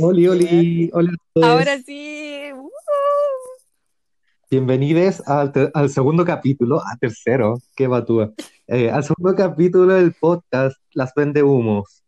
Oli, 0.00 0.26
oli, 0.28 0.90
hola 0.92 1.10
a 1.12 1.16
todos. 1.32 1.48
Ahora 1.48 1.78
sí. 1.78 2.50
¡uh! 2.52 2.70
Bienvenidos 4.50 5.20
al, 5.26 5.52
al 5.72 5.90
segundo 5.90 6.24
capítulo, 6.24 6.80
a 6.80 6.96
tercero, 6.98 7.58
qué 7.76 7.86
batúa. 7.86 8.32
Eh, 8.66 8.90
al 8.90 9.04
segundo 9.04 9.34
capítulo 9.36 9.94
del 9.94 10.14
podcast 10.14 10.76
Las 10.92 11.12
Vende 11.14 11.42
Humos. 11.42 12.02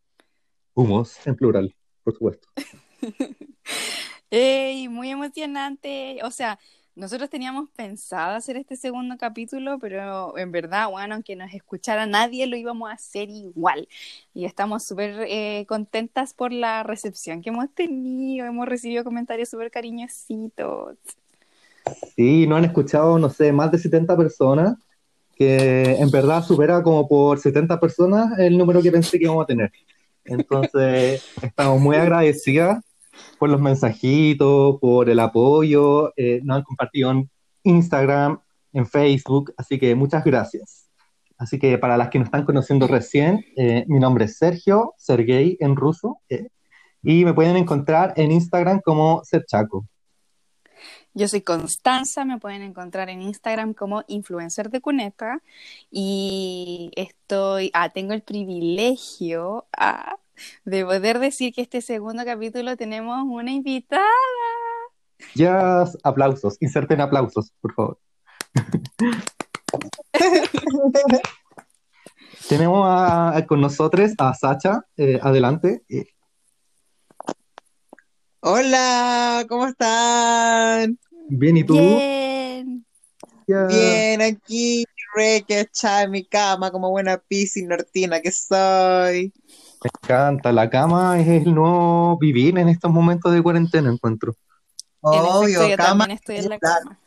Humos, 0.74 1.16
en 1.26 1.36
plural, 1.36 1.74
por 2.02 2.14
supuesto. 2.14 2.48
¡Ey! 4.30 4.88
Muy 4.88 5.10
emocionante. 5.10 6.18
O 6.24 6.30
sea, 6.30 6.58
nosotros 6.96 7.28
teníamos 7.28 7.68
pensado 7.76 8.34
hacer 8.34 8.56
este 8.56 8.74
segundo 8.74 9.16
capítulo, 9.18 9.78
pero 9.78 10.36
en 10.38 10.50
verdad, 10.50 10.88
bueno, 10.88 11.14
aunque 11.14 11.36
nos 11.36 11.52
escuchara 11.52 12.06
nadie, 12.06 12.46
lo 12.46 12.56
íbamos 12.56 12.90
a 12.90 12.94
hacer 12.94 13.28
igual. 13.28 13.86
Y 14.32 14.46
estamos 14.46 14.84
súper 14.84 15.26
eh, 15.28 15.66
contentas 15.68 16.32
por 16.32 16.52
la 16.52 16.82
recepción 16.82 17.42
que 17.42 17.50
hemos 17.50 17.68
tenido. 17.74 18.46
Hemos 18.46 18.66
recibido 18.66 19.04
comentarios 19.04 19.50
súper 19.50 19.70
cariñositos. 19.70 20.96
Sí, 22.16 22.46
no 22.46 22.56
han 22.56 22.64
escuchado, 22.64 23.18
no 23.18 23.28
sé, 23.28 23.52
más 23.52 23.70
de 23.70 23.78
70 23.78 24.16
personas, 24.16 24.76
que 25.36 25.96
en 25.96 26.10
verdad 26.10 26.42
supera 26.42 26.82
como 26.82 27.06
por 27.06 27.38
70 27.38 27.78
personas 27.78 28.38
el 28.38 28.56
número 28.56 28.80
que 28.80 28.90
pensé 28.90 29.18
que 29.18 29.24
íbamos 29.24 29.44
a 29.44 29.46
tener. 29.46 29.70
Entonces, 30.24 31.22
estamos 31.42 31.78
muy 31.78 31.96
agradecidas 31.96 32.82
por 33.38 33.48
los 33.50 33.60
mensajitos, 33.60 34.78
por 34.80 35.08
el 35.10 35.20
apoyo, 35.20 36.12
eh, 36.16 36.40
nos 36.44 36.58
han 36.58 36.62
compartido 36.62 37.10
en 37.10 37.30
Instagram, 37.62 38.40
en 38.72 38.86
Facebook, 38.86 39.52
así 39.56 39.78
que 39.78 39.94
muchas 39.94 40.24
gracias. 40.24 40.88
Así 41.38 41.58
que 41.58 41.76
para 41.78 41.96
las 41.96 42.08
que 42.08 42.18
nos 42.18 42.26
están 42.26 42.44
conociendo 42.44 42.86
recién, 42.86 43.44
eh, 43.56 43.84
mi 43.88 43.98
nombre 43.98 44.24
es 44.24 44.38
Sergio, 44.38 44.94
Sergey 44.96 45.56
en 45.60 45.76
ruso, 45.76 46.20
eh, 46.28 46.48
y 47.02 47.24
me 47.24 47.34
pueden 47.34 47.56
encontrar 47.56 48.14
en 48.16 48.32
Instagram 48.32 48.80
como 48.80 49.22
Serchaco. 49.24 49.86
Yo 51.14 51.28
soy 51.28 51.40
Constanza, 51.40 52.24
me 52.26 52.38
pueden 52.38 52.62
encontrar 52.62 53.08
en 53.08 53.22
Instagram 53.22 53.72
como 53.72 54.04
influencer 54.06 54.70
de 54.70 54.82
cuneta 54.82 55.40
y 55.90 56.90
estoy, 56.94 57.70
ah, 57.72 57.88
tengo 57.88 58.12
el 58.12 58.22
privilegio 58.22 59.66
ah, 59.76 60.16
de 60.64 60.84
poder 60.84 61.18
decir 61.18 61.52
que 61.54 61.62
este 61.62 61.80
segundo 61.80 62.24
capítulo 62.24 62.76
tenemos 62.76 63.24
una 63.28 63.50
invitada. 63.52 64.02
Ya, 65.34 65.84
aplausos, 66.02 66.56
inserten 66.60 67.00
aplausos, 67.00 67.52
por 67.60 67.74
favor. 67.74 67.98
Tenemos 72.48 72.86
a- 72.86 73.36
a- 73.36 73.46
con 73.46 73.60
nosotros 73.60 74.12
a 74.18 74.34
Sacha, 74.34 74.82
eh, 74.96 75.18
adelante. 75.22 75.82
Eh, 75.88 76.04
Hola, 78.40 79.44
¿cómo 79.48 79.66
están? 79.66 80.98
bien, 81.28 81.56
¿y 81.56 81.64
tú? 81.64 81.74
Bien. 81.74 82.86
Bien, 83.68 84.22
aquí, 84.22 84.84
re 85.14 85.44
que 85.46 85.60
echada 85.60 86.02
en 86.02 86.10
mi 86.10 86.24
cama 86.26 86.70
como 86.70 86.90
buena 86.90 87.18
piscis 87.18 87.64
nortina 87.66 88.20
que 88.20 88.30
soy. 88.30 89.32
Me 89.82 89.90
encanta, 90.02 90.52
la 90.52 90.68
cama 90.70 91.20
es 91.20 91.28
el 91.28 91.54
nuevo 91.54 92.16
vivir 92.18 92.58
en 92.58 92.68
estos 92.68 92.90
momentos 92.90 93.32
de 93.32 93.42
cuarentena, 93.42 93.90
encuentro. 93.90 94.34
Obvio, 95.00 95.60
cama, 95.76 95.98
también 95.98 96.10
estoy 96.12 96.36
en 96.36 96.48
la 96.48 96.58
cama. 96.58 96.98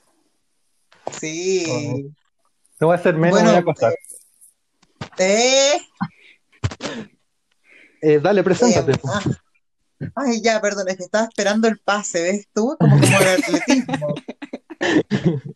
sí. 1.12 2.14
No 2.80 2.88
voy 2.88 2.96
a 2.96 3.00
hacer 3.00 3.16
menos, 3.16 3.32
Bueno, 3.32 3.50
voy 3.50 3.58
a 3.58 3.60
acostar. 3.60 3.94
Eh, 5.18 5.78
Eh, 8.02 8.20
dale, 8.22 8.40
eh, 8.40 8.44
preséntate. 8.46 8.94
ah, 9.06 9.22
ay, 10.16 10.42
ya, 10.42 10.62
perdón, 10.62 10.88
es 10.88 10.96
que 10.96 11.04
estaba 11.04 11.26
esperando 11.26 11.68
el 11.68 11.78
pase, 11.80 12.22
¿ves 12.24 12.48
tú? 12.54 12.78
Como, 12.80 12.98
como 13.02 13.20
el 13.20 13.28
atletismo. 13.28 14.16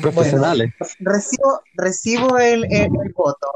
Profesionales. 0.00 0.72
Recibo, 1.00 1.60
recibo 1.74 2.38
el, 2.38 2.64
el, 2.66 2.84
el 3.02 3.12
voto. 3.16 3.48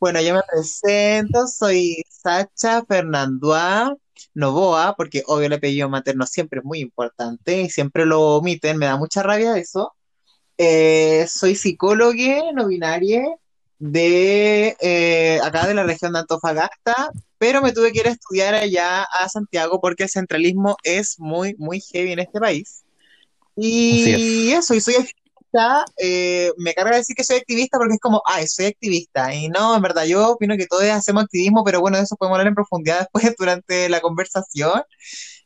Bueno, 0.00 0.20
yo 0.20 0.34
me 0.34 0.40
presento, 0.50 1.46
soy 1.46 2.02
Sacha 2.08 2.84
Fernandua 2.84 3.96
Novoa, 4.34 4.94
porque 4.96 5.22
obvio 5.26 5.46
el 5.46 5.52
apellido 5.52 5.88
materno 5.88 6.26
siempre 6.26 6.60
es 6.60 6.64
muy 6.64 6.80
importante 6.80 7.62
y 7.62 7.70
siempre 7.70 8.06
lo 8.06 8.36
omiten, 8.36 8.78
me 8.78 8.86
da 8.86 8.96
mucha 8.96 9.22
rabia 9.22 9.56
eso. 9.56 9.92
Eh, 10.58 11.26
soy 11.28 11.56
psicóloga 11.56 12.52
no 12.54 12.66
binaria 12.66 13.24
de 13.78 14.76
eh, 14.80 15.40
acá 15.42 15.66
de 15.66 15.74
la 15.74 15.82
región 15.82 16.12
de 16.12 16.20
Antofagasta, 16.20 17.10
pero 17.38 17.60
me 17.62 17.72
tuve 17.72 17.90
que 17.90 18.00
ir 18.00 18.06
a 18.06 18.12
estudiar 18.12 18.54
allá 18.54 19.02
a 19.02 19.28
Santiago 19.28 19.80
porque 19.80 20.04
el 20.04 20.08
centralismo 20.08 20.76
es 20.84 21.18
muy, 21.18 21.56
muy 21.58 21.80
heavy 21.80 22.12
en 22.12 22.20
este 22.20 22.38
país. 22.38 22.84
Y 23.56 24.52
eso, 24.52 24.74
y 24.74 24.80
soy 24.80 24.94
activista, 25.52 25.84
eh, 25.98 26.52
me 26.58 26.74
carga 26.74 26.96
decir 26.96 27.16
que 27.16 27.24
soy 27.24 27.36
activista 27.36 27.78
porque 27.78 27.94
es 27.94 28.00
como, 28.00 28.22
ay, 28.26 28.46
soy 28.46 28.66
activista. 28.66 29.34
Y 29.34 29.48
no, 29.48 29.74
en 29.76 29.82
verdad, 29.82 30.04
yo 30.04 30.30
opino 30.32 30.56
que 30.56 30.66
todos 30.66 30.84
hacemos 30.84 31.24
activismo, 31.24 31.64
pero 31.64 31.80
bueno, 31.80 31.98
de 31.98 32.04
eso 32.04 32.16
podemos 32.16 32.36
hablar 32.38 32.48
en 32.48 32.54
profundidad 32.54 33.00
después 33.14 33.34
durante 33.38 33.88
la 33.88 34.00
conversación. 34.00 34.82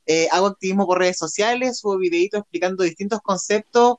Eh, 0.07 0.29
hago 0.33 0.47
activismo 0.49 0.87
por 0.87 0.99
redes 0.99 1.19
sociales, 1.19 1.79
subo 1.81 1.99
videitos 1.99 2.41
explicando 2.41 2.85
distintos 2.85 3.21
conceptos 3.23 3.97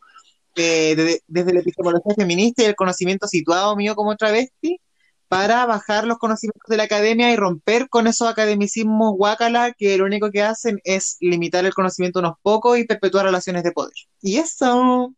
eh, 0.56 0.96
de- 0.96 1.22
desde 1.28 1.54
la 1.54 1.60
epistemología 1.62 2.16
feminista 2.16 2.64
y 2.64 2.66
el 2.66 2.76
conocimiento 2.76 3.28
situado 3.28 3.76
mío 3.76 3.96
como 3.96 4.16
travesti 4.16 4.80
para 5.28 5.66
bajar 5.66 6.06
los 6.06 6.18
conocimientos 6.20 6.64
de 6.70 6.78
la 6.78 6.84
academia 6.84 7.32
y 7.32 7.36
romper 7.36 7.90
con 7.90 8.08
esos 8.08 8.30
academicismos 8.30 9.14
guácala 9.18 9.74
que 9.74 9.98
lo 9.98 10.06
único 10.06 10.32
que 10.32 10.42
hacen 10.42 10.80
es 10.84 11.18
limitar 11.22 11.66
el 11.66 11.74
conocimiento 11.74 12.20
unos 12.20 12.36
pocos 12.42 12.78
y 12.80 12.86
perpetuar 12.86 13.26
relaciones 13.26 13.64
de 13.64 13.72
poder. 13.74 13.94
Y 14.22 14.38
eso, 14.38 15.14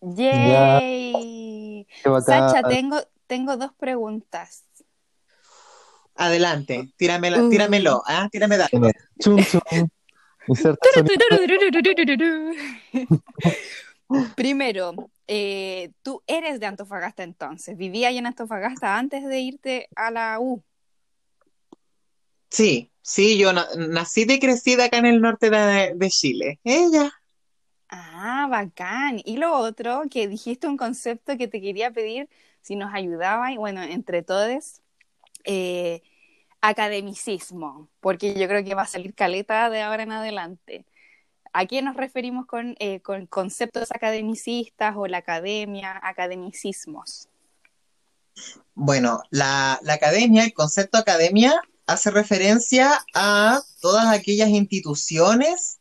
¡Yay! 0.00 1.86
Qué 2.02 2.08
bacán. 2.08 2.50
Sacha, 2.50 2.68
tengo, 2.68 2.98
tengo 3.26 3.56
dos 3.56 3.72
preguntas. 3.78 4.64
adelante, 6.14 6.88
tíramelo, 6.96 7.46
Uh. 7.46 7.50
tíramelo, 7.50 8.02
¿ah? 8.06 8.28
Tírame 8.32 8.56
datos. 8.56 8.80
Chum, 9.20 9.36
chum. 9.44 9.60
Primero, 14.36 14.94
eh, 15.26 15.90
tú 16.02 16.22
eres 16.26 16.60
de 16.60 16.66
Antofagasta 16.66 17.22
entonces, 17.24 17.76
vivías 17.76 18.10
ahí 18.10 18.18
en 18.18 18.26
Antofagasta 18.26 18.96
antes 18.96 19.24
de 19.24 19.40
irte 19.40 19.88
a 19.96 20.10
la 20.10 20.38
U. 20.40 20.62
Sí, 22.50 22.92
sí, 23.02 23.36
yo 23.36 23.52
na- 23.52 23.66
nací 23.76 24.24
y 24.28 24.38
crecí 24.38 24.80
acá 24.80 24.98
en 24.98 25.06
el 25.06 25.20
norte 25.20 25.50
de, 25.50 25.92
de 25.96 26.10
Chile. 26.10 26.60
Ella. 26.64 27.10
Ah, 27.98 28.46
bacán. 28.50 29.20
Y 29.24 29.38
lo 29.38 29.56
otro, 29.56 30.04
que 30.10 30.28
dijiste 30.28 30.66
un 30.66 30.76
concepto 30.76 31.36
que 31.36 31.48
te 31.48 31.60
quería 31.60 31.90
pedir 31.90 32.28
si 32.62 32.76
nos 32.76 32.92
ayudaba, 32.92 33.52
y 33.52 33.56
bueno, 33.56 33.82
entre 33.82 34.22
todos, 34.22 34.82
eh, 35.44 36.02
academicismo, 36.60 37.88
porque 38.00 38.34
yo 38.34 38.48
creo 38.48 38.64
que 38.64 38.74
va 38.74 38.82
a 38.82 38.86
salir 38.86 39.14
caleta 39.14 39.70
de 39.70 39.82
ahora 39.82 40.02
en 40.02 40.12
adelante. 40.12 40.84
¿A 41.52 41.64
qué 41.66 41.80
nos 41.80 41.96
referimos 41.96 42.46
con, 42.46 42.76
eh, 42.80 43.00
con 43.00 43.26
conceptos 43.26 43.90
academicistas 43.92 44.94
o 44.96 45.06
la 45.06 45.18
academia, 45.18 45.98
academicismos? 46.02 47.28
Bueno, 48.74 49.22
la, 49.30 49.78
la 49.82 49.94
academia, 49.94 50.44
el 50.44 50.52
concepto 50.52 50.98
academia, 50.98 51.54
hace 51.86 52.10
referencia 52.10 53.04
a 53.14 53.62
todas 53.80 54.06
aquellas 54.08 54.48
instituciones 54.50 55.78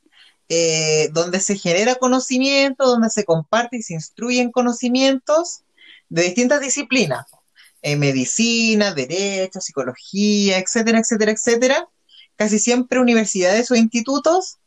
eh, 0.49 1.09
donde 1.11 1.39
se 1.39 1.57
genera 1.57 1.95
conocimiento, 1.95 2.85
donde 2.85 3.09
se 3.09 3.23
comparte 3.23 3.77
y 3.77 3.81
se 3.81 3.95
instruyen 3.95 4.51
conocimientos 4.51 5.63
de 6.09 6.23
distintas 6.23 6.61
disciplinas, 6.61 7.25
eh, 7.81 7.95
medicina, 7.95 8.93
derecho, 8.93 9.59
psicología, 9.59 10.59
etcétera, 10.59 10.99
etcétera, 10.99 11.31
etcétera, 11.31 11.89
casi 12.35 12.59
siempre 12.59 12.99
universidades 12.99 13.71
o 13.71 13.75
institutos, 13.75 14.59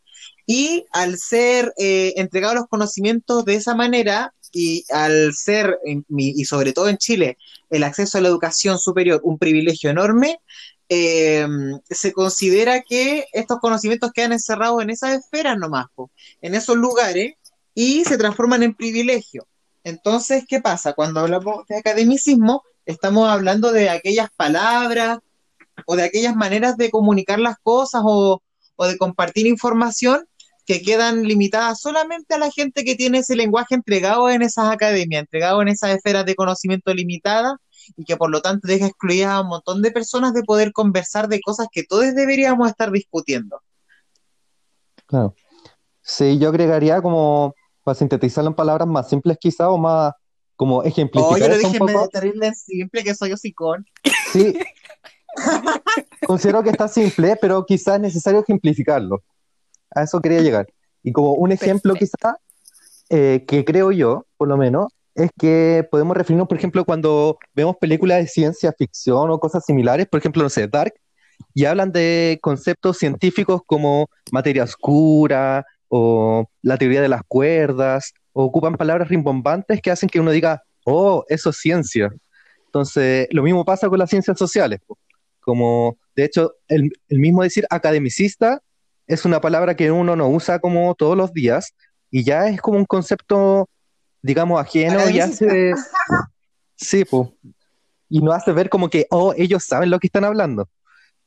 y 0.46 0.86
al 0.92 1.18
ser 1.18 1.74
eh, 1.76 2.14
entregados 2.16 2.56
los 2.56 2.68
conocimientos 2.68 3.44
de 3.44 3.54
esa 3.54 3.74
manera, 3.74 4.34
y 4.50 4.84
al 4.90 5.34
ser, 5.34 5.78
y 6.08 6.44
sobre 6.46 6.72
todo 6.72 6.88
en 6.88 6.96
Chile, 6.96 7.36
el 7.68 7.82
acceso 7.84 8.16
a 8.16 8.22
la 8.22 8.28
educación 8.28 8.78
superior 8.78 9.20
un 9.22 9.38
privilegio 9.38 9.90
enorme, 9.90 10.40
eh, 10.88 11.46
se 11.88 12.12
considera 12.12 12.82
que 12.82 13.26
estos 13.32 13.58
conocimientos 13.58 14.12
quedan 14.12 14.32
encerrados 14.32 14.82
en 14.82 14.90
esas 14.90 15.18
esferas 15.18 15.58
nomás, 15.58 15.86
po, 15.94 16.10
en 16.40 16.54
esos 16.54 16.76
lugares, 16.76 17.34
y 17.74 18.04
se 18.04 18.18
transforman 18.18 18.62
en 18.62 18.74
privilegio. 18.74 19.46
Entonces, 19.84 20.44
¿qué 20.48 20.60
pasa? 20.60 20.94
Cuando 20.94 21.20
hablamos 21.20 21.66
de 21.68 21.76
academicismo, 21.76 22.62
estamos 22.86 23.28
hablando 23.28 23.72
de 23.72 23.90
aquellas 23.90 24.28
palabras 24.36 25.18
o 25.86 25.94
de 25.94 26.02
aquellas 26.02 26.34
maneras 26.34 26.76
de 26.76 26.90
comunicar 26.90 27.38
las 27.38 27.56
cosas 27.62 28.02
o, 28.04 28.42
o 28.76 28.86
de 28.86 28.98
compartir 28.98 29.46
información 29.46 30.26
que 30.66 30.82
quedan 30.82 31.22
limitadas 31.22 31.80
solamente 31.80 32.34
a 32.34 32.38
la 32.38 32.50
gente 32.50 32.84
que 32.84 32.94
tiene 32.94 33.18
ese 33.18 33.36
lenguaje 33.36 33.74
entregado 33.74 34.28
en 34.28 34.42
esas 34.42 34.70
academias, 34.70 35.20
entregado 35.20 35.62
en 35.62 35.68
esas 35.68 35.96
esferas 35.96 36.26
de 36.26 36.34
conocimiento 36.34 36.92
limitadas 36.92 37.54
y 37.96 38.04
que 38.04 38.16
por 38.16 38.30
lo 38.30 38.40
tanto 38.40 38.68
deja 38.68 38.86
excluidas 38.86 39.30
a 39.30 39.40
un 39.40 39.48
montón 39.48 39.82
de 39.82 39.90
personas 39.90 40.34
de 40.34 40.42
poder 40.42 40.72
conversar 40.72 41.28
de 41.28 41.40
cosas 41.40 41.68
que 41.70 41.84
todos 41.84 42.14
deberíamos 42.14 42.68
estar 42.68 42.90
discutiendo. 42.90 43.62
Claro. 45.06 45.34
Sí, 46.02 46.38
yo 46.38 46.48
agregaría 46.48 47.02
como, 47.02 47.54
para 47.82 47.94
sintetizarlo 47.94 48.50
en 48.50 48.56
palabras 48.56 48.88
más 48.88 49.08
simples 49.08 49.36
quizá 49.40 49.70
o 49.70 49.78
más 49.78 50.12
como 50.56 50.82
ejemplificar 50.82 51.34
Oye, 51.34 51.48
lo 51.48 51.54
eso 51.54 51.66
un 51.66 51.72
dije 51.72 51.84
en 51.84 51.92
poco. 51.92 52.08
terrible 52.08 52.52
simple 52.54 53.04
que 53.04 53.14
soy 53.14 53.32
hocicón. 53.32 53.86
Sí, 54.32 54.58
considero 56.26 56.62
que 56.62 56.70
está 56.70 56.88
simple, 56.88 57.36
pero 57.40 57.64
quizás 57.64 57.96
es 57.96 58.00
necesario 58.00 58.40
ejemplificarlo. 58.40 59.22
A 59.94 60.02
eso 60.02 60.20
quería 60.20 60.40
llegar. 60.40 60.66
Y 61.02 61.12
como 61.12 61.34
un 61.34 61.52
ejemplo 61.52 61.94
quizá, 61.94 62.38
eh, 63.08 63.44
que 63.46 63.64
creo 63.64 63.92
yo, 63.92 64.26
por 64.36 64.48
lo 64.48 64.56
menos, 64.56 64.88
es 65.18 65.30
que 65.38 65.86
podemos 65.90 66.16
referirnos, 66.16 66.46
por 66.46 66.56
ejemplo, 66.56 66.84
cuando 66.84 67.38
vemos 67.52 67.76
películas 67.76 68.18
de 68.18 68.28
ciencia 68.28 68.72
ficción 68.72 69.30
o 69.30 69.40
cosas 69.40 69.64
similares, 69.64 70.06
por 70.06 70.18
ejemplo, 70.20 70.42
no 70.44 70.48
sé, 70.48 70.68
Dark, 70.68 70.94
y 71.54 71.64
hablan 71.64 71.90
de 71.92 72.38
conceptos 72.40 72.98
científicos 72.98 73.62
como 73.66 74.08
materia 74.30 74.62
oscura 74.62 75.66
o 75.88 76.48
la 76.62 76.76
teoría 76.78 77.02
de 77.02 77.08
las 77.08 77.22
cuerdas, 77.26 78.12
o 78.32 78.44
ocupan 78.44 78.76
palabras 78.76 79.08
rimbombantes 79.08 79.80
que 79.82 79.90
hacen 79.90 80.08
que 80.08 80.20
uno 80.20 80.30
diga, 80.30 80.62
oh, 80.84 81.24
eso 81.28 81.50
es 81.50 81.56
ciencia. 81.56 82.10
Entonces, 82.66 83.26
lo 83.32 83.42
mismo 83.42 83.64
pasa 83.64 83.88
con 83.88 83.98
las 83.98 84.10
ciencias 84.10 84.38
sociales. 84.38 84.80
Como, 85.40 85.98
de 86.14 86.24
hecho, 86.24 86.52
el, 86.68 86.92
el 87.08 87.18
mismo 87.18 87.42
decir 87.42 87.66
academicista 87.70 88.60
es 89.08 89.24
una 89.24 89.40
palabra 89.40 89.74
que 89.74 89.90
uno 89.90 90.14
no 90.14 90.28
usa 90.28 90.60
como 90.60 90.94
todos 90.94 91.16
los 91.16 91.32
días 91.32 91.74
y 92.10 92.22
ya 92.22 92.48
es 92.48 92.60
como 92.60 92.78
un 92.78 92.84
concepto, 92.84 93.68
digamos, 94.22 94.60
ajeno 94.60 95.08
y 95.08 95.20
hace... 95.20 95.74
Sí, 96.80 97.04
pues. 97.04 97.28
Y 98.08 98.20
nos 98.20 98.34
hace 98.36 98.52
ver 98.52 98.70
como 98.70 98.88
que, 98.88 99.06
oh, 99.10 99.34
ellos 99.36 99.64
saben 99.64 99.90
lo 99.90 99.98
que 99.98 100.06
están 100.06 100.24
hablando. 100.24 100.68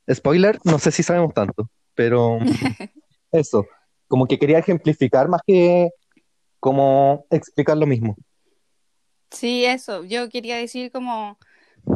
Spoiler, 0.09 0.57
no 0.63 0.79
sé 0.79 0.91
si 0.91 1.03
sabemos 1.03 1.33
tanto, 1.33 1.69
pero 1.93 2.39
eso, 3.33 3.67
como 4.07 4.27
que 4.27 4.39
quería 4.39 4.59
ejemplificar 4.59 5.27
más 5.27 5.41
que 5.45 5.89
como 6.61 7.25
explicar 7.29 7.75
lo 7.75 7.85
mismo. 7.85 8.15
Sí, 9.29 9.65
eso. 9.65 10.05
Yo 10.05 10.29
quería 10.29 10.55
decir 10.55 10.89
como 10.91 11.37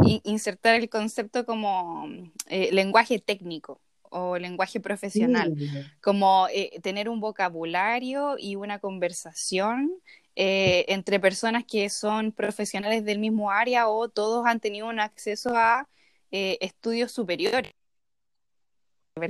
in- 0.04 0.22
insertar 0.24 0.76
el 0.76 0.90
concepto 0.90 1.46
como 1.46 2.08
eh, 2.48 2.70
lenguaje 2.74 3.20
técnico 3.20 3.80
o 4.02 4.38
lenguaje 4.38 4.80
profesional, 4.80 5.56
como 6.02 6.48
eh, 6.54 6.80
tener 6.82 7.10
un 7.10 7.20
vocabulario 7.20 8.36
y 8.38 8.56
una 8.56 8.80
conversación 8.80 9.92
eh, 10.36 10.86
entre 10.90 11.20
personas 11.20 11.64
que 11.66 11.90
son 11.90 12.32
profesionales 12.32 13.06
del 13.06 13.20
mismo 13.20 13.52
área 13.52 13.88
o 13.90 14.10
todos 14.10 14.46
han 14.46 14.60
tenido 14.60 14.88
un 14.88 15.00
acceso 15.00 15.56
a 15.56 15.88
eh, 16.32 16.58
estudios 16.62 17.12
superiores. 17.12 17.72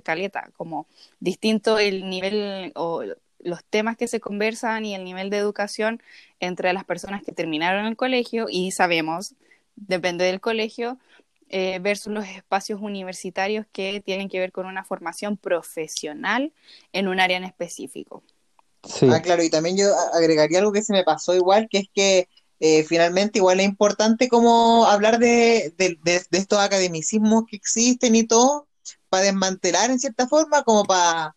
Caleta, 0.03 0.49
como 0.57 0.87
distinto 1.19 1.77
el 1.77 2.09
nivel 2.09 2.71
o 2.75 3.03
los 3.39 3.63
temas 3.65 3.97
que 3.97 4.07
se 4.07 4.19
conversan 4.19 4.83
y 4.83 4.95
el 4.95 5.03
nivel 5.03 5.29
de 5.29 5.37
educación 5.37 6.01
entre 6.39 6.73
las 6.73 6.85
personas 6.85 7.23
que 7.23 7.31
terminaron 7.31 7.85
el 7.85 7.95
colegio 7.95 8.47
y 8.49 8.71
sabemos, 8.71 9.35
depende 9.75 10.25
del 10.25 10.41
colegio, 10.41 10.97
eh, 11.49 11.77
versus 11.79 12.11
los 12.11 12.25
espacios 12.27 12.81
universitarios 12.81 13.67
que 13.71 14.01
tienen 14.01 14.29
que 14.29 14.39
ver 14.39 14.51
con 14.51 14.65
una 14.65 14.83
formación 14.83 15.37
profesional 15.37 16.51
en 16.91 17.07
un 17.07 17.19
área 17.19 17.37
en 17.37 17.43
específico. 17.43 18.23
Sí, 18.87 19.07
Ah, 19.11 19.21
claro, 19.21 19.43
y 19.43 19.49
también 19.49 19.77
yo 19.77 19.87
agregaría 20.13 20.59
algo 20.59 20.71
que 20.71 20.81
se 20.83 20.93
me 20.93 21.03
pasó 21.03 21.33
igual, 21.35 21.67
que 21.69 21.79
es 21.79 21.87
que 21.93 22.27
eh, 22.59 22.83
finalmente 22.83 23.39
igual 23.39 23.59
es 23.59 23.65
importante 23.65 24.29
como 24.29 24.85
hablar 24.85 25.19
de, 25.19 25.73
de- 25.77 25.97
de- 26.03 26.23
de 26.29 26.37
estos 26.37 26.59
academicismos 26.59 27.43
que 27.49 27.55
existen 27.57 28.15
y 28.15 28.23
todo, 28.25 28.67
para 29.09 29.23
desmantelar 29.25 29.91
en 29.91 29.99
cierta 29.99 30.27
forma, 30.27 30.63
como 30.63 30.85
para 30.85 31.35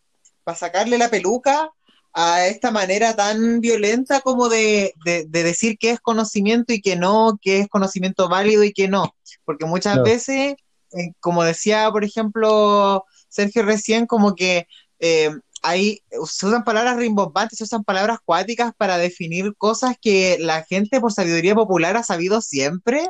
sacarle 0.57 0.99
la 0.99 1.11
peluca 1.11 1.71
a 2.13 2.47
esta 2.47 2.71
manera 2.71 3.15
tan 3.15 3.61
violenta 3.61 4.21
como 4.21 4.49
de, 4.49 4.95
de- 5.05 5.25
de 5.29 5.43
decir 5.43 5.77
qué 5.79 5.91
es 5.91 6.01
conocimiento 6.01 6.73
y 6.73 6.81
qué 6.81 6.97
no, 6.97 7.39
qué 7.43 7.61
es 7.61 7.69
conocimiento 7.69 8.29
válido 8.29 8.65
y 8.65 8.73
qué 8.73 8.89
no. 8.89 9.15
Porque 9.45 9.67
muchas 9.67 10.03
veces, 10.03 10.55
eh, 10.93 11.13
como 11.21 11.45
decía, 11.45 11.91
por 11.91 12.05
ejemplo, 12.05 13.05
Sergio 13.29 13.63
recién, 13.63 14.07
como 14.07 14.35
que 14.35 14.67
eh, 15.01 15.31
hay, 15.63 16.03
se 16.11 16.47
usan 16.47 16.65
palabras 16.65 16.97
rimbombantes, 16.97 17.59
se 17.59 17.65
usan 17.65 17.85
palabras 17.85 18.19
cuáticas 18.25 18.73
para 18.77 18.99
definir 18.99 19.55
cosas 19.57 19.97
que 20.01 20.37
la 20.41 20.65
gente 20.65 21.01
por 21.01 21.13
sabiduría 21.13 21.55
popular 21.55 21.97
ha 21.97 22.03
sabido 22.03 22.41
siempre, 22.41 23.09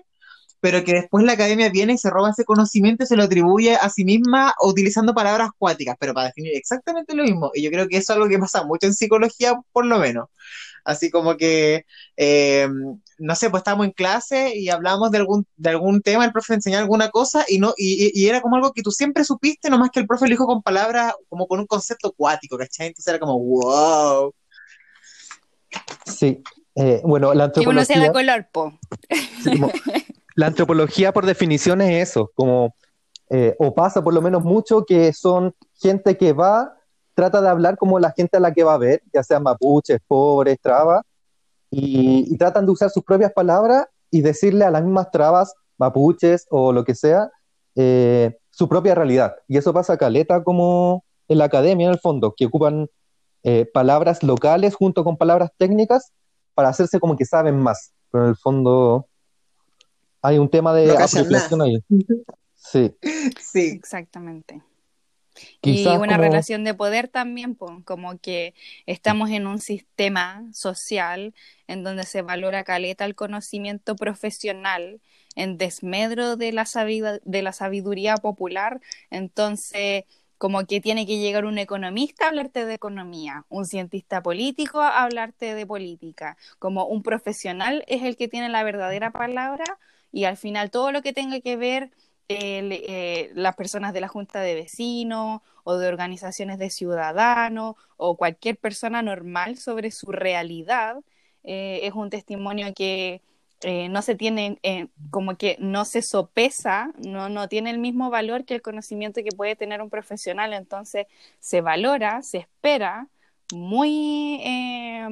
pero 0.61 0.85
que 0.85 0.93
después 0.93 1.25
la 1.25 1.33
academia 1.33 1.69
viene 1.71 1.95
y 1.95 1.99
se 1.99 2.11
roba 2.11 2.31
ese 2.31 2.45
conocimiento 2.45 3.05
y 3.05 3.07
se 3.07 3.17
lo 3.17 3.25
atribuye 3.25 3.77
a 3.77 3.89
sí 3.91 4.05
misma 4.05 4.55
utilizando 4.63 5.15
palabras 5.15 5.51
cuáticas, 5.57 5.97
pero 6.01 6.15
para 6.15 6.29
definir 6.29 6.57
exactamente 6.57 7.15
lo 7.15 7.25
mismo. 7.25 7.51
Y 7.55 7.63
yo 7.63 7.71
creo 7.71 7.89
que 7.89 7.99
eso 7.99 8.13
es 8.13 8.17
algo 8.17 8.29
que 8.29 8.39
pasa 8.39 8.65
mucho 8.65 8.87
en 8.87 8.95
psicología, 8.95 9.55
por 9.73 9.87
lo 9.87 9.99
menos. 9.99 10.29
Así 10.85 11.11
como 11.11 11.37
que, 11.37 11.85
eh, 12.17 12.69
no 13.19 13.35
sé, 13.35 13.51
pues 13.51 13.61
estábamos 13.61 13.87
en 13.87 13.93
clase 13.93 14.57
y 14.57 14.69
hablábamos 14.69 15.11
de 15.11 15.19
algún, 15.19 15.47
de 15.57 15.71
algún 15.71 16.01
tema, 16.03 16.25
el 16.25 16.33
profe 16.33 16.55
enseñaba 16.55 16.83
alguna 16.83 17.11
cosa 17.11 17.45
y, 17.49 17.59
no, 17.59 17.75
y, 17.77 18.11
y- 18.15 18.29
era 18.29 18.41
como 18.41 18.57
algo 18.57 18.73
que 18.73 18.83
tú 18.83 18.91
siempre 18.91 19.25
supiste, 19.25 19.71
nomás 19.71 19.91
que 19.91 20.01
el 20.01 20.07
profe 20.07 20.27
lo 20.27 20.31
dijo 20.31 20.47
con 20.47 20.63
palabras, 20.63 21.15
como 21.29 21.47
con 21.47 21.59
un 21.61 21.67
concepto 21.67 22.13
cuático, 22.13 22.57
¿cachai? 22.57 22.89
Entonces 22.89 23.09
era 23.09 23.19
como, 23.19 23.39
wow. 23.39 24.33
sí. 26.07 26.43
Eh, 26.75 27.01
bueno, 27.05 27.35
la 27.35 27.51
Que 27.51 27.67
uno 27.67 27.85
se 27.85 27.95
da 27.99 28.07
antropología, 28.07 28.13
color, 28.13 28.47
po. 28.53 28.79
sí, 29.43 29.51
como- 29.53 29.73
la 30.37 30.47
antropología 30.47 31.13
por 31.13 31.27
definición 31.27 31.81
es 31.81 32.09
eso, 32.11 32.31
como, 32.35 32.75
eh, 33.31 33.57
o 33.59 33.75
pasa 33.75 34.03
por 34.03 34.15
lo 34.15 34.23
menos 34.23 34.45
mucho 34.45 34.85
que 34.87 35.13
son 35.13 35.53
gente 35.81 36.17
que 36.17 36.33
va, 36.33 36.77
trata 37.15 37.41
de 37.41 37.49
hablar 37.49 37.77
como 37.77 37.99
la 37.99 38.13
gente 38.13 38.37
a 38.37 38.41
la 38.41 38.55
que 38.55 38.63
va 38.63 38.75
a 38.75 38.79
ver, 38.79 39.03
ya 39.13 39.25
sean 39.25 39.43
mapuches, 39.43 39.99
pobres, 40.07 40.59
trabas, 40.63 41.03
y, 41.71 42.33
y 42.33 42.39
tratan 42.39 42.67
de 42.67 42.73
usar 42.73 42.91
sus 42.91 43.05
propias 43.05 43.33
palabras 43.33 43.87
y 44.11 44.23
decirle 44.23 44.65
a 44.65 44.71
las 44.71 44.83
mismas 44.83 45.11
trabas, 45.11 45.55
mapuches 45.79 46.47
o 46.51 46.73
lo 46.73 46.85
que 46.85 46.95
sea, 46.95 47.31
eh, 47.75 48.37
su 48.51 48.69
propia 48.69 48.95
realidad. 48.95 49.37
Y 49.47 49.57
eso 49.57 49.73
pasa 49.73 49.97
caleta 49.97 50.43
como 50.43 51.05
en 51.29 51.39
la 51.39 51.45
academia 51.45 51.87
en 51.87 51.93
el 51.93 52.01
fondo, 52.01 52.35
que 52.37 52.47
ocupan 52.47 52.89
eh, 53.45 53.67
palabras 53.73 54.23
locales 54.23 54.75
junto 54.75 55.05
con 55.05 55.17
palabras 55.17 55.51
técnicas 55.57 56.13
para 56.55 56.71
hacerse 56.71 56.99
como 56.99 57.17
que 57.17 57.25
saben 57.25 57.59
más. 57.61 57.93
Pero 58.11 58.25
en 58.25 58.31
el 58.31 58.37
fondo 58.37 59.07
hay 60.23 60.39
un 60.39 60.49
tema 60.49 60.75
de 60.75 60.89
No 60.89 60.95
apropiación 60.95 61.63
ahí. 61.63 61.85
Sí, 62.55 62.97
Sí, 63.41 63.71
Exactamente. 63.75 64.63
Quizás 65.61 65.97
y 65.97 65.99
una 65.99 66.17
como- 66.17 66.19
relación 66.19 66.65
de 66.65 66.75
poder 66.75 67.09
también, 67.09 67.55
como 67.55 68.19
que 68.21 68.55
estamos 68.87 69.31
en 69.31 69.47
un 69.47 69.61
sistema 69.61 70.45
social 70.53 71.35
en 71.67 71.83
donde 71.85 72.05
se 72.05 72.23
valora 72.23 72.65
caleta 72.65 73.05
el 73.05 73.15
conocimiento 73.15 73.97
profesional 73.97 75.01
en 75.35 75.59
desmedro 75.59 76.37
de 76.37 76.53
la, 76.53 76.67
de 77.25 77.43
la 77.43 77.53
sabiduría 77.53 78.17
popular, 78.17 78.81
entonces 79.11 80.05
como 80.39 80.65
que 80.67 80.81
tiene 80.81 81.05
que 81.07 81.19
llegar 81.19 81.45
un 81.45 81.59
economista 81.59 82.27
a 82.27 82.29
hablarte 82.29 82.65
de 82.65 82.75
economía, 82.75 83.45
un 83.49 83.65
cientista 83.67 84.23
político 84.23 84.81
a 84.81 85.03
hablarte 85.03 85.55
de 85.55 85.67
política, 85.67 86.37
como 86.61 86.87
un 86.87 87.03
profesional 87.03 87.85
es 87.89 88.03
el 88.05 88.17
que 88.17 88.29
tiene 88.29 88.49
la 88.49 88.63
verdadera 88.63 89.11
palabra 89.11 89.65
y 90.13 90.25
al 90.25 90.37
final 90.37 90.71
todo 90.71 90.93
lo 90.93 91.03
que 91.03 91.13
tenga 91.13 91.41
que 91.41 91.57
ver 91.57 91.91
eh, 92.29 93.31
las 93.35 93.57
personas 93.57 93.93
de 93.93 94.01
la 94.01 94.09
Junta 94.09 94.41
de 94.41 94.55
Vecinos 94.55 95.41
o 95.65 95.79
de 95.79 95.89
organizaciones 95.89 96.59
de 96.59 96.71
ciudadanos 96.71 97.77
o 97.97 98.17
cualquier 98.17 98.57
persona 98.59 99.03
normal 99.03 99.57
sobre 99.57 99.91
su 99.91 100.13
realidad 100.13 100.97
eh, 101.45 101.81
es 101.85 101.95
un 101.95 102.11
testimonio 102.11 102.75
que 102.75 103.23
eh, 103.63 103.89
no 103.89 104.03
se 104.03 104.15
tiene, 104.15 104.61
como 105.11 105.37
que 105.37 105.57
no 105.59 105.85
se 105.85 106.03
sopesa, 106.03 106.93
no, 106.99 107.29
no 107.29 107.49
tiene 107.49 107.71
el 107.71 107.79
mismo 107.79 108.09
valor 108.09 108.45
que 108.45 108.55
el 108.55 108.63
conocimiento 108.63 109.21
que 109.25 109.35
puede 109.37 109.57
tener 109.57 109.83
un 109.83 109.91
profesional, 109.91 110.53
entonces 110.53 111.07
se 111.41 111.61
valora, 111.61 112.23
se 112.23 112.39
espera 112.39 113.09
muy 113.53 114.41
eh, 114.45 115.09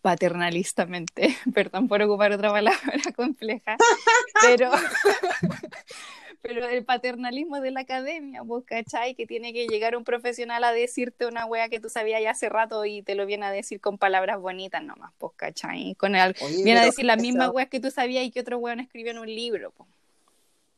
paternalistamente, 0.00 1.36
perdón 1.54 1.88
por 1.88 2.02
ocupar 2.02 2.32
otra 2.32 2.50
palabra 2.50 2.92
compleja, 3.16 3.76
pero, 4.42 4.70
pero 6.42 6.68
el 6.68 6.84
paternalismo 6.84 7.60
de 7.60 7.70
la 7.70 7.80
academia, 7.80 8.42
¿vos 8.42 8.64
cachai? 8.66 9.14
Que 9.14 9.26
tiene 9.26 9.52
que 9.52 9.68
llegar 9.68 9.96
un 9.96 10.04
profesional 10.04 10.64
a 10.64 10.72
decirte 10.72 11.26
una 11.26 11.46
wea 11.46 11.68
que 11.68 11.80
tú 11.80 11.88
sabías 11.88 12.20
ya 12.20 12.32
hace 12.32 12.48
rato 12.48 12.84
y 12.84 13.02
te 13.02 13.14
lo 13.14 13.24
viene 13.26 13.46
a 13.46 13.52
decir 13.52 13.80
con 13.80 13.96
palabras 13.96 14.40
bonitas 14.40 14.82
nomás, 14.82 15.12
¿vos 15.20 15.32
cachai? 15.36 15.94
Con 15.94 16.16
el, 16.16 16.34
Oye, 16.42 16.64
viene 16.64 16.80
a 16.80 16.84
decir 16.84 17.04
las 17.04 17.22
mismas 17.22 17.50
weas 17.50 17.68
que 17.68 17.80
tú 17.80 17.90
sabías 17.90 18.24
y 18.24 18.32
que 18.32 18.40
otro 18.40 18.58
weón 18.58 18.80
escribió 18.80 19.12
en 19.12 19.18
un 19.18 19.32
libro, 19.32 19.70
po. 19.70 19.86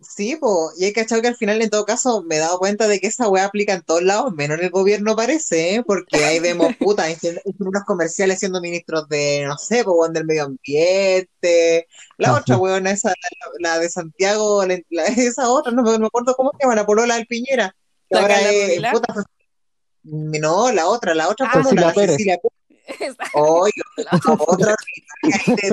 Sí, 0.09 0.37
po, 0.37 0.71
y 0.79 0.85
hay 0.85 0.93
cachado 0.93 1.23
que 1.23 1.29
al 1.29 1.37
final 1.37 1.61
en 1.63 1.71
todo 1.71 1.85
caso 1.85 2.23
me 2.23 2.37
he 2.37 2.39
dado 2.39 2.59
cuenta 2.59 2.87
de 2.89 3.01
que 3.01 3.07
esa 3.07 3.29
weá 3.29 3.45
aplica 3.47 3.73
en 3.75 3.83
todos 3.83 4.03
lados, 4.03 4.33
menos 4.35 4.59
en 4.59 4.65
el 4.65 4.71
gobierno 4.71 5.17
parece, 5.17 5.77
¿eh? 5.77 5.83
porque 5.85 6.25
ahí 6.25 6.39
vemos 6.41 6.69
puta, 6.79 7.05
unos 7.59 7.85
comerciales 7.85 8.39
siendo 8.39 8.61
ministros 8.61 9.09
de, 9.09 9.45
no 9.47 9.57
sé, 9.59 9.85
pues 9.85 10.13
del 10.13 10.25
medio 10.27 10.45
ambiente, 10.45 11.87
la 12.19 12.29
Ah, 12.31 12.39
otra 12.41 12.57
weona, 12.59 12.91
esa, 12.91 13.09
la, 13.09 13.71
la 13.75 13.79
de 13.79 13.89
Santiago, 13.91 14.65
la- 14.67 14.81
la- 14.91 15.05
esa 15.17 15.49
otra, 15.51 15.73
no, 15.73 15.83
me 15.83 15.93
no 15.93 15.99
me 16.01 16.07
acuerdo 16.07 16.35
cómo 16.37 16.51
se 16.53 16.59
llama, 16.65 16.75
la 16.77 16.87
polola 16.87 17.17
del 17.17 17.27
Piñera, 17.27 17.75
que 18.09 18.15
¿La 18.17 18.21
ahora 18.23 18.41
es, 18.51 18.83
puta, 18.93 19.15
no, 20.03 20.71
la 20.73 20.87
otra, 20.87 21.15
la 21.15 21.29
otra 21.29 21.49
Ah. 21.53 21.63
la 21.75 21.93
Pérez. 21.93 22.11
Cecilia 22.13 22.39
Pérez. 22.39 23.17
Oye, 23.33 23.73
otra 24.47 24.75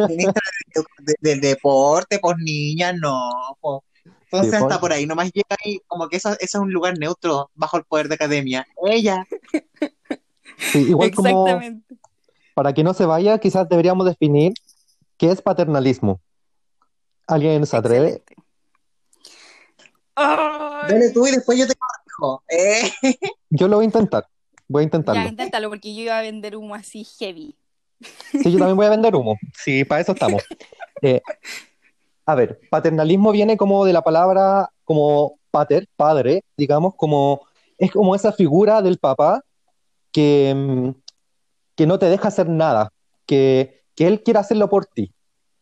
ministra 0.07 0.41
de- 0.73 0.83
de- 0.99 1.15
del 1.19 1.41
deporte, 1.41 2.19
pues 2.19 2.37
niña, 2.39 2.93
no, 2.93 3.29
po. 3.59 3.83
Entonces 4.31 4.53
hasta 4.53 4.75
po. 4.75 4.81
por 4.81 4.93
ahí 4.93 5.05
nomás 5.05 5.31
llega 5.33 5.57
y 5.65 5.79
como 5.87 6.07
que 6.07 6.17
eso, 6.17 6.29
eso 6.39 6.39
es 6.39 6.55
un 6.55 6.71
lugar 6.71 6.97
neutro 6.97 7.51
bajo 7.53 7.77
el 7.77 7.83
poder 7.83 8.07
de 8.07 8.15
academia. 8.15 8.65
Ella, 8.85 9.27
Sí, 10.57 10.79
igual 10.89 11.11
como 11.13 11.29
Exactamente. 11.47 11.95
para 12.53 12.73
que 12.73 12.83
no 12.83 12.93
se 12.93 13.05
vaya, 13.05 13.37
quizás 13.39 13.67
deberíamos 13.67 14.05
definir 14.05 14.53
qué 15.17 15.31
es 15.31 15.41
paternalismo. 15.41 16.21
¿Alguien 17.27 17.65
se 17.65 17.75
atreve? 17.77 18.23
Ay, 20.15 20.89
dale 20.89 21.09
tú 21.11 21.25
y 21.27 21.31
después 21.31 21.57
yo 21.57 21.67
te 21.67 21.73
corrijo. 21.75 22.43
Eh, 22.49 22.91
Yo 23.49 23.67
lo 23.67 23.77
voy 23.77 23.83
a 23.83 23.87
intentar. 23.87 24.27
Voy 24.67 24.81
a 24.81 24.83
Ya, 24.83 24.85
intentarlo. 24.87 25.27
inténtalo, 25.29 25.69
porque 25.69 25.93
yo 25.95 26.01
iba 26.03 26.17
a 26.17 26.21
vender 26.21 26.55
humo 26.55 26.75
así 26.75 27.03
heavy. 27.19 27.55
Sí, 28.31 28.51
yo 28.51 28.57
también 28.59 28.77
voy 28.77 28.85
a 28.85 28.89
vender 28.89 29.15
humo. 29.15 29.37
Sí, 29.53 29.83
para 29.83 30.01
eso 30.01 30.11
estamos. 30.13 30.43
Eh, 31.01 31.21
a 32.25 32.35
ver, 32.35 32.59
paternalismo 32.69 33.31
viene 33.31 33.57
como 33.57 33.85
de 33.85 33.93
la 33.93 34.01
palabra 34.01 34.69
como 34.83 35.39
pater, 35.51 35.87
padre, 35.95 36.43
digamos, 36.57 36.95
como 36.95 37.41
es 37.77 37.91
como 37.91 38.15
esa 38.15 38.31
figura 38.31 38.81
del 38.81 38.99
papá 38.99 39.41
que, 40.11 40.53
mm, 40.55 40.91
que 41.75 41.87
no 41.87 41.99
te 41.99 42.07
deja 42.07 42.27
hacer 42.27 42.47
nada, 42.47 42.91
que, 43.25 43.83
que 43.95 44.07
él 44.07 44.21
quiere 44.23 44.39
hacerlo 44.39 44.69
por 44.69 44.85
ti, 44.85 45.13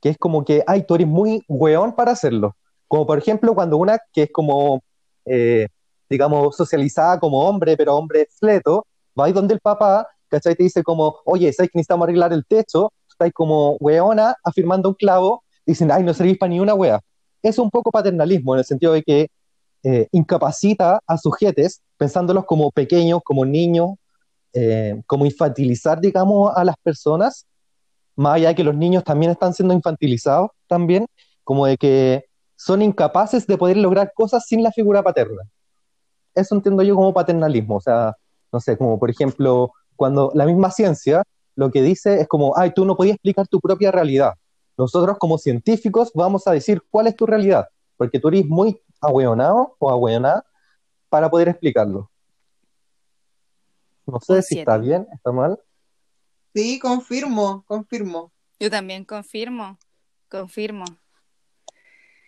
que 0.01 0.09
es 0.09 0.17
como 0.17 0.43
que, 0.43 0.63
ay, 0.67 0.83
tú 0.83 0.95
eres 0.95 1.07
muy 1.07 1.43
weón 1.47 1.95
para 1.95 2.11
hacerlo. 2.11 2.55
Como 2.87 3.05
por 3.05 3.17
ejemplo 3.17 3.53
cuando 3.55 3.77
una 3.77 3.99
que 4.11 4.23
es 4.23 4.31
como, 4.31 4.83
eh, 5.25 5.67
digamos, 6.09 6.55
socializada 6.55 7.19
como 7.19 7.47
hombre, 7.47 7.77
pero 7.77 7.95
hombre 7.95 8.27
fleto, 8.37 8.85
va 9.17 9.25
ahí 9.25 9.31
donde 9.31 9.53
el 9.53 9.59
papá, 9.59 10.07
¿cachai? 10.27 10.55
Te 10.55 10.63
dice 10.63 10.83
como, 10.83 11.19
oye, 11.25 11.53
¿sabes 11.53 11.71
que 11.71 11.77
necesitamos 11.77 12.05
arreglar 12.05 12.33
el 12.33 12.45
techo? 12.45 12.91
Estáis 13.09 13.33
como 13.33 13.77
weona 13.79 14.35
afirmando 14.43 14.89
un 14.89 14.95
clavo, 14.95 15.43
dicen, 15.69 15.91
ay, 15.91 16.03
no 16.03 16.13
servís 16.13 16.37
para 16.37 16.49
ni 16.49 16.59
una 16.59 16.73
wea. 16.73 16.99
Es 17.41 17.57
un 17.57 17.69
poco 17.69 17.91
paternalismo 17.91 18.53
en 18.55 18.59
el 18.59 18.65
sentido 18.65 18.93
de 18.93 19.03
que 19.03 19.27
eh, 19.83 20.07
incapacita 20.11 20.99
a 21.07 21.17
sujetes 21.17 21.81
pensándolos 21.97 22.45
como 22.45 22.71
pequeños, 22.71 23.21
como 23.23 23.45
niños, 23.45 23.91
eh, 24.53 25.01
como 25.05 25.25
infantilizar, 25.25 26.01
digamos, 26.01 26.51
a 26.55 26.63
las 26.63 26.75
personas, 26.83 27.45
más 28.15 28.35
allá 28.35 28.49
de 28.49 28.55
que 28.55 28.63
los 28.63 28.75
niños 28.75 29.03
también 29.03 29.31
están 29.31 29.53
siendo 29.53 29.73
infantilizados 29.73 30.49
también, 30.67 31.05
como 31.43 31.65
de 31.65 31.77
que 31.77 32.25
son 32.55 32.81
incapaces 32.81 33.47
de 33.47 33.57
poder 33.57 33.77
lograr 33.77 34.11
cosas 34.13 34.45
sin 34.45 34.63
la 34.63 34.71
figura 34.71 35.01
paterna. 35.01 35.43
Eso 36.35 36.55
entiendo 36.55 36.83
yo 36.83 36.95
como 36.95 37.13
paternalismo, 37.13 37.77
o 37.77 37.81
sea, 37.81 38.13
no 38.51 38.59
sé, 38.59 38.77
como 38.77 38.99
por 38.99 39.09
ejemplo, 39.09 39.71
cuando 39.95 40.31
la 40.33 40.45
misma 40.45 40.71
ciencia 40.71 41.23
lo 41.55 41.71
que 41.71 41.81
dice 41.81 42.21
es 42.21 42.27
como, 42.27 42.57
ay, 42.57 42.71
tú 42.73 42.85
no 42.85 42.95
podías 42.95 43.15
explicar 43.15 43.47
tu 43.47 43.59
propia 43.59 43.91
realidad. 43.91 44.33
Nosotros 44.79 45.17
como 45.17 45.37
científicos 45.37 46.09
vamos 46.13 46.47
a 46.47 46.53
decir 46.53 46.81
cuál 46.89 47.07
es 47.07 47.15
tu 47.17 47.25
realidad, 47.25 47.67
porque 47.97 48.17
tú 48.17 48.29
eres 48.29 48.45
muy 48.45 48.81
ahueonado 49.01 49.75
o 49.77 49.89
ahueonada 49.89 50.45
para 51.09 51.29
poder 51.29 51.49
explicarlo. 51.49 52.09
No 54.05 54.21
sé 54.21 54.41
si 54.41 54.59
está 54.59 54.77
bien, 54.77 55.05
está 55.11 55.33
mal. 55.33 55.59
sí, 56.55 56.79
confirmo, 56.79 57.65
confirmo. 57.67 58.31
Yo 58.57 58.71
también 58.71 59.03
confirmo, 59.03 59.77
confirmo. 60.29 60.85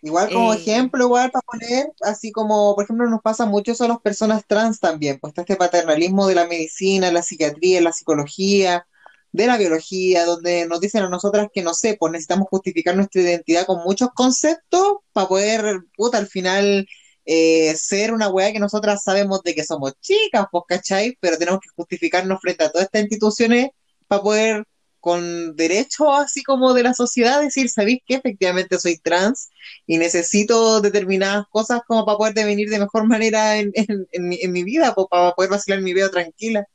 Igual 0.01 0.33
como 0.33 0.51
Eh, 0.51 0.57
ejemplo, 0.57 1.05
igual 1.05 1.31
para 1.31 1.43
poner, 1.43 1.93
así 2.01 2.33
como, 2.33 2.75
por 2.75 2.83
ejemplo, 2.83 3.09
nos 3.09 3.21
pasa 3.21 3.45
mucho 3.45 3.71
eso 3.71 3.85
a 3.85 3.87
las 3.87 4.01
personas 4.01 4.45
trans 4.45 4.81
también, 4.81 5.19
pues 5.21 5.31
está 5.31 5.43
este 5.43 5.55
paternalismo 5.55 6.27
de 6.27 6.35
la 6.35 6.47
medicina, 6.47 7.13
la 7.13 7.21
psiquiatría, 7.21 7.79
la 7.79 7.93
psicología, 7.93 8.85
de 9.31 9.47
la 9.47 9.57
biología, 9.57 10.25
donde 10.25 10.65
nos 10.67 10.81
dicen 10.81 11.03
a 11.03 11.09
nosotras 11.09 11.47
que, 11.53 11.61
no 11.63 11.73
sé, 11.73 11.95
pues 11.99 12.11
necesitamos 12.11 12.47
justificar 12.49 12.95
nuestra 12.95 13.21
identidad 13.21 13.65
con 13.65 13.83
muchos 13.83 14.09
conceptos 14.13 14.97
para 15.13 15.27
poder, 15.27 15.79
puta, 15.95 16.17
al 16.17 16.27
final 16.27 16.87
eh, 17.25 17.75
ser 17.75 18.13
una 18.13 18.29
weá 18.29 18.51
que 18.51 18.59
nosotras 18.59 19.03
sabemos 19.03 19.41
de 19.43 19.55
que 19.55 19.63
somos 19.63 19.93
chicas, 20.01 20.45
pues, 20.51 20.63
¿cachai? 20.67 21.17
Pero 21.21 21.37
tenemos 21.37 21.59
que 21.61 21.69
justificarnos 21.75 22.39
frente 22.41 22.63
a 22.65 22.71
todas 22.71 22.85
estas 22.85 23.01
instituciones 23.03 23.69
para 24.07 24.21
poder, 24.23 24.63
con 24.99 25.55
derechos 25.55 26.07
así 26.19 26.43
como 26.43 26.73
de 26.73 26.83
la 26.83 26.93
sociedad, 26.93 27.41
decir, 27.41 27.69
¿sabéis 27.69 27.99
que 28.05 28.15
efectivamente 28.15 28.77
soy 28.79 28.97
trans? 28.99 29.49
y 29.87 29.97
necesito 29.97 30.81
determinadas 30.81 31.45
cosas 31.49 31.81
como 31.87 32.05
para 32.05 32.17
poder 32.17 32.33
devenir 32.33 32.69
de 32.69 32.79
mejor 32.79 33.07
manera 33.07 33.57
en, 33.57 33.71
en- 33.75 34.07
en 34.11 34.27
mi, 34.29 34.37
en 34.41 34.51
mi 34.51 34.63
vida, 34.63 34.93
pues, 34.95 35.07
para 35.09 35.31
poder 35.33 35.49
vacilar 35.51 35.81
mi 35.81 35.93
vida 35.93 36.09
tranquila. 36.09 36.65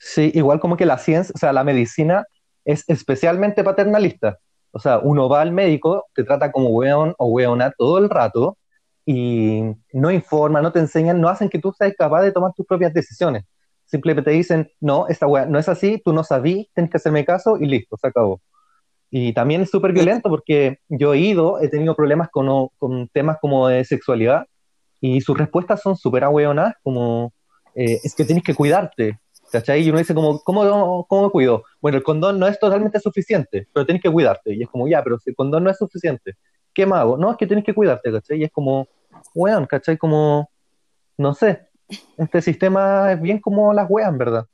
Sí, 0.00 0.32
igual 0.34 0.60
como 0.60 0.78
que 0.78 0.86
la 0.86 0.98
ciencia, 0.98 1.32
o 1.34 1.38
sea, 1.38 1.52
la 1.52 1.62
medicina 1.62 2.24
es 2.64 2.84
especialmente 2.88 3.62
paternalista. 3.62 4.38
O 4.72 4.78
sea, 4.80 4.98
uno 4.98 5.28
va 5.28 5.42
al 5.42 5.52
médico, 5.52 6.06
te 6.14 6.24
trata 6.24 6.50
como 6.52 6.70
weón 6.70 7.14
o 7.18 7.26
weona 7.26 7.72
todo 7.76 7.98
el 7.98 8.08
rato 8.08 8.56
y 9.04 9.62
no 9.92 10.10
informa, 10.10 10.62
no 10.62 10.72
te 10.72 10.78
enseñan, 10.78 11.20
no 11.20 11.28
hacen 11.28 11.50
que 11.50 11.58
tú 11.58 11.72
seas 11.76 11.92
capaz 11.98 12.22
de 12.22 12.32
tomar 12.32 12.52
tus 12.54 12.66
propias 12.66 12.94
decisiones. 12.94 13.44
Simplemente 13.84 14.30
te 14.30 14.36
dicen, 14.36 14.70
no, 14.80 15.06
esta 15.08 15.26
weá 15.26 15.44
no 15.46 15.58
es 15.58 15.68
así, 15.68 16.00
tú 16.02 16.12
no 16.14 16.24
sabí, 16.24 16.70
tienes 16.74 16.90
que 16.90 16.96
hacerme 16.96 17.24
caso 17.26 17.58
y 17.58 17.66
listo, 17.66 17.96
se 17.98 18.06
acabó. 18.08 18.40
Y 19.10 19.34
también 19.34 19.62
es 19.62 19.70
súper 19.70 19.92
violento 19.92 20.30
porque 20.30 20.78
yo 20.88 21.12
he 21.12 21.18
ido, 21.18 21.60
he 21.60 21.68
tenido 21.68 21.94
problemas 21.94 22.30
con, 22.30 22.68
con 22.78 23.08
temas 23.08 23.36
como 23.40 23.68
de 23.68 23.84
sexualidad 23.84 24.46
y 25.00 25.20
sus 25.20 25.36
respuestas 25.36 25.82
son 25.82 25.96
súper 25.96 26.24
ahueonadas, 26.24 26.74
como 26.82 27.32
eh, 27.74 27.98
es 28.02 28.14
que 28.14 28.24
tienes 28.24 28.44
que 28.44 28.54
cuidarte, 28.54 29.18
¿cachai? 29.50 29.82
Y 29.82 29.90
uno 29.90 29.98
dice 29.98 30.14
como, 30.14 30.40
¿cómo, 30.40 31.06
¿cómo 31.08 31.24
me 31.24 31.30
cuido? 31.30 31.64
Bueno, 31.80 31.98
el 31.98 32.04
condón 32.04 32.38
no 32.38 32.46
es 32.46 32.58
totalmente 32.58 33.00
suficiente, 33.00 33.68
pero 33.72 33.86
tienes 33.86 34.02
que 34.02 34.10
cuidarte. 34.10 34.54
Y 34.54 34.62
es 34.62 34.68
como, 34.68 34.88
ya, 34.88 35.02
pero 35.02 35.18
si 35.18 35.30
el 35.30 35.36
condón 35.36 35.64
no 35.64 35.70
es 35.70 35.78
suficiente, 35.78 36.36
¿qué 36.74 36.86
más 36.86 37.00
hago? 37.00 37.16
No, 37.16 37.30
es 37.30 37.36
que 37.36 37.46
tienes 37.46 37.64
que 37.64 37.74
cuidarte, 37.74 38.12
¿cachai? 38.12 38.40
Y 38.40 38.44
es 38.44 38.52
como, 38.52 38.88
weón, 39.34 39.66
¿cachai? 39.66 39.98
Como, 39.98 40.50
no 41.18 41.34
sé, 41.34 41.68
este 42.16 42.42
sistema 42.42 43.12
es 43.12 43.20
bien 43.20 43.40
como 43.40 43.72
las 43.72 43.88
weas, 43.90 44.16
verdad. 44.16 44.46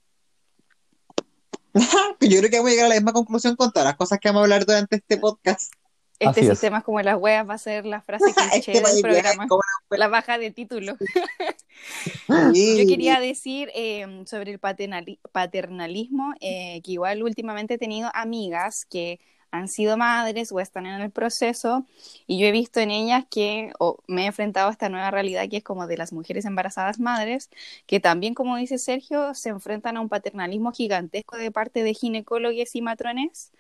Yo 2.21 2.39
creo 2.39 2.51
que 2.51 2.57
vamos 2.57 2.71
a 2.71 2.73
llegar 2.73 2.87
a 2.87 2.89
la 2.89 2.95
misma 2.95 3.13
conclusión 3.13 3.57
con 3.57 3.71
todas 3.71 3.87
las 3.87 3.97
cosas 3.97 4.19
que 4.19 4.29
vamos 4.29 4.41
a 4.41 4.45
hablar 4.45 4.65
durante 4.65 4.97
este 4.97 5.19
podcast. 5.19 5.73
Este 6.19 6.41
Así 6.41 6.47
sistema 6.51 6.79
es 6.79 6.85
como 6.85 7.01
las 7.03 7.17
weas, 7.19 7.49
va 7.49 7.55
a 7.55 7.59
ser 7.59 7.87
la 7.87 8.01
frase 8.03 8.33
cliché 8.35 8.73
Este 8.73 8.93
del 8.93 9.03
programa. 9.03 9.47
La 9.91 10.09
baja 10.09 10.39
de 10.39 10.51
título. 10.51 10.97
Yo 12.29 12.87
quería 12.87 13.21
decir 13.21 13.71
eh, 13.75 14.07
sobre 14.27 14.53
el 14.53 14.61
paternali- 14.61 15.19
paternalismo, 15.33 16.35
eh, 16.41 16.81
que 16.83 16.93
igual 16.93 17.23
últimamente 17.23 17.75
he 17.75 17.79
tenido 17.79 18.11
amigas 18.15 18.85
que 18.87 19.21
han 19.51 19.69
sido 19.69 19.97
madres 19.97 20.53
o 20.53 20.61
están 20.61 20.87
en 20.87 21.01
el 21.01 21.11
proceso 21.11 21.87
y 22.27 22.39
yo 22.39 22.47
he 22.47 22.53
visto 22.53 22.81
en 22.81 22.91
ellas 22.91 23.25
que 23.31 23.73
o 23.79 23.99
me 24.07 24.25
he 24.25 24.27
enfrentado 24.27 24.69
a 24.69 24.73
esta 24.73 24.89
nueva 24.89 25.11
realidad 25.11 25.49
que 25.49 25.59
es 25.59 25.63
como 25.65 25.87
de 25.87 25.97
las 25.97 26.13
mujeres 26.13 26.45
embarazadas 26.45 26.99
madres, 26.99 27.49
que 27.87 28.01
también, 28.01 28.35
como 28.35 28.57
dice 28.57 28.77
Sergio, 28.79 29.35
se 29.35 29.49
enfrentan 29.51 29.97
a 29.97 30.01
un 30.01 30.09
paternalismo 30.09 30.73
gigantesco 30.73 31.37
de 31.37 31.51
parte 31.53 31.83
de 31.85 31.95
ginecólogos 31.95 32.75
y 32.75 32.83
matrones, 32.83 33.53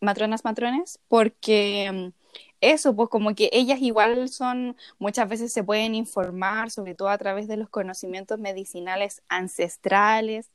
matronas 0.00 0.44
matrones, 0.44 0.98
porque 1.08 1.90
mm, 1.92 2.12
eso, 2.60 2.96
pues 2.96 3.08
como 3.10 3.34
que 3.34 3.50
ellas 3.52 3.80
igual 3.80 4.28
son, 4.28 4.76
muchas 4.98 5.28
veces 5.28 5.52
se 5.52 5.64
pueden 5.64 5.94
informar, 5.94 6.70
sobre 6.70 6.94
todo 6.94 7.08
a 7.08 7.18
través 7.18 7.48
de 7.48 7.56
los 7.58 7.68
conocimientos 7.68 8.38
medicinales 8.38 9.22
ancestrales, 9.28 10.50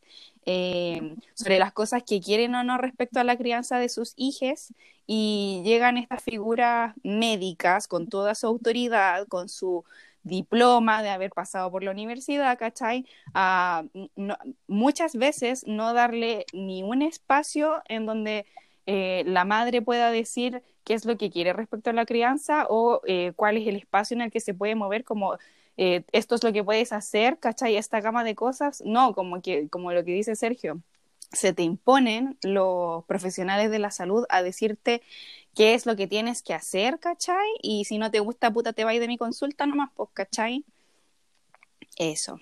eh, 0.46 1.16
sobre 1.36 1.60
las 1.60 1.74
cosas 1.74 2.04
que 2.04 2.22
quieren 2.22 2.56
o 2.56 2.64
no 2.64 2.78
respecto 2.78 3.20
a 3.20 3.24
la 3.24 3.38
crianza 3.38 3.78
de 3.78 3.90
sus 3.90 4.14
hijos, 4.16 4.74
y 5.06 5.62
llegan 5.66 5.98
estas 5.98 6.24
figuras 6.24 6.96
médicas 7.04 7.88
con 7.88 8.08
toda 8.08 8.36
su 8.36 8.48
autoridad, 8.48 9.28
con 9.28 9.50
su 9.50 9.84
diploma 10.24 11.02
de 11.02 11.10
haber 11.10 11.32
pasado 11.32 11.72
por 11.72 11.84
la 11.84 11.92
universidad, 11.92 12.58
¿cachai? 12.60 13.06
A 13.34 13.84
no- 14.16 14.38
muchas 14.68 15.16
veces 15.16 15.66
no 15.68 15.94
darle 15.94 16.46
ni 16.54 16.84
un 16.84 17.02
espacio 17.02 17.82
en 17.88 18.06
donde 18.06 18.46
eh, 18.92 19.24
la 19.28 19.46
madre 19.46 19.84
pueda 19.84 20.10
decir 20.10 20.64
qué 20.84 20.96
es 20.96 21.06
lo 21.06 21.16
que 21.16 21.30
quiere 21.30 21.54
respecto 21.54 21.92
a 21.92 21.94
la 21.94 22.08
crianza 22.08 22.66
o 22.70 23.02
eh, 23.06 23.34
cuál 23.36 23.58
es 23.58 23.68
el 23.68 23.76
espacio 23.76 24.16
en 24.16 24.22
el 24.22 24.32
que 24.32 24.40
se 24.40 24.56
puede 24.56 24.74
mover 24.74 25.04
como 25.04 25.38
eh, 25.78 26.06
esto 26.12 26.34
es 26.34 26.44
lo 26.44 26.52
que 26.52 26.64
puedes 26.64 26.92
hacer, 26.92 27.38
¿cachai? 27.38 27.78
Esta 27.78 28.02
gama 28.02 28.24
de 28.24 28.34
cosas, 28.34 28.82
no, 28.84 29.14
como 29.14 29.44
que 29.44 29.70
como 29.70 29.94
lo 29.94 30.04
que 30.04 30.14
dice 30.14 30.36
Sergio, 30.36 30.82
se 31.32 31.54
te 31.54 31.62
imponen 31.62 32.36
los 32.42 33.06
profesionales 33.06 33.70
de 33.70 33.78
la 33.78 33.92
salud 33.92 34.26
a 34.30 34.42
decirte 34.42 35.04
qué 35.54 35.76
es 35.76 35.86
lo 35.86 35.96
que 35.96 36.08
tienes 36.08 36.42
que 36.42 36.56
hacer, 36.56 36.98
¿cachai? 37.00 37.48
Y 37.62 37.86
si 37.86 38.00
no 38.00 38.10
te 38.10 38.22
gusta, 38.22 38.52
puta, 38.52 38.74
te 38.74 38.86
vais 38.86 39.00
de 39.00 39.08
mi 39.08 39.20
consulta 39.20 39.68
nomás, 39.68 39.92
pues, 39.96 40.10
¿cachai? 40.14 40.66
Eso. 41.96 42.40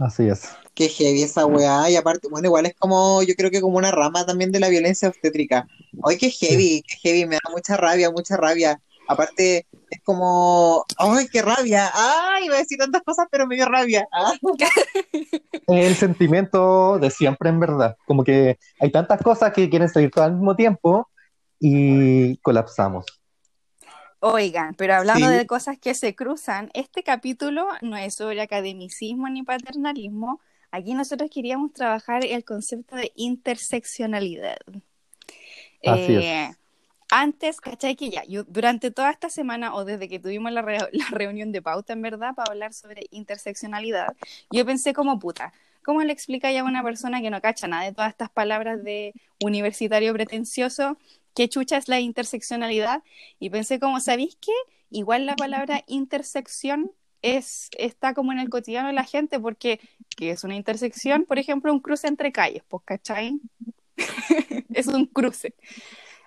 Así 0.00 0.28
es. 0.28 0.48
Qué 0.74 0.88
heavy 0.88 1.22
esa 1.22 1.44
weá, 1.44 1.90
y 1.90 1.96
aparte, 1.96 2.28
bueno, 2.30 2.48
igual 2.48 2.64
es 2.64 2.74
como, 2.74 3.22
yo 3.22 3.34
creo 3.34 3.50
que 3.50 3.60
como 3.60 3.76
una 3.76 3.90
rama 3.90 4.24
también 4.24 4.50
de 4.50 4.58
la 4.58 4.70
violencia 4.70 5.08
obstétrica. 5.08 5.66
Ay, 6.02 6.16
qué 6.16 6.30
heavy, 6.30 6.82
qué 6.82 6.96
heavy, 7.02 7.26
me 7.26 7.34
da 7.34 7.50
mucha 7.50 7.76
rabia, 7.76 8.10
mucha 8.10 8.38
rabia. 8.38 8.80
Aparte, 9.08 9.66
es 9.90 10.00
como, 10.02 10.86
ay, 10.96 11.28
qué 11.30 11.42
rabia, 11.42 11.90
ay, 11.92 12.46
iba 12.46 12.54
a 12.54 12.60
decir 12.60 12.78
tantas 12.78 13.02
cosas, 13.02 13.26
pero 13.30 13.46
me 13.46 13.56
dio 13.56 13.66
rabia. 13.66 14.08
Ah. 14.10 14.32
El 15.66 15.94
sentimiento 15.96 16.98
de 16.98 17.10
siempre, 17.10 17.50
en 17.50 17.60
verdad. 17.60 17.96
Como 18.06 18.24
que 18.24 18.58
hay 18.80 18.90
tantas 18.90 19.20
cosas 19.20 19.52
que 19.52 19.68
quieren 19.68 19.88
salir 19.88 20.10
todo 20.10 20.24
al 20.24 20.32
mismo 20.32 20.56
tiempo 20.56 21.10
y 21.58 22.38
colapsamos. 22.38 23.04
Oigan, 24.20 24.74
pero 24.74 24.94
hablando 24.94 25.28
Sí. 25.28 25.34
de 25.34 25.46
cosas 25.46 25.78
que 25.78 25.94
se 25.94 26.14
cruzan, 26.14 26.70
este 26.74 27.02
capítulo 27.02 27.66
no 27.80 27.96
es 27.96 28.14
sobre 28.16 28.40
academicismo 28.42 29.28
ni 29.28 29.42
paternalismo. 29.42 30.40
Aquí 30.70 30.94
nosotros 30.94 31.30
queríamos 31.32 31.72
trabajar 31.72 32.24
el 32.24 32.44
concepto 32.44 32.96
de 32.96 33.12
interseccionalidad. 33.16 34.58
Así 35.84 36.14
es. 36.16 36.24
Eh, 36.24 36.50
antes, 37.10 37.60
¿cachai? 37.60 37.96
Que 37.96 38.10
ya, 38.10 38.22
yo 38.24 38.44
durante 38.44 38.90
toda 38.90 39.10
esta 39.10 39.30
semana 39.30 39.74
o 39.74 39.84
desde 39.84 40.08
que 40.08 40.18
tuvimos 40.18 40.52
la, 40.52 40.62
re- 40.62 40.78
la 40.92 41.06
reunión 41.10 41.50
de 41.50 41.62
pauta, 41.62 41.94
en 41.94 42.02
verdad, 42.02 42.34
para 42.34 42.52
hablar 42.52 42.74
sobre 42.74 43.06
interseccionalidad, 43.10 44.14
yo 44.50 44.64
pensé 44.66 44.92
como 44.92 45.18
puta, 45.18 45.52
¿cómo 45.90 46.04
le 46.04 46.12
explica 46.12 46.52
ya 46.52 46.60
a 46.60 46.64
una 46.64 46.84
persona 46.84 47.20
que 47.20 47.30
no 47.30 47.40
cacha 47.40 47.66
nada 47.66 47.82
de 47.82 47.92
todas 47.92 48.12
estas 48.12 48.30
palabras 48.30 48.84
de 48.84 49.12
universitario 49.42 50.12
pretencioso 50.12 50.96
qué 51.34 51.48
chucha 51.48 51.78
es 51.78 51.88
la 51.88 51.98
interseccionalidad? 51.98 53.02
Y 53.40 53.50
pensé 53.50 53.80
como, 53.80 53.98
¿sabéis 53.98 54.38
qué? 54.40 54.52
Igual 54.90 55.26
la 55.26 55.34
palabra 55.34 55.82
intersección 55.88 56.92
es, 57.22 57.70
está 57.76 58.14
como 58.14 58.30
en 58.30 58.38
el 58.38 58.50
cotidiano 58.50 58.86
de 58.86 58.94
la 58.94 59.02
gente, 59.02 59.40
porque 59.40 59.80
¿qué 60.16 60.30
es 60.30 60.44
una 60.44 60.54
intersección? 60.54 61.24
Por 61.24 61.40
ejemplo, 61.40 61.72
un 61.72 61.80
cruce 61.80 62.06
entre 62.06 62.30
calles, 62.30 62.62
pues, 62.68 62.84
¿cachai? 62.84 63.40
es 64.72 64.86
un 64.86 65.06
cruce. 65.06 65.54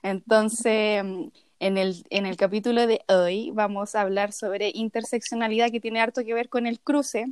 Entonces, 0.02 1.06
en 1.60 1.78
el, 1.78 2.06
en 2.10 2.26
el 2.26 2.36
capítulo 2.36 2.86
de 2.86 3.00
hoy 3.08 3.52
vamos 3.54 3.96
a 3.96 4.02
hablar 4.02 4.34
sobre 4.34 4.72
interseccionalidad 4.74 5.72
que 5.72 5.80
tiene 5.80 6.02
harto 6.02 6.26
que 6.26 6.34
ver 6.34 6.50
con 6.50 6.68
el 6.68 6.82
cruce, 6.82 7.28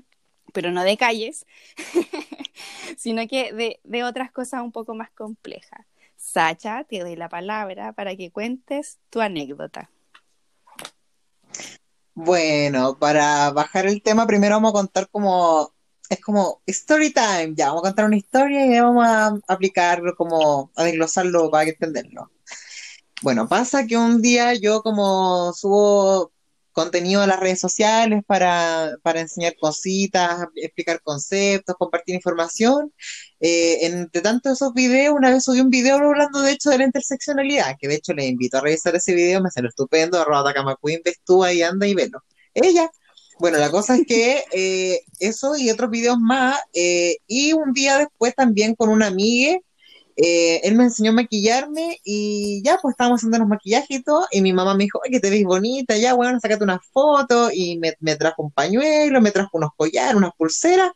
pero 0.52 0.72
no 0.72 0.84
de 0.84 0.98
calles, 0.98 1.46
sino 2.98 3.28
que 3.28 3.54
de, 3.54 3.80
de 3.84 4.04
otras 4.04 4.32
cosas 4.32 4.62
un 4.62 4.72
poco 4.72 4.94
más 4.94 5.10
complejas. 5.12 5.86
Sacha, 6.16 6.84
te 6.84 7.00
doy 7.00 7.16
la 7.16 7.30
palabra 7.30 7.94
para 7.94 8.16
que 8.16 8.32
cuentes 8.32 9.00
tu 9.10 9.22
anécdota. 9.22 9.90
Bueno, 12.14 12.98
para 13.00 13.52
bajar 13.52 13.88
el 13.88 14.02
tema, 14.02 14.28
primero 14.28 14.56
vamos 14.56 14.72
a 14.72 14.74
contar 14.74 15.10
como, 15.10 15.74
es 16.10 16.20
como 16.20 16.62
story 16.68 17.14
time, 17.14 17.54
ya, 17.56 17.68
vamos 17.70 17.84
a 17.84 17.88
contar 17.88 18.06
una 18.06 18.18
historia 18.18 18.66
y 18.66 18.80
vamos 18.80 19.06
a 19.06 19.34
aplicarlo 19.48 20.16
como, 20.16 20.72
a 20.76 20.84
desglosarlo 20.84 21.50
para 21.50 21.70
entenderlo. 21.70 22.30
Bueno, 23.22 23.48
pasa 23.48 23.88
que 23.88 23.98
un 23.98 24.22
día 24.22 24.54
yo 24.56 24.84
como 24.84 25.54
subo 25.54 26.32
contenido 26.82 27.22
a 27.22 27.28
las 27.28 27.40
redes 27.40 27.60
sociales 27.60 28.24
para, 28.26 28.92
para 29.04 29.22
enseñar 29.22 29.56
cositas, 29.60 30.48
explicar 30.56 31.02
conceptos, 31.02 31.76
compartir 31.78 32.16
información. 32.16 32.92
Eh, 33.40 33.86
entre 33.86 34.22
tanto 34.22 34.52
esos 34.52 34.74
videos, 34.74 35.16
una 35.16 35.30
vez 35.30 35.44
subí 35.44 35.60
un 35.62 35.70
video 35.70 35.98
hablando 35.98 36.42
de 36.42 36.52
hecho 36.54 36.70
de 36.72 36.80
la 36.80 36.86
interseccionalidad, 36.86 37.76
que 37.80 37.88
de 37.88 37.96
hecho 37.96 38.14
les 38.14 38.30
invito 38.30 38.58
a 38.58 38.62
revisar 38.62 38.96
ese 38.96 39.14
video, 39.14 39.42
me 39.42 39.52
salió 39.52 39.70
estupendo, 39.70 40.20
arroba 40.20 40.44
Takama 40.44 40.76
Queen, 40.84 41.02
ves 41.06 41.20
tú 41.26 41.44
ahí 41.44 41.62
anda 41.62 41.88
y 41.88 41.94
velo. 41.94 42.24
Ella. 42.54 42.90
Bueno, 43.40 43.58
la 43.58 43.72
cosa 43.72 43.96
es 43.96 44.06
que 44.06 44.44
eh, 44.52 45.02
eso 45.20 45.58
y 45.58 45.72
otros 45.72 45.90
videos 45.90 46.20
más, 46.20 46.60
eh, 46.74 47.18
y 47.26 47.54
un 47.54 47.74
día 47.74 47.98
después 47.98 48.36
también 48.36 48.76
con 48.76 48.90
una 48.90 49.08
amiga, 49.08 49.58
eh, 50.16 50.62
él 50.64 50.76
me 50.76 50.86
enseñó 50.86 51.12
a 51.12 51.14
maquillarme 51.16 52.00
y 52.04 52.62
ya, 52.64 52.78
pues 52.82 52.94
estábamos 52.94 53.20
haciendo 53.20 53.40
los 53.40 53.48
maquillajes 53.48 54.00
y 54.00 54.04
todo, 54.04 54.28
y 54.32 54.42
mi 54.42 54.54
mamá 54.54 54.76
me 54.76 54.86
dijo, 54.86 55.00
que 55.10 55.20
te 55.20 55.30
ves 55.30 55.44
bonita, 55.44 55.98
ya, 55.98 56.14
bueno, 56.14 56.40
sácate 56.40 56.64
una 56.64 56.80
foto, 56.80 57.50
y 57.54 57.78
me, 57.80 57.96
me 58.00 58.16
trajo 58.16 58.44
un 58.44 58.52
pañuelo, 58.52 59.22
me 59.22 59.32
trajo 59.32 59.58
unos 59.58 59.72
collares, 59.76 60.16
unas 60.16 60.32
pulseras, 60.38 60.92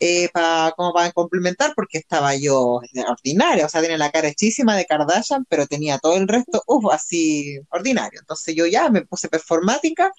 eh, 0.00 0.28
pa- 0.32 0.72
como 0.76 0.92
para 0.94 1.12
complementar, 1.12 1.72
porque 1.76 1.98
estaba 1.98 2.34
yo 2.36 2.80
ordinaria, 3.08 3.66
o 3.66 3.68
sea, 3.68 3.82
tenía 3.82 3.98
la 3.98 4.10
cara 4.10 4.28
hechísima 4.28 4.76
de 4.76 4.86
Kardashian, 4.86 5.44
pero 5.48 5.66
tenía 5.66 5.98
todo 5.98 6.16
el 6.16 6.26
resto, 6.28 6.62
uff, 6.66 6.86
así, 6.92 7.58
ordinario. 7.70 8.20
Entonces 8.20 8.54
yo 8.56 8.66
ya 8.66 8.88
me 8.90 9.02
puse 9.06 9.28
performática 9.28 10.12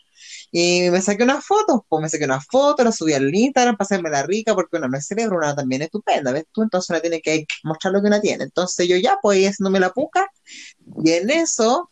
y 0.51 0.89
me 0.91 1.01
saqué 1.01 1.23
unas 1.23 1.45
fotos, 1.45 1.81
pues 1.89 2.01
me 2.01 2.09
saqué 2.09 2.25
unas 2.25 2.45
fotos, 2.47 2.85
las 2.85 2.95
subí 2.97 3.13
al 3.13 3.33
Instagram 3.33 3.77
para 3.77 3.85
hacerme 3.85 4.09
la 4.09 4.23
rica, 4.23 4.53
porque 4.55 4.77
una 4.77 4.87
no 4.87 4.97
es 4.97 5.07
cerebro, 5.07 5.37
una 5.37 5.55
también 5.55 5.81
es 5.83 5.87
estupenda, 5.87 6.31
¿ves 6.31 6.45
tú? 6.51 6.63
Entonces 6.63 6.89
una 6.89 7.01
tiene 7.01 7.21
que 7.21 7.45
mostrar 7.63 7.93
lo 7.93 8.01
que 8.01 8.07
una 8.07 8.21
tiene. 8.21 8.43
Entonces 8.45 8.87
yo 8.87 8.97
ya, 8.97 9.17
pues 9.21 9.37
ahí 9.37 9.45
haciéndome 9.47 9.79
la 9.79 9.91
puca, 9.93 10.27
y 11.03 11.11
en 11.11 11.29
eso, 11.29 11.89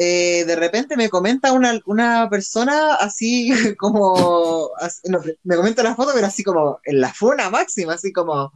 eh, 0.00 0.44
de 0.44 0.54
repente 0.54 0.96
me 0.96 1.08
comenta 1.08 1.52
una, 1.52 1.80
una 1.86 2.30
persona 2.30 2.94
así 2.94 3.50
como, 3.76 4.70
me 5.42 5.56
comenta 5.56 5.82
la 5.82 5.96
foto, 5.96 6.12
pero 6.14 6.28
así 6.28 6.44
como 6.44 6.78
en 6.84 7.00
la 7.00 7.12
funa 7.12 7.50
máxima, 7.50 7.94
así 7.94 8.12
como, 8.12 8.52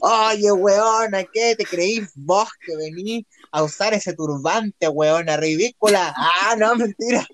oye, 0.00 0.52
weona, 0.52 1.24
¿qué 1.24 1.56
te 1.56 1.64
creís 1.64 2.12
vos 2.14 2.48
que 2.64 2.76
venís 2.76 3.26
a 3.50 3.64
usar 3.64 3.92
ese 3.92 4.14
turbante, 4.14 4.86
weona, 4.86 5.36
ridícula? 5.36 6.14
Ah, 6.16 6.54
no, 6.56 6.76
mentira. 6.76 7.26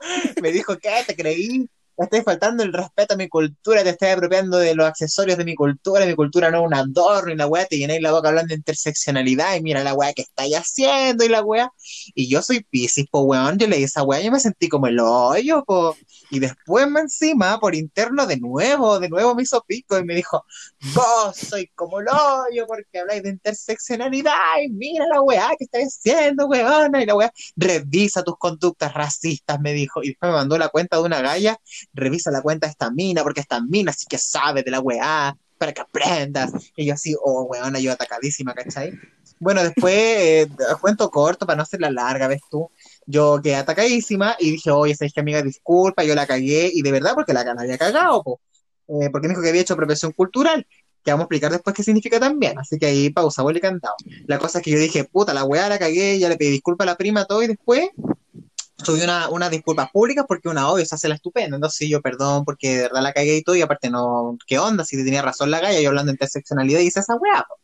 Me 0.42 0.52
dijo, 0.52 0.76
¿qué 0.76 1.02
te 1.06 1.16
creí? 1.16 1.70
Estás 2.00 2.24
faltando 2.24 2.62
el 2.62 2.72
respeto 2.72 3.12
a 3.12 3.16
mi 3.18 3.28
cultura, 3.28 3.82
te 3.82 3.90
estás 3.90 4.16
apropiando 4.16 4.56
de 4.56 4.74
los 4.74 4.86
accesorios 4.86 5.36
de 5.36 5.44
mi 5.44 5.54
cultura, 5.54 6.06
mi 6.06 6.14
cultura 6.14 6.50
no 6.50 6.60
es 6.60 6.66
un 6.66 6.72
adorno, 6.72 7.30
y 7.30 7.36
la 7.36 7.46
weá 7.46 7.66
te 7.66 7.76
llenáis 7.76 8.00
la 8.00 8.10
boca 8.10 8.28
hablando 8.28 8.48
de 8.48 8.54
interseccionalidad, 8.54 9.54
y 9.56 9.60
mira 9.60 9.84
la 9.84 9.92
weá 9.92 10.14
que 10.14 10.22
estáis 10.22 10.54
haciendo, 10.54 11.26
y 11.26 11.28
la 11.28 11.42
weá. 11.42 11.70
Y 12.14 12.30
yo 12.30 12.40
soy 12.40 12.60
Piscis, 12.60 13.04
po 13.10 13.20
weón, 13.20 13.58
yo 13.58 13.66
leí 13.66 13.82
esa 13.82 14.02
weá, 14.02 14.22
yo 14.22 14.32
me 14.32 14.40
sentí 14.40 14.70
como 14.70 14.86
el 14.86 14.98
hoyo, 14.98 15.62
po. 15.66 15.94
Y 16.30 16.38
después 16.38 16.88
me 16.88 17.00
encima, 17.00 17.60
por 17.60 17.74
interno, 17.74 18.26
de 18.26 18.38
nuevo, 18.38 18.98
de 18.98 19.10
nuevo 19.10 19.34
me 19.34 19.42
hizo 19.42 19.62
pico, 19.66 19.98
y 19.98 20.04
me 20.04 20.14
dijo, 20.14 20.46
vos 20.94 21.36
soy 21.36 21.66
como 21.74 22.00
el 22.00 22.06
hoyo, 22.08 22.66
porque 22.66 22.98
habláis 22.98 23.24
de 23.24 23.28
interseccionalidad, 23.28 24.32
y 24.64 24.70
mira 24.70 25.06
la 25.06 25.20
weá 25.20 25.50
que 25.58 25.64
estáis 25.64 25.98
haciendo, 25.98 26.46
weona, 26.46 27.02
y 27.02 27.04
la 27.04 27.14
weá, 27.14 27.30
revisa 27.56 28.22
tus 28.22 28.38
conductas 28.38 28.94
racistas, 28.94 29.60
me 29.60 29.74
dijo, 29.74 30.02
y 30.02 30.08
después 30.08 30.30
me 30.30 30.38
mandó 30.38 30.56
la 30.56 30.70
cuenta 30.70 30.96
de 30.96 31.02
una 31.02 31.20
galla, 31.20 31.58
revisa 31.92 32.30
la 32.30 32.42
cuenta 32.42 32.66
de 32.66 32.72
esta 32.72 32.90
mina, 32.90 33.22
porque 33.22 33.40
esta 33.40 33.60
mina 33.60 33.92
sí 33.92 34.06
que 34.08 34.18
sabe 34.18 34.62
de 34.62 34.70
la 34.70 34.80
weá, 34.80 35.36
para 35.60 35.72
que 35.72 35.82
aprendas. 35.82 36.52
Y 36.74 36.86
yo 36.86 36.94
así, 36.94 37.14
oh, 37.22 37.42
weona, 37.42 37.78
yo 37.78 37.92
atacadísima, 37.92 38.54
¿cachai? 38.54 38.98
Bueno, 39.38 39.62
después, 39.62 39.94
eh, 39.94 40.48
cuento 40.80 41.10
corto, 41.10 41.46
para 41.46 41.58
no 41.58 41.62
hacerla 41.64 41.90
larga, 41.90 42.28
¿ves 42.28 42.40
tú? 42.50 42.70
Yo 43.04 43.40
quedé 43.42 43.56
atacadísima 43.56 44.36
y 44.38 44.52
dije, 44.52 44.70
oye, 44.70 44.94
¿sabes 44.94 45.12
qué, 45.12 45.20
amiga? 45.20 45.42
Disculpa, 45.42 46.02
yo 46.02 46.14
la 46.14 46.26
cagué, 46.26 46.70
y 46.72 46.80
de 46.80 46.92
verdad, 46.92 47.12
porque 47.14 47.34
la 47.34 47.44
la 47.44 47.60
había 47.60 47.76
cagado, 47.76 48.22
po. 48.22 48.40
Eh, 48.88 49.10
porque 49.10 49.28
me 49.28 49.32
dijo 49.32 49.42
que 49.42 49.50
había 49.50 49.60
hecho 49.60 49.74
apropiación 49.74 50.12
cultural, 50.12 50.66
que 51.04 51.10
vamos 51.10 51.24
a 51.24 51.26
explicar 51.26 51.52
después 51.52 51.76
qué 51.76 51.82
significa 51.82 52.18
también. 52.18 52.58
Así 52.58 52.78
que 52.78 52.86
ahí 52.86 53.10
pausa, 53.10 53.42
vuelve 53.42 53.60
cantado. 53.60 53.94
La 54.26 54.38
cosa 54.38 54.58
es 54.58 54.64
que 54.64 54.70
yo 54.70 54.78
dije, 54.78 55.04
puta, 55.04 55.34
la 55.34 55.44
weá 55.44 55.68
la 55.68 55.78
cagué, 55.78 56.18
ya 56.18 56.30
le 56.30 56.36
pedí 56.36 56.50
disculpas 56.50 56.86
a 56.86 56.92
la 56.92 56.96
prima, 56.96 57.26
todo, 57.26 57.42
y 57.42 57.48
después 57.48 57.90
subí 58.82 59.02
una, 59.02 59.28
unas 59.28 59.50
disculpas 59.50 59.90
públicas 59.90 60.24
porque 60.26 60.48
una 60.48 60.68
obvio 60.70 60.84
se 60.86 60.94
hace 60.94 61.08
la 61.08 61.14
estupenda. 61.16 61.56
Entonces 61.56 61.88
yo, 61.88 62.00
perdón, 62.00 62.44
porque 62.44 62.76
de 62.76 62.82
verdad 62.82 63.02
la 63.02 63.12
cagué 63.12 63.36
y 63.36 63.42
todo, 63.42 63.56
y 63.56 63.62
aparte 63.62 63.90
no, 63.90 64.36
¿qué 64.46 64.58
onda? 64.58 64.84
Si 64.84 64.96
tenía 64.96 65.22
razón 65.22 65.50
la 65.50 65.60
galla, 65.60 65.80
yo 65.80 65.88
hablando 65.88 66.10
de 66.10 66.14
interseccionalidad 66.14 66.80
y 66.80 66.88
esa 66.88 67.02
weá, 67.16 67.44
po. 67.48 67.56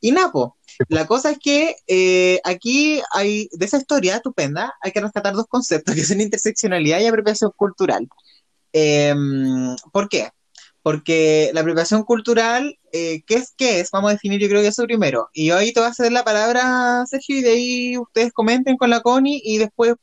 Y 0.00 0.12
Napo, 0.12 0.56
la 0.88 1.06
cosa 1.06 1.30
es 1.30 1.38
que 1.38 1.76
eh, 1.86 2.40
aquí 2.44 3.00
hay, 3.12 3.48
de 3.52 3.66
esa 3.66 3.78
historia 3.78 4.16
estupenda, 4.16 4.74
hay 4.80 4.92
que 4.92 5.00
rescatar 5.00 5.34
dos 5.34 5.46
conceptos, 5.48 5.94
que 5.94 6.04
son 6.04 6.20
interseccionalidad 6.20 7.00
y 7.00 7.06
apropiación 7.06 7.52
cultural. 7.56 8.08
Eh, 8.72 9.14
¿por 9.92 10.08
qué? 10.08 10.30
Porque 10.82 11.50
la 11.54 11.62
apropiación 11.62 12.04
cultural, 12.04 12.78
eh, 12.92 13.22
¿qué 13.26 13.34
es 13.36 13.52
qué 13.56 13.80
es? 13.80 13.90
Vamos 13.90 14.10
a 14.10 14.12
definir 14.12 14.40
yo 14.40 14.48
creo 14.48 14.62
que 14.62 14.68
eso 14.68 14.84
primero. 14.84 15.28
Y 15.32 15.50
ahí 15.50 15.72
te 15.72 15.80
voy 15.80 15.88
a 15.88 15.94
ceder 15.94 16.12
la 16.12 16.24
palabra, 16.24 17.04
Sergio, 17.06 17.38
y 17.38 17.42
de 17.42 17.50
ahí 17.50 17.98
ustedes 17.98 18.32
comenten 18.32 18.76
con 18.76 18.90
la 18.90 19.00
Connie 19.00 19.40
y 19.42 19.58
después 19.58 19.94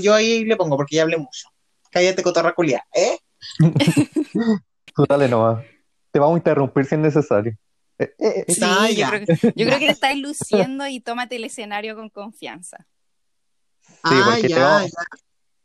yo 0.00 0.14
ahí 0.14 0.44
le 0.44 0.56
pongo, 0.56 0.76
porque 0.76 0.96
ya 0.96 1.02
hablé 1.02 1.16
mucho. 1.16 1.48
Cállate, 1.90 2.22
cotorra 2.22 2.52
culiá, 2.54 2.84
¿eh? 2.94 3.18
Tú 4.94 5.04
dale 5.08 5.28
nomás. 5.28 5.64
Te 6.10 6.18
vamos 6.18 6.36
a 6.36 6.38
interrumpir 6.38 6.84
si 6.86 6.94
es 6.94 7.00
necesario. 7.00 7.52
Eh, 7.98 8.14
eh, 8.18 8.44
eh. 8.48 8.52
Sí, 8.52 8.60
Ah, 8.62 8.88
yo 8.90 8.96
ya. 8.96 9.08
creo 9.10 9.26
que, 9.26 9.52
yo 9.56 9.66
creo 9.66 9.78
que 9.78 9.86
te 9.86 9.92
estás 9.92 10.16
luciendo 10.16 10.86
y 10.86 11.00
tómate 11.00 11.36
el 11.36 11.44
escenario 11.44 11.94
con 11.96 12.08
confianza. 12.10 12.86
ah, 14.02 14.22
porque 14.26 14.42
te 14.42 14.48
ya, 14.48 14.58
vamos- 14.60 14.90
ya. 14.90 15.04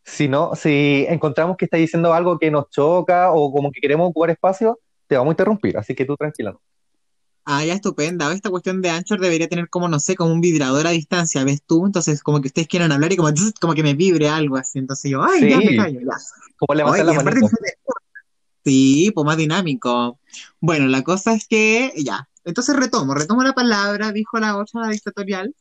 Si 0.03 0.27
no, 0.27 0.55
si 0.55 1.05
encontramos 1.07 1.55
que 1.57 1.65
está 1.65 1.77
diciendo 1.77 2.13
algo 2.13 2.37
que 2.39 2.49
nos 2.49 2.69
choca 2.69 3.31
o 3.31 3.51
como 3.51 3.71
que 3.71 3.79
queremos 3.79 4.09
ocupar 4.09 4.31
espacio, 4.31 4.79
te 5.07 5.15
vamos 5.15 5.31
a 5.31 5.33
interrumpir, 5.33 5.77
así 5.77 5.93
que 5.93 6.05
tú 6.05 6.15
tranquila. 6.17 6.55
Ah, 7.43 7.65
ya 7.65 7.73
estupenda. 7.73 8.31
Esta 8.33 8.49
cuestión 8.49 8.81
de 8.81 8.89
Anchor 8.89 9.19
debería 9.19 9.47
tener 9.47 9.69
como, 9.69 9.87
no 9.87 9.99
sé, 9.99 10.15
como 10.15 10.31
un 10.31 10.41
vibrador 10.41 10.85
a 10.85 10.91
distancia, 10.91 11.43
¿ves 11.43 11.61
tú? 11.65 11.85
Entonces, 11.85 12.21
como 12.21 12.39
que 12.39 12.47
ustedes 12.47 12.67
quieran 12.67 12.91
hablar 12.91 13.11
y 13.11 13.17
como, 13.17 13.29
como 13.61 13.73
que 13.73 13.83
me 13.83 13.95
vibre 13.95 14.29
algo 14.29 14.57
así. 14.57 14.79
Entonces 14.79 15.11
yo, 15.11 15.23
ay, 15.23 15.49
ya 15.49 15.57
me 15.57 15.75
callo, 15.75 15.99
ya. 15.99 16.17
como 16.57 16.75
levantar 16.75 17.05
la 17.05 17.13
que 17.13 17.49
Sí, 18.63 19.11
pues 19.15 19.25
más 19.25 19.37
dinámico. 19.37 20.19
Bueno, 20.59 20.87
la 20.87 21.01
cosa 21.03 21.33
es 21.33 21.47
que, 21.47 21.93
ya. 21.97 22.29
Entonces 22.43 22.75
retomo, 22.75 23.13
retomo 23.13 23.43
la 23.43 23.53
palabra, 23.53 24.11
dijo 24.11 24.39
la 24.39 24.57
otra, 24.57 24.81
la 24.81 24.89
dictatorial. 24.89 25.55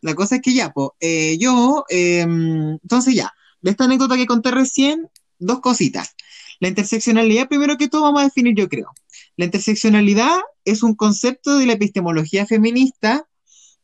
La 0.00 0.14
cosa 0.14 0.36
es 0.36 0.42
que 0.42 0.54
ya, 0.54 0.72
pues, 0.72 0.90
eh, 1.00 1.36
yo, 1.38 1.84
eh, 1.88 2.20
entonces 2.20 3.14
ya, 3.14 3.34
de 3.60 3.70
esta 3.70 3.84
anécdota 3.84 4.16
que 4.16 4.26
conté 4.26 4.50
recién, 4.50 5.08
dos 5.38 5.60
cositas. 5.60 6.14
La 6.60 6.68
interseccionalidad, 6.68 7.48
primero 7.48 7.76
que 7.76 7.88
todo, 7.88 8.02
vamos 8.02 8.22
a 8.22 8.24
definir, 8.24 8.54
yo 8.54 8.68
creo. 8.68 8.90
La 9.36 9.44
interseccionalidad 9.44 10.38
es 10.64 10.82
un 10.82 10.94
concepto 10.94 11.56
de 11.58 11.66
la 11.66 11.74
epistemología 11.74 12.46
feminista 12.46 13.26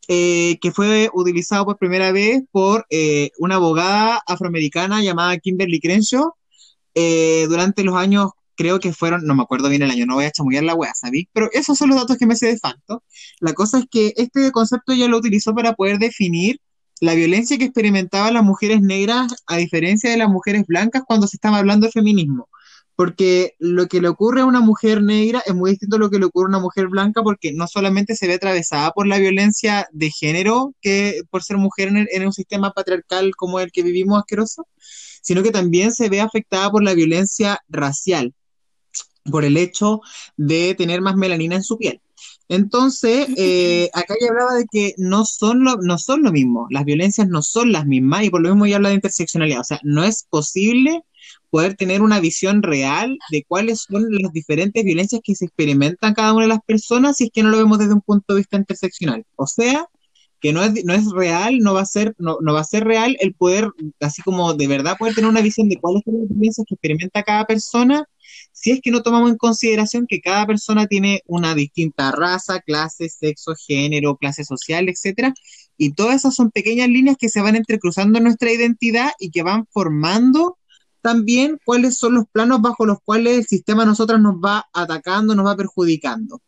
eh, 0.09 0.59
que 0.61 0.73
fue 0.73 1.09
utilizado 1.15 1.65
por 1.65 1.79
primera 1.79 2.13
vez 2.13 2.43
por 2.51 2.87
eh, 2.91 3.31
una 3.39 3.55
abogada 3.55 4.23
afroamericana 4.27 5.03
llamada 5.03 5.39
Kimberly 5.39 5.81
Crenshaw 5.81 6.33
eh, 6.95 7.47
durante 7.49 7.85
los 7.85 7.97
años, 7.97 8.31
creo 8.55 8.81
que 8.81 8.93
fueron, 8.93 9.25
no 9.25 9.35
me 9.35 9.43
acuerdo 9.43 9.69
bien 9.69 9.83
el 9.83 9.91
año, 9.91 10.07
no 10.07 10.17
voy 10.17 10.27
a 10.27 10.31
chamullar 10.31 10.65
la 10.65 10.75
wea, 10.75 10.93
¿sabí? 10.95 11.29
Pero 11.33 11.49
esos 11.53 11.79
son 11.79 11.89
los 11.91 11.99
datos 11.99 12.19
que 12.19 12.27
me 12.27 12.37
sé 12.37 12.49
de 12.49 12.59
facto. 12.59 13.03
La 13.41 13.55
cosa 13.55 13.79
es 13.79 13.87
que 13.91 14.13
este 14.17 14.51
concepto 14.53 14.93
ella 14.93 15.09
lo 15.09 15.19
utilizó 15.19 15.55
para 15.55 15.73
poder 15.73 15.99
definir 15.99 16.61
la 17.01 17.15
violencia 17.15 17.59
que 17.59 17.65
experimentaban 17.65 18.35
las 18.35 18.45
mujeres 18.45 18.81
negras 18.81 19.35
a 19.47 19.57
diferencia 19.57 20.11
de 20.11 20.17
las 20.17 20.29
mujeres 20.29 20.65
blancas 20.67 21.03
cuando 21.07 21.27
se 21.27 21.37
estaba 21.37 21.59
hablando 21.59 21.87
de 21.87 21.93
feminismo. 21.93 22.49
Porque 22.97 23.55
lo 23.59 23.87
que 23.89 24.01
le 24.01 24.09
ocurre 24.09 24.43
a 24.43 24.47
una 24.47 24.61
mujer 24.61 25.03
negra 25.03 25.43
es 25.47 25.55
muy 25.55 25.71
distinto 25.73 25.97
a 25.97 25.99
lo 25.99 26.11
que 26.11 26.19
le 26.19 26.27
ocurre 26.27 26.47
a 26.47 26.49
una 26.51 26.61
mujer 26.61 26.89
blanca 26.89 27.23
porque 27.23 27.53
no 27.53 27.67
solamente 27.67 28.15
se 28.17 28.29
ve 28.29 28.35
atravesada 28.35 28.93
por 28.93 29.07
la 29.09 29.19
violencia 29.19 29.89
de 29.93 30.11
género 30.11 30.75
que 30.81 31.23
por 31.31 31.43
ser 31.43 31.57
mujer 31.57 31.89
en, 31.89 31.97
el- 31.99 32.09
en 32.13 32.27
un 32.27 32.33
sistema 32.33 32.73
patriarcal 32.73 33.35
como 33.37 33.59
el 33.61 33.73
que 33.73 33.83
vivimos 33.83 34.19
asqueroso, 34.19 34.69
sino 35.23 35.43
que 35.43 35.51
también 35.51 35.93
se 35.93 36.09
ve 36.09 36.21
afectada 36.21 36.71
por 36.71 36.85
la 36.85 36.95
violencia 36.95 37.61
racial, 37.69 38.33
por 39.31 39.45
el 39.45 39.57
hecho 39.57 40.01
de 40.37 40.75
tener 40.75 41.01
más 41.01 41.17
melanina 41.17 41.57
en 41.57 41.63
su 41.63 41.79
piel. 41.79 42.01
Entonces, 42.49 43.27
eh, 43.37 43.91
acá 43.93 44.15
ya 44.21 44.29
hablaba 44.29 44.55
de 44.55 44.67
que 44.71 44.95
no 44.99 45.25
son, 45.25 45.65
lo, 45.65 45.77
no 45.77 45.99
son 45.99 46.23
lo 46.23 46.33
mismo, 46.33 46.67
las 46.71 46.85
violencias 46.85 47.29
no 47.29 47.43
son 47.43 47.73
las 47.73 47.87
mismas 47.87 48.25
y 48.25 48.31
por 48.31 48.43
lo 48.43 48.51
mismo 48.51 48.67
ya 48.67 48.77
habla 48.77 48.91
de 48.91 48.97
interseccionalidad, 48.97 49.61
o 49.61 49.65
sea, 49.65 49.81
no 49.83 50.05
es 50.05 50.25
posible 50.29 51.03
poder 51.55 51.77
tener 51.77 52.03
una 52.03 52.19
visión 52.19 52.65
real 52.65 53.17
de 53.31 53.45
cuáles 53.47 53.83
son 53.83 54.11
las 54.11 54.33
diferentes 54.33 54.83
violencias 54.83 55.21
que 55.23 55.37
se 55.37 55.45
experimentan 55.45 56.13
cada 56.13 56.33
una 56.33 56.47
de 56.47 56.49
las 56.49 56.59
personas 56.67 57.17
si 57.17 57.27
es 57.27 57.31
que 57.33 57.45
no 57.45 57.51
lo 57.51 57.59
vemos 57.59 57.79
desde 57.79 57.95
un 57.95 58.01
punto 58.01 58.35
de 58.35 58.41
vista 58.41 58.57
interseccional. 58.57 59.25
O 59.37 59.47
sea, 59.47 59.87
que 60.41 60.53
no 60.53 60.65
es, 60.65 60.85
no 60.85 60.95
es 60.95 61.09
real, 61.13 61.61
no 61.61 61.73
va 61.73 61.83
a 61.83 61.87
ser, 61.87 62.17
no, 62.19 62.39
no 62.41 62.55
va 62.55 62.63
a 62.63 62.65
ser 62.65 62.83
real 62.83 63.17
el 63.21 63.35
poder, 63.35 63.69
así 64.01 64.21
como 64.23 64.55
de 64.55 64.67
verdad 64.67 64.97
poder 64.99 65.15
tener 65.15 65.31
una 65.31 65.43
visión 65.43 65.69
de 65.69 65.77
cuáles 65.77 66.03
son 66.05 66.19
las 66.19 66.29
violencias 66.29 66.67
que 66.67 66.75
experimenta 66.75 67.23
cada 67.23 67.45
persona, 67.45 68.05
si 68.51 68.73
es 68.73 68.81
que 68.81 68.91
no 68.91 69.05
tomamos 69.05 69.31
en 69.31 69.37
consideración 69.37 70.07
que 70.09 70.21
cada 70.21 70.47
persona 70.47 70.89
tiene 70.89 71.23
una 71.25 71.55
distinta 71.55 72.11
raza, 72.11 72.63
clase, 72.63 73.09
sexo, 73.09 73.55
género, 73.65 74.17
clase 74.17 74.43
social, 74.43 74.89
etcétera, 74.89 75.33
y 75.79 75.93
todas 75.93 76.17
esas 76.17 76.35
son 76.35 76.51
pequeñas 76.51 76.89
líneas 76.89 77.17
que 77.17 77.29
se 77.29 77.41
van 77.41 77.55
entrecruzando 77.55 78.19
en 78.19 78.25
nuestra 78.25 78.51
identidad 78.51 79.13
y 79.21 79.31
que 79.31 79.45
van 79.45 79.69
formando 79.71 80.59
también 81.05 81.61
cuáles 81.67 81.99
son 81.99 82.15
los 82.15 82.25
planos 82.33 82.63
bajo 82.63 82.87
los 82.87 82.97
cuales 83.05 83.37
el 83.37 83.45
sistema 83.45 83.83
a 83.83 83.87
nosotras 83.87 84.19
nos 84.23 84.37
va 84.37 84.65
atacando, 84.73 85.35
nos 85.35 85.45
va 85.45 85.55
perjudicando. 85.55 86.41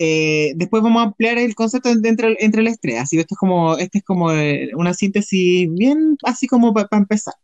Eh, 0.00 0.54
después 0.56 0.82
vamos 0.82 1.02
a 1.02 1.04
ampliar 1.06 1.38
el 1.38 1.54
concepto 1.54 1.88
entre, 1.88 2.36
entre 2.40 2.64
las 2.64 2.80
tres, 2.80 2.98
así 2.98 3.16
que 3.16 3.20
esto 3.20 3.36
es 3.36 3.38
como, 3.38 3.78
este 3.78 3.98
es 3.98 4.04
como 4.04 4.32
eh, 4.32 4.70
una 4.74 4.92
síntesis 4.92 5.72
bien 5.72 6.16
así 6.24 6.48
como 6.48 6.74
para 6.74 6.88
empezar. 6.90 7.34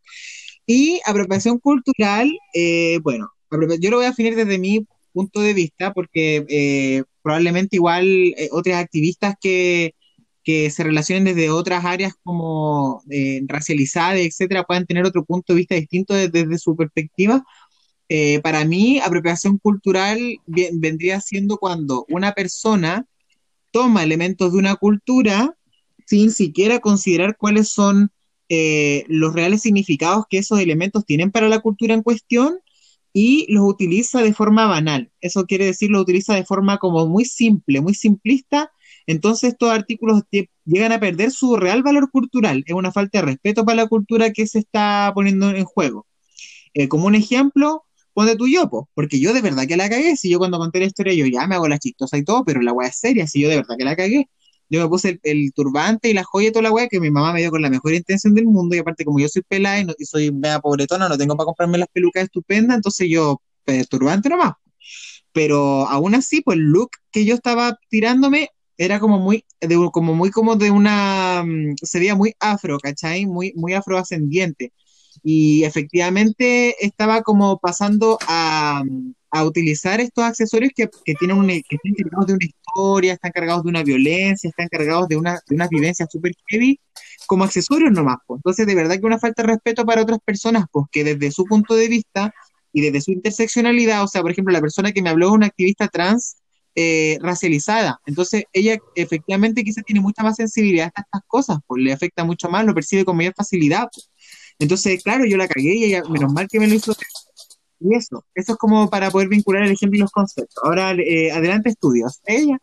Y 0.66 1.00
apropiación 1.06 1.60
cultural, 1.60 2.28
eh, 2.54 2.98
bueno, 3.04 3.30
yo 3.80 3.90
lo 3.90 3.98
voy 3.98 4.06
a 4.06 4.08
definir 4.10 4.34
desde 4.34 4.58
mi 4.58 4.84
punto 5.12 5.40
de 5.42 5.54
vista, 5.54 5.92
porque 5.94 7.04
probablemente 7.22 7.76
igual 7.76 8.34
otras 8.50 8.82
activistas 8.82 9.36
que, 9.40 9.94
que 10.44 10.70
se 10.70 10.84
relacionen 10.84 11.24
desde 11.24 11.50
otras 11.50 11.84
áreas 11.84 12.14
como 12.24 13.02
eh, 13.10 13.42
racializadas, 13.46 14.18
etcétera, 14.20 14.64
puedan 14.64 14.86
tener 14.86 15.04
otro 15.06 15.24
punto 15.24 15.52
de 15.52 15.58
vista 15.58 15.74
distinto 15.74 16.14
de- 16.14 16.28
desde 16.28 16.58
su 16.58 16.76
perspectiva. 16.76 17.44
Eh, 18.08 18.40
para 18.42 18.64
mí, 18.64 19.00
apropiación 19.00 19.58
cultural 19.58 20.18
vendría 20.46 21.20
siendo 21.20 21.56
cuando 21.58 22.04
una 22.10 22.32
persona 22.32 23.06
toma 23.70 24.02
elementos 24.02 24.52
de 24.52 24.58
una 24.58 24.76
cultura 24.76 25.56
sin 26.06 26.30
siquiera 26.30 26.80
considerar 26.80 27.36
cuáles 27.38 27.68
son 27.70 28.10
eh, 28.48 29.04
los 29.08 29.32
reales 29.32 29.62
significados 29.62 30.26
que 30.28 30.38
esos 30.38 30.60
elementos 30.60 31.06
tienen 31.06 31.30
para 31.30 31.48
la 31.48 31.60
cultura 31.60 31.94
en 31.94 32.02
cuestión 32.02 32.58
y 33.14 33.46
los 33.52 33.64
utiliza 33.64 34.22
de 34.22 34.34
forma 34.34 34.66
banal. 34.66 35.10
Eso 35.20 35.46
quiere 35.46 35.66
decir, 35.66 35.90
lo 35.90 36.00
utiliza 36.00 36.34
de 36.34 36.44
forma 36.44 36.78
como 36.78 37.06
muy 37.06 37.24
simple, 37.24 37.80
muy 37.80 37.94
simplista. 37.94 38.70
Entonces 39.06 39.52
estos 39.52 39.70
artículos 39.70 40.22
llegan 40.64 40.92
a 40.92 41.00
perder 41.00 41.30
su 41.30 41.56
real 41.56 41.82
valor 41.82 42.10
cultural. 42.10 42.62
Es 42.66 42.74
una 42.74 42.92
falta 42.92 43.18
de 43.18 43.26
respeto 43.26 43.64
para 43.64 43.76
la 43.76 43.86
cultura 43.88 44.30
que 44.30 44.46
se 44.46 44.60
está 44.60 45.12
poniendo 45.14 45.50
en 45.50 45.64
juego. 45.64 46.06
Eh, 46.74 46.88
como 46.88 47.06
un 47.06 47.14
ejemplo, 47.14 47.84
ponte 48.14 48.36
tú 48.36 48.48
yo, 48.48 48.68
po, 48.70 48.88
porque 48.94 49.20
yo 49.20 49.32
de 49.32 49.42
verdad 49.42 49.66
que 49.66 49.76
la 49.76 49.88
cagué. 49.88 50.16
Si 50.16 50.30
yo 50.30 50.38
cuando 50.38 50.58
conté 50.58 50.80
la 50.80 50.86
historia, 50.86 51.14
yo 51.14 51.26
ya 51.26 51.46
me 51.46 51.54
hago 51.54 51.68
la 51.68 51.78
chistosa 51.78 52.16
y 52.18 52.24
todo, 52.24 52.44
pero 52.44 52.60
la 52.62 52.72
weá 52.72 52.88
es 52.88 52.96
seria, 52.98 53.26
si 53.26 53.40
yo 53.40 53.48
de 53.48 53.56
verdad 53.56 53.76
que 53.78 53.84
la 53.84 53.96
cagué. 53.96 54.28
Yo 54.70 54.82
me 54.82 54.88
puse 54.88 55.20
el, 55.22 55.52
turbante 55.52 56.08
y 56.08 56.14
la 56.14 56.24
joya 56.24 56.48
y 56.48 56.52
toda 56.52 56.62
la 56.62 56.72
weá 56.72 56.88
que 56.88 56.98
mi 56.98 57.10
mamá 57.10 57.34
me 57.34 57.40
dio 57.40 57.50
con 57.50 57.60
la 57.60 57.68
mejor 57.68 57.92
intención 57.92 58.34
del 58.34 58.46
mundo. 58.46 58.74
Y 58.74 58.78
aparte, 58.78 59.04
como 59.04 59.18
yo 59.20 59.28
soy 59.28 59.42
pelada 59.42 59.78
y, 59.80 59.84
no- 59.84 59.94
soy 60.04 60.32
mega 60.32 60.60
pobretona, 60.60 61.08
no 61.08 61.18
tengo 61.18 61.36
para 61.36 61.44
comprarme 61.46 61.78
las 61.78 61.88
pelucas 61.92 62.24
estupendas, 62.24 62.76
entonces 62.76 63.08
yo, 63.10 63.42
pues, 63.64 63.88
turbante 63.88 64.28
nomás. 64.30 64.54
Pero 65.32 65.86
aún 65.88 66.14
así, 66.14 66.40
pues 66.42 66.58
el 66.58 66.64
look 66.64 66.90
que 67.10 67.24
yo 67.24 67.34
estaba 67.34 67.78
tirándome 67.88 68.50
era 68.78 69.00
como 69.00 69.18
muy, 69.18 69.44
de, 69.60 69.76
como 69.92 70.14
muy 70.14 70.30
como 70.30 70.56
de 70.56 70.70
una, 70.70 71.42
mm, 71.44 71.76
se 71.82 71.98
veía 71.98 72.14
muy 72.14 72.34
afro, 72.40 72.78
¿cachai? 72.78 73.26
Muy, 73.26 73.52
muy 73.56 73.74
afroascendiente. 73.74 74.72
Y 75.22 75.64
efectivamente 75.64 76.84
estaba 76.84 77.22
como 77.22 77.58
pasando 77.58 78.18
a, 78.26 78.82
a 79.30 79.44
utilizar 79.44 80.00
estos 80.00 80.24
accesorios 80.24 80.72
que, 80.74 80.88
que 81.04 81.14
tienen 81.14 81.38
un, 81.38 81.46
que 81.48 81.62
están 81.70 81.94
cargados 81.96 82.26
de 82.26 82.34
una 82.34 82.44
historia, 82.44 83.12
están 83.14 83.32
cargados 83.32 83.62
de 83.64 83.70
una 83.70 83.82
violencia, 83.82 84.48
están 84.48 84.68
cargados 84.68 85.08
de 85.08 85.16
una, 85.16 85.40
de 85.48 85.54
unas 85.54 85.68
vivencias 85.70 86.08
súper 86.10 86.32
heavy, 86.48 86.78
como 87.26 87.44
accesorios 87.44 87.92
nomás. 87.92 88.18
pues. 88.26 88.38
Entonces, 88.38 88.66
de 88.66 88.74
verdad 88.74 88.98
que 88.98 89.06
una 89.06 89.18
falta 89.18 89.42
de 89.42 89.48
respeto 89.48 89.86
para 89.86 90.02
otras 90.02 90.18
personas, 90.24 90.66
pues 90.70 90.86
desde 90.92 91.30
su 91.30 91.44
punto 91.44 91.74
de 91.74 91.88
vista 91.88 92.34
y 92.72 92.82
desde 92.82 93.00
su 93.00 93.12
interseccionalidad, 93.12 94.02
o 94.02 94.08
sea, 94.08 94.22
por 94.22 94.30
ejemplo, 94.32 94.52
la 94.52 94.60
persona 94.60 94.92
que 94.92 95.02
me 95.02 95.10
habló 95.10 95.28
es 95.28 95.32
una 95.32 95.46
activista 95.46 95.88
trans 95.88 96.36
eh, 96.74 97.18
racializada. 97.20 98.00
Entonces, 98.06 98.44
ella 98.52 98.78
efectivamente 98.94 99.62
quizás 99.64 99.84
tiene 99.84 100.00
mucha 100.00 100.22
más 100.22 100.36
sensibilidad 100.36 100.90
a 100.94 101.00
estas 101.00 101.22
cosas, 101.26 101.58
pues 101.66 101.82
le 101.82 101.92
afecta 101.92 102.24
mucho 102.24 102.48
más, 102.48 102.64
lo 102.64 102.74
percibe 102.74 103.04
con 103.04 103.16
mayor 103.16 103.34
facilidad. 103.36 103.88
pues. 103.92 104.10
Entonces, 104.58 105.02
claro, 105.02 105.24
yo 105.24 105.36
la 105.36 105.48
cagué 105.48 105.74
y 105.74 105.84
ella, 105.84 106.02
menos 106.08 106.32
mal 106.32 106.46
que 106.48 106.58
me 106.60 106.66
lo 106.68 106.74
hizo. 106.74 106.92
Y 107.80 107.96
eso, 107.96 108.24
eso 108.34 108.52
es 108.52 108.58
como 108.58 108.88
para 108.88 109.10
poder 109.10 109.28
vincular 109.28 109.64
el 109.64 109.72
ejemplo 109.72 109.96
y 109.96 110.00
los 110.00 110.10
conceptos. 110.12 110.62
Ahora, 110.62 110.92
eh, 110.92 111.32
adelante, 111.32 111.68
estudios. 111.70 112.20
Ella. 112.24 112.58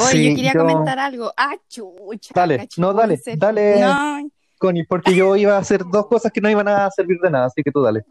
Oye, 0.00 0.10
Sí, 0.12 0.28
yo 0.30 0.36
quería 0.36 0.52
yo- 0.52 0.60
comentar 0.60 0.98
algo. 0.98 1.32
Ah, 1.36 1.56
chucha. 1.68 2.30
Dale, 2.34 2.68
no, 2.76 2.92
dale, 2.92 3.20
dale. 3.38 3.80
No, 3.80 4.30
Connie, 4.58 4.84
porque 4.86 5.14
yo 5.16 5.34
iba 5.36 5.56
a 5.56 5.58
hacer 5.58 5.82
dos 5.90 6.06
cosas 6.06 6.30
que 6.30 6.40
no 6.40 6.48
iban 6.48 6.68
a 6.68 6.90
servir 6.90 7.18
de 7.20 7.30
nada, 7.30 7.46
así 7.46 7.62
que 7.62 7.72
tú 7.72 7.82
dale. 7.82 8.04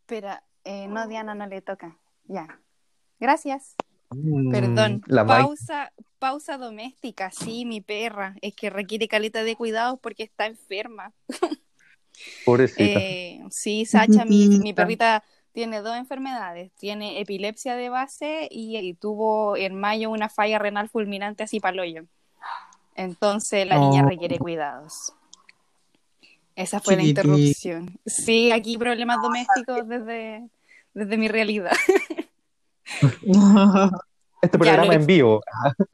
espera, 0.00 0.44
eh, 0.64 0.86
no, 0.88 1.08
Diana, 1.08 1.34
no 1.34 1.46
le 1.46 1.60
toca. 1.62 1.98
Ya. 2.26 2.60
Gracias. 3.18 3.74
Mm, 4.14 4.50
Perdón. 4.50 5.02
La 5.06 5.24
Mai. 5.24 5.42
pausa, 5.42 5.92
pausa 6.18 6.58
doméstica, 6.58 7.30
sí, 7.30 7.64
mi 7.64 7.80
perra. 7.80 8.36
Es 8.42 8.54
que 8.54 8.70
requiere 8.70 9.08
caleta 9.08 9.42
de 9.44 9.56
cuidados 9.56 9.98
porque 10.00 10.22
está 10.22 10.46
enferma. 10.46 11.12
Pobrecita. 12.44 12.82
Eh, 13.00 13.40
sí, 13.50 13.84
Sacha, 13.86 14.24
mi, 14.24 14.72
perrita 14.72 15.24
tiene 15.52 15.80
dos 15.80 15.96
enfermedades. 15.96 16.72
Tiene 16.78 17.20
epilepsia 17.20 17.76
de 17.76 17.88
base 17.88 18.48
y, 18.50 18.76
y 18.78 18.94
tuvo 18.94 19.56
en 19.56 19.74
mayo 19.78 20.10
una 20.10 20.28
falla 20.28 20.58
renal 20.58 20.88
fulminante 20.88 21.42
así 21.42 21.60
paloyo. 21.60 22.04
Entonces 22.96 23.66
la 23.66 23.78
niña 23.78 24.02
Oh. 24.04 24.08
requiere 24.08 24.38
cuidados. 24.38 25.12
Esa 26.56 26.80
fue 26.80 26.94
la 26.96 27.02
interrupción. 27.02 27.98
Sí, 28.06 28.52
aquí 28.52 28.78
problemas 28.78 29.20
domésticos 29.20 29.88
desde, 29.88 30.48
desde 30.94 31.16
mi 31.16 31.26
realidad. 31.28 31.72
Este 34.42 34.58
programa 34.58 34.94
en 34.94 35.06
vivo. 35.06 35.42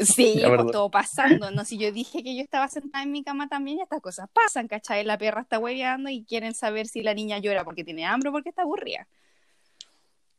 Sí, 0.00 0.40
pues, 0.46 0.72
todo 0.72 0.90
pasando. 0.90 1.50
No, 1.52 1.64
si 1.64 1.78
yo 1.78 1.92
dije 1.92 2.22
que 2.24 2.34
yo 2.34 2.42
estaba 2.42 2.66
sentada 2.68 3.04
en 3.04 3.12
mi 3.12 3.22
cama 3.22 3.48
también, 3.48 3.78
y 3.78 3.82
estas 3.82 4.00
cosas 4.00 4.28
pasan, 4.32 4.66
¿cachai? 4.66 5.04
La 5.04 5.16
perra 5.18 5.42
está 5.42 5.58
hueveando 5.60 6.10
y 6.10 6.24
quieren 6.24 6.54
saber 6.54 6.88
si 6.88 7.02
la 7.02 7.14
niña 7.14 7.38
llora 7.38 7.64
porque 7.64 7.84
tiene 7.84 8.04
hambre 8.06 8.30
o 8.30 8.32
porque 8.32 8.48
está 8.48 8.62
aburrida. 8.62 9.06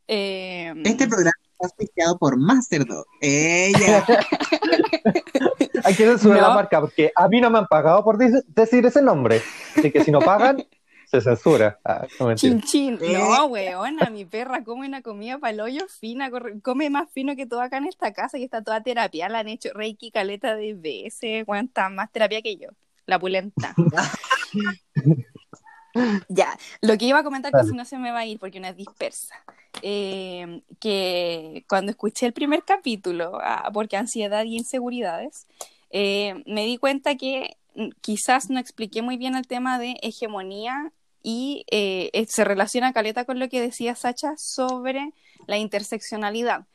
Eh, 0.08 0.74
Este 0.84 1.08
programa 1.08 1.32
auspiciado 1.60 2.18
por 2.18 2.38
Masterdog. 2.38 3.06
Ella. 3.22 4.04
Hay 5.84 5.96
que 5.96 6.06
censurar 6.06 6.42
No. 6.42 6.48
la 6.50 6.54
marca 6.56 6.82
porque 6.82 7.12
a 7.16 7.28
mí 7.30 7.40
no 7.40 7.50
me 7.50 7.60
han 7.60 7.68
pagado 7.68 8.04
por 8.04 8.18
decir 8.18 8.86
ese 8.86 9.02
nombre. 9.02 9.42
Así 9.78 9.92
que 9.92 10.04
si 10.04 10.12
no 10.12 10.20
pagan, 10.20 10.58
se 11.12 11.20
censura. 11.20 11.78
Ah, 11.84 12.08
no. 12.22 12.34
Chin 12.36 12.62
chin. 12.62 12.98
No, 13.02 13.48
weona, 13.48 14.10
mi 14.10 14.24
perra 14.24 14.64
come 14.64 14.88
una 14.88 15.02
comida 15.02 15.40
para 15.40 15.52
el 15.52 15.60
hoyo 15.60 15.86
fina, 15.90 16.32
come 16.62 16.90
más 16.90 17.10
fino 17.12 17.36
que 17.36 17.46
todo 17.46 17.60
acá 17.60 17.78
en 17.78 17.88
esta 17.88 18.14
casa 18.14 18.38
y 18.38 18.46
está 18.46 18.64
toda 18.64 18.82
terapia. 18.82 19.28
La 19.28 19.40
han 19.40 19.50
hecho 19.50 19.72
reiki 19.74 20.10
caleta 20.10 20.56
de 20.56 20.74
veces, 20.74 21.46
está 21.46 21.90
más 21.90 22.10
terapia 22.14 22.42
que 22.42 22.56
yo. 22.56 22.70
La 23.08 23.20
pulenta. 23.20 23.76
ya, 26.30 26.58
lo 26.80 26.98
que 26.98 27.06
iba 27.06 27.20
a 27.20 27.24
comentar 27.24 27.52
que 27.52 27.66
si 27.66 27.76
no 27.76 27.84
se 27.84 27.98
me 27.98 28.12
va 28.12 28.20
a 28.20 28.26
ir 28.26 28.40
porque 28.40 28.60
una 28.60 28.70
es 28.70 28.78
dispersa. 28.78 29.36
Eh, 29.82 30.62
que 30.80 31.66
cuando 31.68 31.92
escuché 31.92 32.26
el 32.26 32.32
primer 32.32 32.64
capítulo, 32.64 33.38
ah, 33.42 33.70
porque 33.74 33.98
ansiedad 33.98 34.46
y 34.46 34.56
inseguridades, 34.56 35.46
eh, 35.90 36.42
me 36.46 36.66
di 36.66 36.78
cuenta 36.78 37.16
que 37.16 37.58
mm, 37.76 37.90
quizás 38.00 38.50
no 38.50 38.62
expliqué 38.62 39.02
muy 39.02 39.18
bien 39.18 39.36
el 39.36 39.46
tema 39.46 39.78
de 39.78 39.98
hegemonía 40.02 40.94
y 41.24 41.66
eh, 41.72 42.10
eh, 42.14 42.26
se 42.28 42.44
relaciona 42.44 42.94
caleta 42.94 43.26
con 43.26 43.40
lo 43.40 43.50
que 43.50 43.62
decía 43.62 43.96
Sacha 43.96 44.36
sobre 44.38 45.14
la 45.48 45.58
interseccionalidad. 45.58 46.66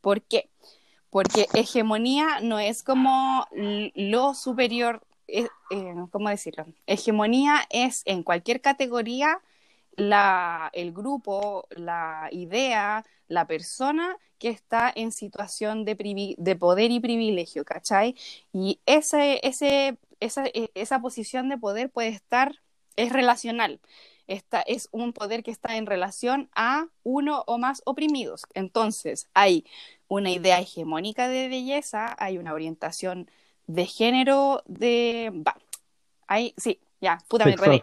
¿Por 0.00 0.22
qué? 0.22 0.50
Porque 1.10 1.46
hegemonía 1.54 2.40
no 2.40 2.58
es 2.58 2.82
como 2.82 3.46
lo 3.94 4.34
superior, 4.34 5.02
eh, 5.28 5.48
¿cómo 6.10 6.28
decirlo? 6.28 6.66
Hegemonía 6.86 7.66
es 7.70 8.02
en 8.06 8.22
cualquier 8.22 8.60
categoría 8.60 9.40
la, 9.96 10.70
el 10.72 10.92
grupo, 10.92 11.66
la 11.70 12.28
idea, 12.32 13.04
la 13.28 13.46
persona 13.46 14.16
que 14.38 14.48
está 14.48 14.92
en 14.94 15.12
situación 15.12 15.84
de, 15.84 16.56
poder 16.58 16.90
y 16.90 17.00
privilegio, 17.00 17.64
¿cachai? 17.64 18.16
Y 18.52 18.80
ese, 18.86 19.40
ese, 19.46 19.98
esa, 20.20 20.44
esa 20.74 21.00
posición 21.00 21.48
de 21.48 21.58
poder 21.58 21.90
puede 21.90 22.08
estar, 22.08 22.52
es 22.96 23.12
relacional. 23.12 23.80
Esta 24.26 24.62
es 24.62 24.88
un 24.92 25.12
poder 25.12 25.42
que 25.42 25.50
está 25.50 25.76
en 25.76 25.86
relación 25.86 26.48
a 26.54 26.86
uno 27.02 27.44
o 27.46 27.58
más 27.58 27.82
oprimidos. 27.84 28.46
Entonces, 28.54 29.28
hay 29.34 29.66
una 30.08 30.30
idea 30.30 30.60
hegemónica 30.60 31.28
de 31.28 31.48
belleza, 31.48 32.14
hay 32.18 32.38
una 32.38 32.54
orientación 32.54 33.30
de 33.66 33.86
género 33.86 34.62
de... 34.66 35.42
Hay, 36.26 36.54
sí, 36.56 36.80
ya, 37.00 37.18
puta, 37.28 37.44
me 37.44 37.52
enredé. 37.52 37.82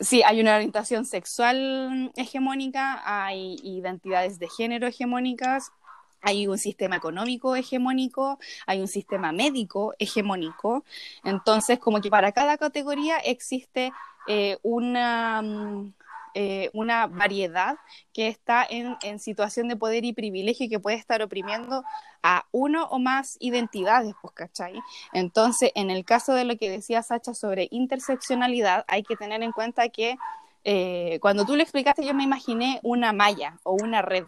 Sí, 0.00 0.22
hay 0.22 0.40
una 0.40 0.56
orientación 0.56 1.04
sexual 1.04 2.12
hegemónica, 2.16 3.02
hay 3.04 3.56
identidades 3.62 4.38
de 4.38 4.48
género 4.48 4.86
hegemónicas, 4.86 5.72
hay 6.20 6.46
un 6.46 6.58
sistema 6.58 6.96
económico 6.96 7.56
hegemónico, 7.56 8.38
hay 8.66 8.80
un 8.80 8.88
sistema 8.88 9.32
médico 9.32 9.94
hegemónico. 9.98 10.84
Entonces, 11.24 11.78
como 11.78 12.00
que 12.00 12.10
para 12.10 12.32
cada 12.32 12.58
categoría 12.58 13.16
existe 13.18 13.92
eh, 14.28 14.58
una, 14.62 15.42
mm, 15.42 15.94
eh, 16.34 16.70
una 16.74 17.06
variedad 17.06 17.76
que 18.12 18.28
está 18.28 18.66
en, 18.68 18.96
en 19.02 19.18
situación 19.18 19.68
de 19.68 19.76
poder 19.76 20.04
y 20.04 20.12
privilegio 20.12 20.66
y 20.66 20.68
que 20.68 20.80
puede 20.80 20.96
estar 20.96 21.22
oprimiendo 21.22 21.84
a 22.22 22.44
uno 22.50 22.86
o 22.86 22.98
más 22.98 23.36
identidades, 23.40 24.14
pues, 24.20 24.34
¿cachai? 24.34 24.80
Entonces, 25.12 25.70
en 25.74 25.90
el 25.90 26.04
caso 26.04 26.34
de 26.34 26.44
lo 26.44 26.56
que 26.56 26.68
decía 26.68 27.02
Sacha 27.02 27.34
sobre 27.34 27.68
interseccionalidad, 27.70 28.84
hay 28.88 29.02
que 29.02 29.16
tener 29.16 29.42
en 29.42 29.52
cuenta 29.52 29.88
que 29.88 30.18
eh, 30.68 31.20
cuando 31.20 31.46
tú 31.46 31.54
lo 31.54 31.62
explicaste, 31.62 32.04
yo 32.04 32.12
me 32.12 32.24
imaginé 32.24 32.80
una 32.82 33.12
malla 33.12 33.58
o 33.62 33.74
una 33.74 34.02
red. 34.02 34.24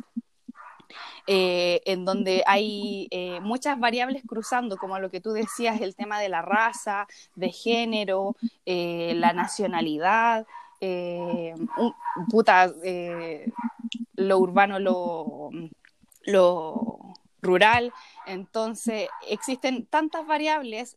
Eh, 1.26 1.80
en 1.84 2.04
donde 2.04 2.42
hay 2.46 3.08
eh, 3.10 3.40
muchas 3.40 3.78
variables 3.78 4.22
cruzando, 4.26 4.76
como 4.76 4.98
lo 4.98 5.10
que 5.10 5.20
tú 5.20 5.32
decías, 5.32 5.80
el 5.80 5.94
tema 5.94 6.20
de 6.20 6.28
la 6.28 6.42
raza, 6.42 7.06
de 7.34 7.50
género, 7.50 8.36
eh, 8.66 9.12
la 9.16 9.32
nacionalidad, 9.32 10.46
un- 10.80 11.94
lo 14.14 14.38
urbano, 14.38 14.78
lo, 14.78 15.50
lo 16.24 16.98
rural. 17.42 17.92
Entonces, 18.26 19.08
existen 19.28 19.86
tantas 19.86 20.26
variables 20.26 20.96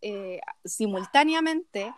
simultáneamente 0.66 1.94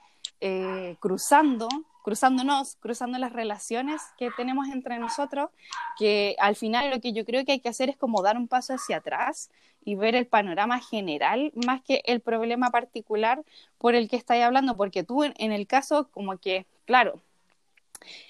cruzando, 0.99 1.67
cruzándonos, 2.03 2.75
cruzando 2.75 3.17
las 3.17 3.33
relaciones 3.33 4.01
que 4.17 4.29
tenemos 4.37 4.67
entre 4.67 4.99
nosotros, 4.99 5.49
que 5.97 6.35
al 6.37 6.55
final 6.55 6.91
lo 6.91 6.99
que 6.99 7.13
yo 7.13 7.25
creo 7.25 7.43
que 7.45 7.53
hay 7.53 7.59
que 7.61 7.69
hacer 7.69 7.89
es 7.89 7.97
como 7.97 8.21
dar 8.21 8.37
un 8.37 8.47
paso 8.47 8.73
hacia 8.73 8.97
atrás 8.97 9.49
y 9.85 9.95
ver 9.95 10.13
el 10.13 10.27
panorama 10.27 10.79
general 10.79 11.51
más 11.65 11.81
que 11.81 12.01
el 12.05 12.19
problema 12.19 12.69
particular 12.69 13.43
por 13.77 13.95
el 13.95 14.09
que 14.09 14.17
estáis 14.17 14.43
hablando, 14.43 14.77
porque 14.77 15.03
tú 15.03 15.23
en, 15.23 15.51
el 15.51 15.65
caso 15.65 16.09
como 16.11 16.37
que, 16.37 16.65
claro, 16.85 17.21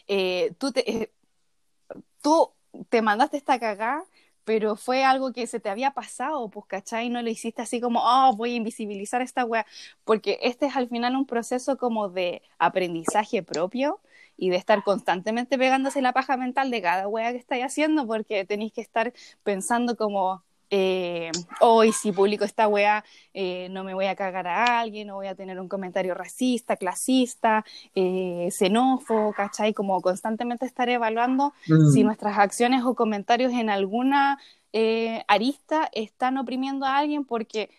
eh, 0.08 0.54
tú, 0.60 0.72
te, 0.72 0.90
eh, 0.90 1.12
tú 2.22 2.52
te 2.90 3.02
mandaste 3.02 3.38
esta 3.38 3.60
cagada, 3.60 4.04
pero 4.44 4.76
fue 4.76 5.04
algo 5.04 5.32
que 5.34 5.48
se 5.48 5.60
te 5.60 5.70
había 5.70 5.92
pasado, 5.92 6.50
pues, 6.50 6.66
¿cachai? 6.68 7.10
No 7.10 7.22
lo 7.22 7.30
hiciste 7.30 7.62
así 7.62 7.80
como, 7.82 8.02
oh, 8.04 8.36
voy 8.36 8.54
a 8.54 8.56
invisibilizar 8.56 9.22
esta 9.22 9.46
wea, 9.46 9.66
porque 10.04 10.40
este 10.42 10.66
es 10.68 10.76
al 10.76 10.90
final 10.90 11.16
un 11.16 11.26
proceso 11.26 11.78
como 11.78 12.10
de 12.10 12.42
aprendizaje 12.60 13.44
propio 13.44 14.02
y 14.38 14.50
de 14.50 14.58
estar 14.58 14.84
constantemente 14.84 15.58
pegándose 15.58 16.02
la 16.02 16.14
paja 16.14 16.38
mental 16.38 16.72
de 16.72 16.82
cada 16.82 17.08
wea 17.08 17.32
que 17.32 17.38
estáis 17.38 17.64
haciendo, 17.66 18.08
porque 18.08 18.46
tenéis 18.46 18.74
que 18.74 18.82
estar 18.82 19.14
pensando 19.44 19.96
como, 19.96 20.44
eh, 20.76 21.30
hoy 21.62 21.92
si 21.94 22.12
publico 22.12 22.46
esta 22.46 22.68
wea, 22.68 23.04
eh, 23.34 23.68
no 23.70 23.84
me 23.84 23.94
voy 23.94 24.08
a 24.08 24.16
cagar 24.16 24.48
a 24.48 24.80
alguien, 24.80 25.08
no 25.08 25.16
voy 25.16 25.28
a 25.28 25.36
tener 25.36 25.60
un 25.60 25.68
comentario 25.70 26.16
racista, 26.16 26.78
clasista, 26.78 27.64
eh, 27.94 28.50
xenófobo, 28.52 29.34
¿cachai? 29.34 29.74
Como 29.74 30.02
constantemente 30.02 30.66
estar 30.66 30.90
evaluando 30.90 31.54
Mm. 31.68 31.92
si 31.94 32.04
nuestras 32.04 32.38
acciones 32.40 32.84
o 32.86 32.96
comentarios 32.96 33.52
en 33.54 33.70
alguna 33.70 34.40
eh, 34.76 35.24
arista 35.28 35.90
están 35.94 36.38
oprimiendo 36.40 36.86
a 36.88 36.98
alguien 36.98 37.24
porque 37.26 37.70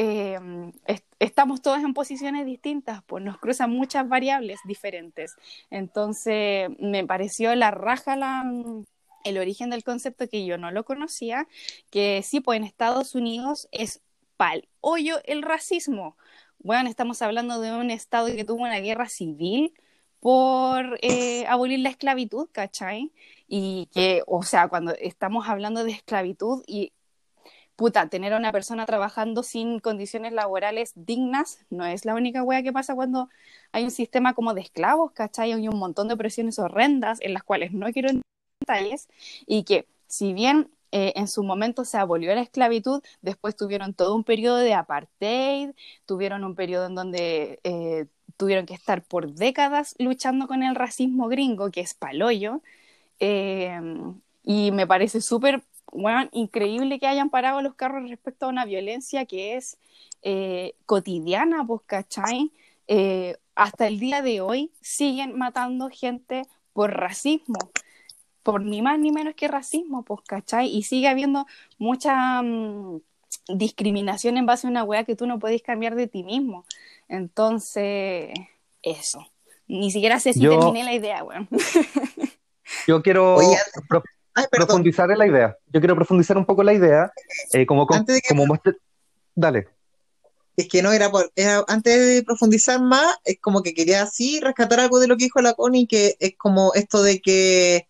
eh, 0.00 0.38
est- 0.86 1.04
estamos 1.18 1.60
todos 1.60 1.80
en 1.80 1.92
posiciones 1.92 2.46
distintas, 2.46 3.02
pues 3.06 3.22
nos 3.24 3.36
cruzan 3.38 3.70
muchas 3.70 4.08
variables 4.08 4.58
diferentes. 4.64 5.34
Entonces, 5.70 6.70
me 6.80 7.04
pareció 7.04 7.54
la 7.56 7.70
raja 7.72 8.16
la, 8.16 8.44
el 9.24 9.38
origen 9.38 9.70
del 9.70 9.84
concepto 9.84 10.28
que 10.28 10.44
yo 10.46 10.58
no 10.58 10.70
lo 10.70 10.84
conocía, 10.84 11.46
que 11.90 12.22
sí, 12.22 12.40
pues 12.40 12.58
en 12.58 12.64
Estados 12.64 13.14
Unidos 13.14 13.68
es 13.72 14.00
pal 14.36 14.68
hoyo 14.80 15.18
el 15.24 15.42
racismo. 15.42 16.16
Bueno, 16.58 16.88
estamos 16.88 17.22
hablando 17.22 17.60
de 17.60 17.72
un 17.72 17.90
estado 17.90 18.28
que 18.28 18.44
tuvo 18.44 18.62
una 18.62 18.80
guerra 18.80 19.08
civil 19.08 19.74
por 20.20 20.98
eh, 21.02 21.46
abolir 21.46 21.80
la 21.80 21.90
esclavitud, 21.90 22.48
¿cachai? 22.52 23.12
Y 23.46 23.88
que, 23.92 24.22
o 24.26 24.42
sea, 24.42 24.68
cuando 24.68 24.94
estamos 24.96 25.48
hablando 25.48 25.84
de 25.84 25.92
esclavitud 25.92 26.64
y 26.66 26.92
puta, 27.78 28.08
tener 28.08 28.32
a 28.34 28.38
una 28.38 28.50
persona 28.52 28.86
trabajando 28.86 29.44
sin 29.44 29.78
condiciones 29.78 30.32
laborales 30.32 30.92
dignas 30.96 31.60
no 31.70 31.86
es 31.86 32.04
la 32.04 32.14
única 32.16 32.42
wea 32.42 32.62
que 32.62 32.72
pasa 32.72 32.96
cuando 32.96 33.28
hay 33.70 33.84
un 33.84 33.92
sistema 33.92 34.34
como 34.34 34.52
de 34.54 34.62
esclavos, 34.62 35.12
¿cachai? 35.12 35.52
Hay 35.52 35.68
un 35.68 35.78
montón 35.78 36.08
de 36.08 36.16
presiones 36.16 36.58
horrendas 36.58 37.20
en 37.20 37.34
las 37.34 37.44
cuales 37.44 37.72
no 37.72 37.86
quiero 37.92 38.08
entrar 38.08 38.24
en 38.24 38.37
detalles 38.68 39.08
y 39.46 39.64
que 39.64 39.86
si 40.06 40.32
bien 40.32 40.70
eh, 40.92 41.12
en 41.16 41.28
su 41.28 41.42
momento 41.42 41.84
se 41.84 41.98
abolió 41.98 42.34
la 42.34 42.42
esclavitud, 42.42 43.02
después 43.22 43.56
tuvieron 43.56 43.94
todo 43.94 44.14
un 44.14 44.24
periodo 44.24 44.56
de 44.58 44.74
apartheid, 44.74 45.70
tuvieron 46.06 46.44
un 46.44 46.54
periodo 46.54 46.86
en 46.86 46.94
donde 46.94 47.60
eh, 47.64 48.06
tuvieron 48.36 48.66
que 48.66 48.74
estar 48.74 49.02
por 49.02 49.32
décadas 49.32 49.94
luchando 49.98 50.46
con 50.46 50.62
el 50.62 50.74
racismo 50.74 51.28
gringo, 51.28 51.70
que 51.70 51.80
es 51.80 51.94
paloyo, 51.94 52.62
eh, 53.20 53.80
y 54.44 54.70
me 54.72 54.86
parece 54.86 55.20
súper 55.20 55.62
bueno, 55.92 56.28
increíble 56.32 56.98
que 56.98 57.06
hayan 57.06 57.30
parado 57.30 57.62
los 57.62 57.74
carros 57.74 58.08
respecto 58.08 58.46
a 58.46 58.48
una 58.50 58.64
violencia 58.64 59.24
que 59.26 59.56
es 59.56 59.78
eh, 60.22 60.74
cotidiana, 60.86 61.64
pues, 61.66 61.82
¿cachai? 61.86 62.52
Eh, 62.86 63.36
hasta 63.54 63.86
el 63.86 63.98
día 63.98 64.22
de 64.22 64.40
hoy 64.40 64.72
siguen 64.80 65.36
matando 65.36 65.88
gente 65.90 66.44
por 66.72 66.92
racismo, 66.92 67.58
por 68.42 68.62
ni 68.62 68.82
más 68.82 68.98
ni 68.98 69.10
menos 69.12 69.34
que 69.34 69.48
racismo, 69.48 70.04
pues, 70.04 70.20
¿cachai? 70.26 70.68
Y 70.74 70.82
sigue 70.82 71.08
habiendo 71.08 71.46
mucha 71.78 72.40
mm, 72.42 73.00
discriminación 73.54 74.36
en 74.38 74.46
base 74.46 74.66
a 74.66 74.70
una 74.70 74.84
weá 74.84 75.04
que 75.04 75.16
tú 75.16 75.26
no 75.26 75.38
podés 75.38 75.62
cambiar 75.62 75.94
de 75.94 76.06
ti 76.06 76.22
mismo. 76.24 76.64
Entonces, 77.08 78.30
eso. 78.82 79.26
Ni 79.66 79.90
siquiera 79.90 80.18
sé 80.20 80.32
si 80.32 80.40
Yo- 80.40 80.58
terminé 80.58 80.84
la 80.84 80.94
idea, 80.94 81.22
weón. 81.24 81.48
Yo 82.86 83.02
quiero 83.02 83.36
Oye, 83.36 83.56
pro- 83.88 84.02
Ay, 84.34 84.44
perdón. 84.50 84.66
profundizar 84.68 85.10
en 85.10 85.18
la 85.18 85.26
idea. 85.26 85.56
Yo 85.72 85.80
quiero 85.80 85.94
profundizar 85.96 86.36
un 86.38 86.44
poco 86.46 86.62
en 86.62 86.66
la 86.66 86.74
idea. 86.74 87.12
eh, 87.52 87.66
como, 87.66 87.86
com- 87.86 87.96
Antes 87.98 88.14
de 88.16 88.20
que- 88.22 88.28
como 88.28 88.46
muestre- 88.46 88.76
Dale. 89.34 89.68
Es 90.56 90.68
que 90.68 90.82
no 90.82 90.92
era 90.92 91.10
por, 91.10 91.30
era- 91.36 91.64
antes 91.68 92.06
de 92.16 92.22
profundizar 92.24 92.80
más, 92.80 93.16
es 93.24 93.38
como 93.40 93.62
que 93.62 93.74
quería 93.74 94.02
así 94.02 94.40
rescatar 94.40 94.80
algo 94.80 94.98
de 95.00 95.06
lo 95.06 95.16
que 95.16 95.24
dijo 95.24 95.40
la 95.40 95.54
Connie, 95.54 95.86
que 95.86 96.16
es 96.18 96.34
como 96.36 96.72
esto 96.74 97.02
de 97.02 97.20
que 97.20 97.86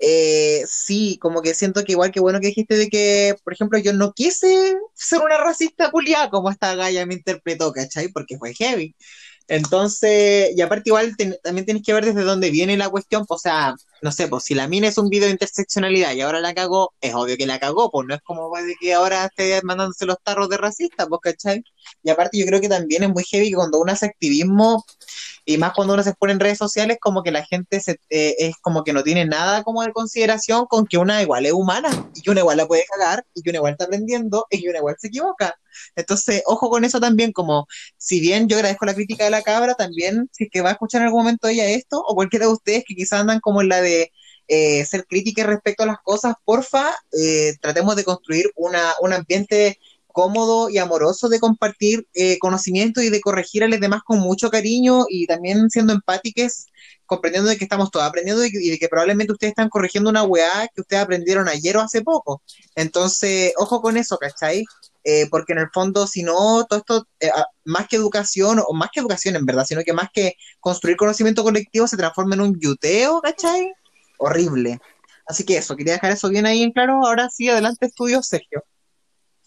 eh, 0.00 0.62
sí, 0.66 1.18
como 1.20 1.42
que 1.42 1.54
siento 1.54 1.84
que 1.84 1.92
igual 1.92 2.10
que 2.12 2.20
bueno 2.20 2.40
que 2.40 2.48
dijiste 2.48 2.76
de 2.76 2.88
que, 2.88 3.34
por 3.44 3.52
ejemplo, 3.52 3.78
yo 3.78 3.92
no 3.92 4.12
quise 4.14 4.76
ser 4.94 5.20
una 5.22 5.38
racista 5.38 5.90
culiada 5.90 6.30
como 6.30 6.50
esta 6.50 6.74
galla 6.74 7.06
me 7.06 7.14
interpretó, 7.14 7.72
¿cachai? 7.72 8.08
Porque 8.08 8.38
fue 8.38 8.54
heavy. 8.54 8.94
Entonces, 9.50 10.52
y 10.56 10.60
aparte 10.62 10.90
igual 10.90 11.16
también 11.42 11.64
tienes 11.64 11.82
que 11.82 11.92
ver 11.92 12.04
desde 12.04 12.22
dónde 12.22 12.50
viene 12.52 12.76
la 12.76 12.88
cuestión, 12.88 13.26
pues, 13.26 13.40
o 13.40 13.42
sea, 13.42 13.74
no 14.00 14.12
sé, 14.12 14.28
pues 14.28 14.44
si 14.44 14.54
la 14.54 14.68
mina 14.68 14.86
es 14.86 14.96
un 14.96 15.08
video 15.08 15.26
de 15.26 15.32
interseccionalidad 15.32 16.12
y 16.12 16.20
ahora 16.20 16.38
la 16.40 16.54
cagó, 16.54 16.94
es 17.00 17.14
obvio 17.14 17.36
que 17.36 17.46
la 17.46 17.58
cagó, 17.58 17.90
pues 17.90 18.06
no 18.06 18.14
es 18.14 18.22
como 18.22 18.48
de 18.56 18.76
que 18.80 18.94
ahora 18.94 19.24
esté 19.26 19.60
mandándose 19.64 20.06
los 20.06 20.18
tarros 20.22 20.48
de 20.50 20.56
racista, 20.56 21.08
pues, 21.08 21.20
¿cachai? 21.20 21.64
Y 22.04 22.10
aparte 22.10 22.38
yo 22.38 22.46
creo 22.46 22.60
que 22.60 22.68
también 22.68 23.02
es 23.02 23.08
muy 23.10 23.24
heavy 23.24 23.50
que 23.50 23.56
cuando 23.56 23.80
uno 23.80 23.90
hace 23.92 24.06
activismo, 24.06 24.84
y 25.44 25.58
más 25.58 25.72
cuando 25.74 25.94
uno 25.94 26.02
se 26.04 26.14
pone 26.14 26.32
en 26.32 26.40
redes 26.40 26.58
sociales, 26.58 26.98
como 27.00 27.24
que 27.24 27.32
la 27.32 27.44
gente 27.44 27.80
se, 27.80 27.98
eh, 28.08 28.36
es 28.38 28.54
como 28.62 28.84
que 28.84 28.92
no 28.92 29.02
tiene 29.02 29.24
nada 29.24 29.64
como 29.64 29.82
de 29.82 29.92
consideración 29.92 30.66
con 30.66 30.86
que 30.86 30.96
una 30.98 31.22
igual 31.22 31.44
es 31.46 31.52
humana, 31.52 31.90
y 32.14 32.22
que 32.22 32.30
una 32.30 32.40
igual 32.40 32.56
la 32.56 32.68
puede 32.68 32.84
cagar, 32.86 33.26
y 33.34 33.42
que 33.42 33.50
una 33.50 33.58
igual 33.58 33.72
está 33.72 33.86
aprendiendo, 33.86 34.46
y 34.48 34.62
que 34.62 34.68
una 34.68 34.78
igual 34.78 34.94
se 35.00 35.08
equivoca. 35.08 35.58
Entonces, 35.96 36.42
ojo 36.46 36.70
con 36.70 36.84
eso 36.84 37.00
también, 37.00 37.32
como 37.32 37.66
si 37.96 38.20
bien 38.20 38.48
yo 38.48 38.56
agradezco 38.56 38.86
la 38.86 38.94
crítica 38.94 39.24
de 39.24 39.30
la 39.30 39.42
cabra, 39.42 39.74
también 39.74 40.28
si 40.32 40.44
es 40.44 40.50
que 40.50 40.60
va 40.62 40.70
a 40.70 40.72
escuchar 40.72 41.02
en 41.02 41.06
algún 41.06 41.22
momento 41.22 41.48
ella 41.48 41.66
esto, 41.66 42.02
o 42.06 42.14
cualquiera 42.14 42.46
de 42.46 42.52
ustedes 42.52 42.84
que 42.86 42.94
quizás 42.94 43.20
andan 43.20 43.40
como 43.40 43.62
en 43.62 43.68
la 43.68 43.80
de 43.80 44.12
eh, 44.48 44.84
ser 44.84 45.06
crítica 45.06 45.44
respecto 45.44 45.84
a 45.84 45.86
las 45.86 45.98
cosas, 46.02 46.34
porfa, 46.44 46.94
eh, 47.12 47.54
tratemos 47.60 47.96
de 47.96 48.04
construir 48.04 48.50
una, 48.56 48.94
un 49.00 49.12
ambiente 49.12 49.78
cómodo 50.12 50.68
y 50.70 50.78
amoroso 50.78 51.28
de 51.28 51.40
compartir 51.40 52.06
eh, 52.14 52.38
conocimiento 52.38 53.02
y 53.02 53.10
de 53.10 53.20
corregir 53.20 53.64
a 53.64 53.68
los 53.68 53.80
demás 53.80 54.02
con 54.04 54.18
mucho 54.18 54.50
cariño 54.50 55.04
y 55.08 55.26
también 55.26 55.70
siendo 55.70 55.92
empáticos, 55.92 56.66
comprendiendo 57.06 57.50
de 57.50 57.56
que 57.56 57.64
estamos 57.64 57.90
todos 57.90 58.06
aprendiendo 58.06 58.44
y, 58.44 58.50
de 58.70 58.78
que 58.78 58.88
probablemente 58.88 59.32
ustedes 59.32 59.52
están 59.52 59.68
corrigiendo 59.68 60.10
una 60.10 60.22
weá 60.24 60.68
que 60.74 60.80
ustedes 60.82 61.02
aprendieron 61.02 61.48
ayer 61.48 61.76
o 61.76 61.80
hace 61.80 62.02
poco. 62.02 62.42
Entonces, 62.74 63.52
ojo 63.56 63.80
con 63.80 63.96
eso, 63.96 64.18
¿cachai? 64.18 64.64
Eh, 65.02 65.28
porque 65.30 65.52
en 65.52 65.60
el 65.60 65.70
fondo, 65.72 66.06
si 66.06 66.22
no, 66.22 66.66
todo 66.68 66.78
esto, 66.78 67.06
eh, 67.20 67.30
más 67.64 67.88
que 67.88 67.96
educación, 67.96 68.60
o 68.66 68.74
más 68.74 68.90
que 68.92 69.00
educación 69.00 69.34
en 69.36 69.46
verdad, 69.46 69.64
sino 69.66 69.82
que 69.82 69.94
más 69.94 70.08
que 70.12 70.34
construir 70.60 70.96
conocimiento 70.96 71.42
colectivo, 71.42 71.86
se 71.86 71.96
transforma 71.96 72.34
en 72.34 72.42
un 72.42 72.60
yuteo, 72.60 73.20
¿cachai? 73.22 73.72
Horrible. 74.18 74.78
Así 75.26 75.44
que 75.44 75.56
eso, 75.56 75.76
quería 75.76 75.94
dejar 75.94 76.12
eso 76.12 76.28
bien 76.28 76.44
ahí 76.44 76.62
en 76.62 76.72
claro. 76.72 77.06
Ahora 77.06 77.30
sí, 77.30 77.48
adelante, 77.48 77.86
estudio, 77.86 78.22
Sergio. 78.22 78.62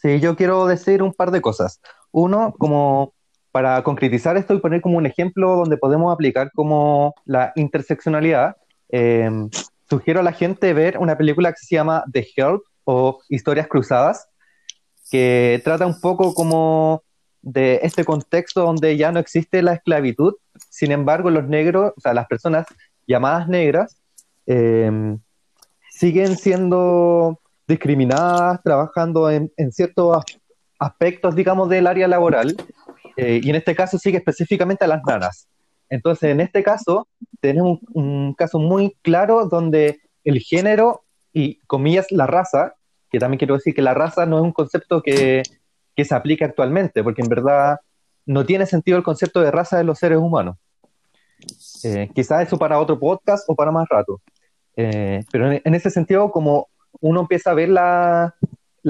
Sí, 0.01 0.19
yo 0.19 0.35
quiero 0.35 0.65
decir 0.65 1.03
un 1.03 1.13
par 1.13 1.29
de 1.31 1.41
cosas. 1.41 1.79
Uno, 2.11 2.53
como 2.57 3.13
para 3.51 3.83
concretizar 3.83 4.35
esto 4.35 4.55
y 4.55 4.59
poner 4.59 4.81
como 4.81 4.97
un 4.97 5.05
ejemplo 5.05 5.55
donde 5.57 5.77
podemos 5.77 6.11
aplicar 6.11 6.51
como 6.53 7.13
la 7.25 7.53
interseccionalidad, 7.55 8.57
em, 8.89 9.49
sugiero 9.87 10.21
a 10.21 10.23
la 10.23 10.33
gente 10.33 10.73
ver 10.73 10.97
una 10.97 11.17
película 11.17 11.51
que 11.51 11.59
se 11.59 11.75
llama 11.75 12.03
The 12.11 12.27
Help 12.35 12.61
o 12.85 13.21
Historias 13.29 13.67
Cruzadas, 13.67 14.27
que 15.13 15.61
trata 15.63 15.85
un 15.85 16.01
poco 16.01 16.33
como 16.33 17.03
de 17.43 17.81
este 17.83 18.03
contexto 18.03 18.61
donde 18.61 18.97
ya 18.97 19.11
no 19.11 19.19
existe 19.19 19.61
la 19.61 19.73
esclavitud, 19.73 20.33
sin 20.71 20.91
embargo 20.91 21.29
los 21.29 21.47
negros, 21.47 21.93
o 21.95 22.01
sea, 22.01 22.15
las 22.15 22.25
personas 22.25 22.65
llamadas 23.05 23.47
negras, 23.47 24.01
em, 24.47 25.19
siguen 25.91 26.35
siendo 26.35 27.39
discriminadas, 27.67 28.63
trabajando 28.63 29.29
en, 29.29 29.51
ciertos 29.69 30.23
aspectos, 30.79 31.35
digamos, 31.35 31.69
del 31.69 31.85
área 31.85 32.07
laboral, 32.07 32.57
eh, 33.15 33.39
y 33.43 33.51
en 33.51 33.55
este 33.55 33.75
caso 33.75 33.99
sigue 33.99 34.17
específicamente 34.17 34.83
a 34.83 34.87
las 34.87 35.03
nanas. 35.05 35.47
Entonces, 35.89 36.31
en 36.31 36.41
este 36.41 36.63
caso, 36.63 37.07
tenemos 37.39 37.77
un, 37.93 38.33
caso 38.33 38.57
muy 38.57 38.97
claro 39.03 39.45
donde 39.45 39.99
el 40.23 40.39
género 40.39 41.03
y, 41.31 41.59
comillas, 41.67 42.07
la 42.09 42.25
raza, 42.25 42.73
que 43.13 43.19
también 43.19 43.37
quiero 43.37 43.53
decir 43.53 43.75
que 43.75 43.83
la 43.83 43.93
raza 43.93 44.25
no 44.25 44.37
es 44.39 44.43
un 44.43 44.51
concepto 44.51 45.03
que, 45.03 45.43
que 45.95 46.03
se 46.03 46.15
aplique 46.15 46.43
actualmente, 46.43 47.03
porque 47.03 47.21
en 47.21 47.27
verdad 47.27 47.77
no 48.25 48.43
tiene 48.43 48.65
sentido 48.65 48.97
el 48.97 49.03
concepto 49.03 49.39
de 49.39 49.51
raza 49.51 49.77
de 49.77 49.83
los 49.83 49.99
seres 49.99 50.17
humanos. 50.17 50.57
Eh, 51.83 52.09
quizás 52.15 52.47
eso 52.47 52.57
para 52.57 52.79
otro 52.79 52.99
podcast 52.99 53.47
o 53.47 53.55
para 53.55 53.69
más 53.71 53.87
rato. 53.87 54.19
Eh, 54.75 55.23
pero 55.31 55.51
en, 55.51 55.75
ese 55.75 55.91
sentido, 55.91 56.31
como 56.31 56.69
uno 57.01 57.21
empieza 57.21 57.51
a 57.51 57.53
ver 57.53 57.69
la, 57.69 58.33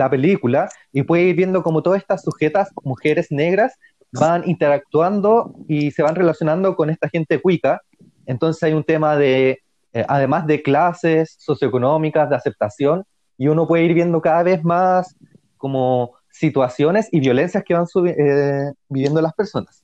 película 0.10 0.70
y 0.94 1.04
puede 1.04 1.24
ir 1.24 1.36
viendo 1.36 1.62
como 1.62 1.84
todas 1.84 2.02
estas 2.02 2.22
sujetas, 2.24 2.70
mujeres 2.82 3.28
negras, 3.30 3.74
van 4.14 4.48
interactuando 4.48 5.54
y 5.68 5.92
se 5.92 6.02
van 6.02 6.16
relacionando 6.16 6.78
con 6.78 6.90
esta 6.90 7.10
gente 7.10 7.42
cuica. 7.42 7.82
Entonces 8.26 8.64
hay 8.64 8.72
un 8.72 8.86
tema 8.86 9.18
de, 9.18 9.60
eh, 9.92 10.06
además 10.08 10.48
de 10.48 10.62
clases 10.62 11.36
socioeconómicas, 11.40 12.30
de 12.30 12.38
aceptación, 12.38 13.04
y 13.38 13.48
uno 13.48 13.68
puede 13.68 13.84
ir 13.84 13.94
viendo 13.94 14.22
cada 14.22 14.44
vez 14.44 14.64
más 14.64 15.16
como 15.58 16.14
situaciones 16.30 17.08
y 17.12 17.20
violencias 17.20 17.64
que 17.64 17.74
van 17.74 17.86
eh, 18.06 18.72
viviendo 18.90 19.22
las 19.22 19.34
personas. 19.34 19.84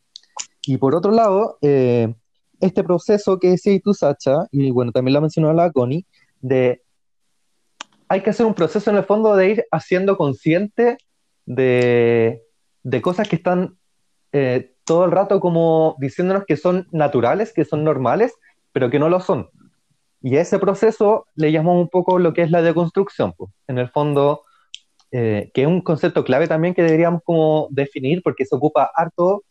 Y 0.63 0.77
por 0.77 0.95
otro 0.95 1.11
lado, 1.11 1.57
eh, 1.61 2.13
este 2.59 2.83
proceso 2.83 3.39
que 3.39 3.51
decís 3.51 3.81
tú, 3.83 3.93
Sacha, 3.93 4.47
y 4.51 4.71
bueno, 4.71 4.91
también 4.91 5.13
lo 5.13 5.21
mencionó 5.21 5.53
la 5.53 5.71
Connie, 5.71 6.05
de 6.41 6.81
hay 8.09 8.21
que 8.21 8.31
hacer 8.31 8.45
un 8.45 8.55
proceso 8.55 8.89
en 8.89 8.97
el 8.97 9.03
fondo 9.03 9.35
de 9.35 9.49
ir 9.49 9.65
haciendo 9.71 10.17
consciente 10.17 10.97
de, 11.45 12.43
cosas 13.01 13.29
que 13.29 13.35
están 13.35 13.77
eh, 14.31 14.73
todo 14.83 15.05
el 15.05 15.11
rato 15.11 15.39
como 15.39 15.95
diciéndonos 15.99 16.43
que 16.45 16.57
son 16.57 16.87
naturales, 16.91 17.53
que 17.53 17.65
son 17.65 17.83
normales, 17.83 18.33
pero 18.71 18.89
que 18.89 18.97
no 18.97 19.09
lo 19.09 19.19
son. 19.19 19.49
Y 20.21 20.35
a 20.35 20.41
ese 20.41 20.59
proceso 20.59 21.27
le 21.35 21.51
llamamos 21.51 21.81
un 21.81 21.89
poco 21.89 22.19
lo 22.19 22.33
que 22.33 22.41
es 22.41 22.51
la 22.51 22.61
deconstrucción, 22.61 23.33
en 23.67 23.77
el 23.77 23.89
fondo, 23.89 24.43
eh, 25.11 25.49
que 25.53 25.61
es 25.61 25.67
un 25.67 25.81
concepto 25.81 26.23
clave 26.23 26.47
también 26.47 26.73
que 26.73 26.83
deberíamos 26.83 27.21
como 27.23 27.67
definir 27.71 28.21
porque 28.21 28.45
se 28.45 28.55
ocupa 28.55 28.91
harto 28.93 29.43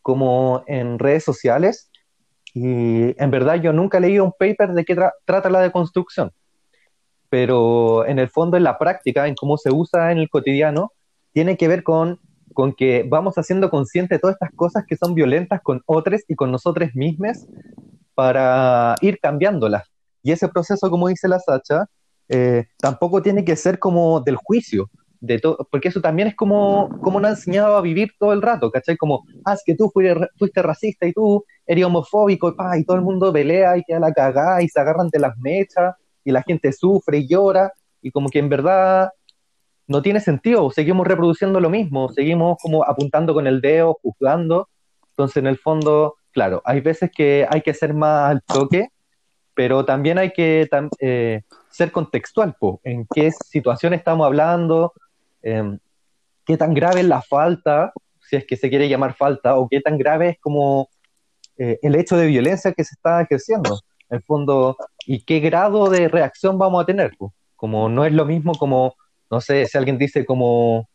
como 0.00 0.64
en 0.66 0.98
redes 0.98 1.24
sociales. 1.24 1.90
Y 2.54 3.20
en 3.20 3.30
verdad 3.30 3.56
yo 3.56 3.72
nunca 3.72 3.98
he 3.98 4.00
leído 4.00 4.24
un 4.24 4.32
paper 4.38 4.72
de 4.72 4.84
qué 4.84 4.96
trata 5.24 5.50
la 5.50 5.60
deconstrucción. 5.60 6.30
Pero 7.28 8.06
en 8.06 8.18
el 8.18 8.28
fondo, 8.28 8.56
en 8.56 8.64
la 8.64 8.78
práctica, 8.78 9.26
en 9.26 9.34
cómo 9.34 9.56
se 9.56 9.70
usa 9.70 10.12
en 10.12 10.18
el 10.18 10.28
cotidiano, 10.28 10.92
tiene 11.32 11.56
que 11.56 11.66
ver 11.66 11.82
con, 11.82 12.20
con 12.52 12.74
que 12.74 13.06
vamos 13.08 13.36
haciendo 13.38 13.70
consciente 13.70 14.18
todas 14.18 14.34
estas 14.34 14.50
cosas 14.54 14.84
que 14.86 14.96
son 14.96 15.14
violentas 15.14 15.62
con 15.62 15.82
otros 15.86 16.22
y 16.28 16.34
con 16.34 16.52
nosotros 16.52 16.90
mismos 16.94 17.46
para 18.14 18.96
ir 19.00 19.18
cambiándolas. 19.18 19.91
Y 20.22 20.32
ese 20.32 20.48
proceso, 20.48 20.90
como 20.90 21.08
dice 21.08 21.28
la 21.28 21.38
Sacha, 21.38 21.86
eh, 22.28 22.66
tampoco 22.78 23.22
tiene 23.22 23.44
que 23.44 23.56
ser 23.56 23.78
como 23.78 24.20
del 24.20 24.36
juicio, 24.36 24.90
de 25.20 25.40
porque 25.70 25.88
eso 25.88 26.00
también 26.00 26.28
es 26.28 26.34
como, 26.34 26.88
como 27.00 27.20
nos 27.20 27.30
enseñado 27.30 27.76
a 27.76 27.80
vivir 27.80 28.12
todo 28.18 28.32
el 28.32 28.42
rato, 28.42 28.70
¿cachai? 28.70 28.96
Como, 28.96 29.24
ah, 29.44 29.54
es 29.54 29.62
que 29.64 29.76
tú 29.76 29.90
fuiste, 29.92 30.62
racista 30.62 31.06
y 31.06 31.12
tú 31.12 31.44
eres 31.66 31.84
homofóbico 31.84 32.54
y, 32.76 32.84
todo 32.84 32.96
el 32.96 33.02
mundo 33.02 33.32
pelea 33.32 33.76
y 33.76 33.84
queda 33.84 34.00
la 34.00 34.12
cagada 34.12 34.62
y 34.62 34.68
se 34.68 34.80
agarran 34.80 35.08
de 35.10 35.20
las 35.20 35.36
mechas 35.38 35.94
y 36.24 36.32
la 36.32 36.42
gente 36.42 36.72
sufre 36.72 37.18
y 37.18 37.28
llora 37.28 37.72
y 38.00 38.10
como 38.10 38.28
que 38.30 38.40
en 38.40 38.48
verdad 38.48 39.10
no 39.86 40.02
tiene 40.02 40.20
sentido, 40.20 40.70
seguimos 40.70 41.06
reproduciendo 41.06 41.60
lo 41.60 41.70
mismo, 41.70 42.08
seguimos 42.08 42.56
como 42.60 42.84
apuntando 42.84 43.34
con 43.34 43.46
el 43.46 43.60
dedo, 43.60 43.98
juzgando, 44.02 44.68
entonces 45.10 45.36
en 45.36 45.46
el 45.46 45.58
fondo, 45.58 46.16
claro, 46.32 46.62
hay 46.64 46.80
veces 46.80 47.10
que 47.14 47.46
hay 47.48 47.60
que 47.60 47.74
ser 47.74 47.94
más 47.94 48.30
al 48.30 48.42
toque, 48.42 48.88
pero 49.54 49.84
también 49.84 50.18
hay 50.18 50.32
que 50.32 50.68
eh, 51.00 51.42
ser 51.70 51.92
contextual, 51.92 52.56
en 52.84 53.06
qué 53.14 53.30
situación 53.30 53.94
estamos 53.94 54.26
hablando, 54.26 54.92
em, 55.42 55.78
qué 56.46 56.56
tan 56.56 56.74
grave 56.74 57.00
es 57.00 57.06
la 57.06 57.22
falta, 57.22 57.92
si 58.20 58.36
es 58.36 58.46
que 58.46 58.56
se 58.56 58.70
quiere 58.70 58.88
llamar 58.88 59.14
falta, 59.14 59.56
o 59.58 59.68
qué 59.68 59.80
tan 59.80 59.98
grave 59.98 60.30
es 60.30 60.38
como 60.40 60.88
eh, 61.58 61.78
el 61.82 61.94
hecho 61.96 62.16
de 62.16 62.26
violencia 62.26 62.72
que 62.72 62.84
se 62.84 62.94
está 62.94 63.20
ejerciendo. 63.20 63.80
En 64.08 64.16
el 64.16 64.22
fondo, 64.22 64.76
y 65.06 65.24
qué 65.24 65.40
grado 65.40 65.88
de 65.90 66.08
reacción 66.08 66.58
vamos 66.58 66.82
a 66.82 66.86
tener. 66.86 67.12
Como 67.56 67.88
no 67.88 68.04
es 68.04 68.12
lo 68.12 68.24
mismo 68.24 68.54
como, 68.54 68.94
no 69.30 69.40
sé, 69.40 69.66
si 69.66 69.78
alguien 69.78 69.98
dice 69.98 70.24
como, 70.24 70.88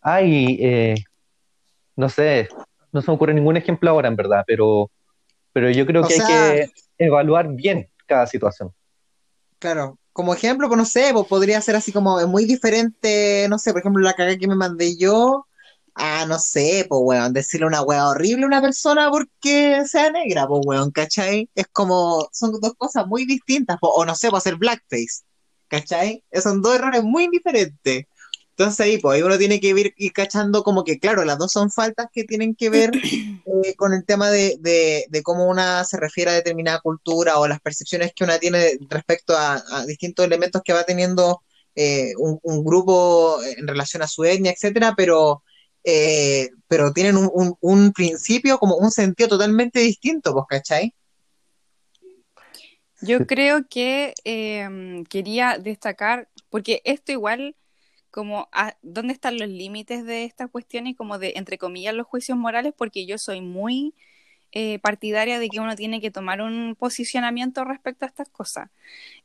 ay, 0.00 0.58
eh, 0.60 0.94
no 1.96 2.08
sé, 2.08 2.48
no 2.92 3.02
se 3.02 3.10
me 3.10 3.14
ocurre 3.14 3.34
ningún 3.34 3.56
ejemplo 3.56 3.90
ahora 3.90 4.08
en 4.08 4.16
verdad, 4.16 4.44
pero, 4.46 4.90
pero 5.52 5.70
yo 5.70 5.86
creo 5.86 6.02
que 6.02 6.14
hay 6.14 6.20
que 6.20 6.70
evaluar 6.98 7.48
bien 7.54 7.89
cada 8.10 8.26
situación. 8.26 8.74
Claro, 9.58 9.98
como 10.12 10.34
ejemplo, 10.34 10.68
pues 10.68 10.78
no 10.78 10.84
sé, 10.84 11.10
pues 11.12 11.26
podría 11.26 11.60
ser 11.60 11.76
así 11.76 11.92
como 11.92 12.18
muy 12.26 12.44
diferente, 12.44 13.46
no 13.48 13.58
sé, 13.58 13.72
por 13.72 13.80
ejemplo, 13.80 14.02
la 14.02 14.14
caga 14.14 14.36
que 14.36 14.48
me 14.48 14.56
mandé 14.56 14.96
yo, 14.96 15.46
Ah, 15.94 16.24
no 16.26 16.38
sé, 16.38 16.86
pues, 16.88 17.00
weón, 17.04 17.32
decirle 17.32 17.66
una 17.66 17.82
weá 17.82 18.08
horrible 18.08 18.44
a 18.44 18.46
una 18.46 18.60
persona 18.62 19.10
porque 19.10 19.84
sea 19.86 20.10
negra, 20.10 20.46
pues, 20.46 20.62
weón, 20.64 20.90
¿cachai? 20.92 21.50
Es 21.54 21.66
como, 21.72 22.28
son 22.32 22.52
dos 22.60 22.74
cosas 22.78 23.06
muy 23.06 23.26
distintas, 23.26 23.76
o 23.82 24.04
no 24.04 24.14
sé, 24.14 24.30
pues 24.30 24.42
hacer 24.42 24.56
blackface, 24.56 25.24
¿cachai? 25.68 26.24
Son 26.42 26.62
dos 26.62 26.76
errores 26.76 27.02
muy 27.04 27.28
diferentes. 27.30 28.06
Entonces 28.60 28.80
ahí, 28.80 28.98
pues 28.98 29.16
ahí 29.16 29.22
uno 29.22 29.38
tiene 29.38 29.58
que 29.58 29.68
ir, 29.68 29.94
ir 29.96 30.12
cachando 30.12 30.62
como 30.62 30.84
que, 30.84 30.98
claro, 30.98 31.24
las 31.24 31.38
dos 31.38 31.50
son 31.50 31.70
faltas 31.70 32.08
que 32.12 32.24
tienen 32.24 32.54
que 32.54 32.68
ver 32.68 32.90
eh, 33.64 33.74
con 33.76 33.94
el 33.94 34.04
tema 34.04 34.28
de, 34.30 34.58
de, 34.60 35.06
de 35.08 35.22
cómo 35.22 35.46
una 35.48 35.82
se 35.84 35.96
refiere 35.96 36.30
a 36.30 36.34
determinada 36.34 36.78
cultura 36.80 37.38
o 37.38 37.48
las 37.48 37.58
percepciones 37.62 38.12
que 38.14 38.22
una 38.24 38.38
tiene 38.38 38.76
respecto 38.90 39.34
a, 39.34 39.62
a 39.70 39.86
distintos 39.86 40.26
elementos 40.26 40.60
que 40.62 40.74
va 40.74 40.84
teniendo 40.84 41.40
eh, 41.74 42.12
un, 42.18 42.38
un 42.42 42.62
grupo 42.62 43.38
en 43.56 43.66
relación 43.66 44.02
a 44.02 44.06
su 44.08 44.24
etnia, 44.24 44.52
etcétera, 44.52 44.92
pero, 44.94 45.42
eh, 45.82 46.50
pero 46.68 46.92
tienen 46.92 47.16
un, 47.16 47.30
un- 47.32 47.56
un 47.62 47.92
principio, 47.92 48.58
como 48.58 48.76
un 48.76 48.90
sentido 48.90 49.30
totalmente 49.30 49.80
distinto, 49.80 50.34
pues, 50.34 50.44
¿cachai? 50.50 50.92
Yo 53.00 53.26
creo 53.26 53.66
que 53.70 54.12
em, 54.24 55.04
quería 55.04 55.56
destacar, 55.58 56.28
porque 56.50 56.82
esto 56.84 57.12
igual, 57.12 57.56
como, 58.10 58.48
a- 58.52 58.76
¿dónde 58.82 59.12
están 59.14 59.38
los 59.38 59.48
límites 59.48 60.04
de 60.06 60.24
esta 60.24 60.48
cuestión 60.48 60.86
y 60.86 60.94
como 60.94 61.18
de, 61.18 61.34
entre 61.36 61.58
comillas, 61.58 61.94
los 61.94 62.06
juicios 62.06 62.38
morales? 62.38 62.74
Porque 62.76 63.06
yo 63.06 63.18
soy 63.18 63.40
muy 63.40 63.94
eh, 64.52 64.78
partidaria 64.80 65.38
de 65.38 65.50
que 65.50 65.60
uno 65.60 65.76
tiene 65.76 66.00
que 66.00 66.10
tomar 66.10 66.42
un 66.42 66.76
posicionamiento 66.78 67.64
respecto 67.64 68.04
a 68.04 68.08
estas 68.08 68.28
cosas, 68.30 68.70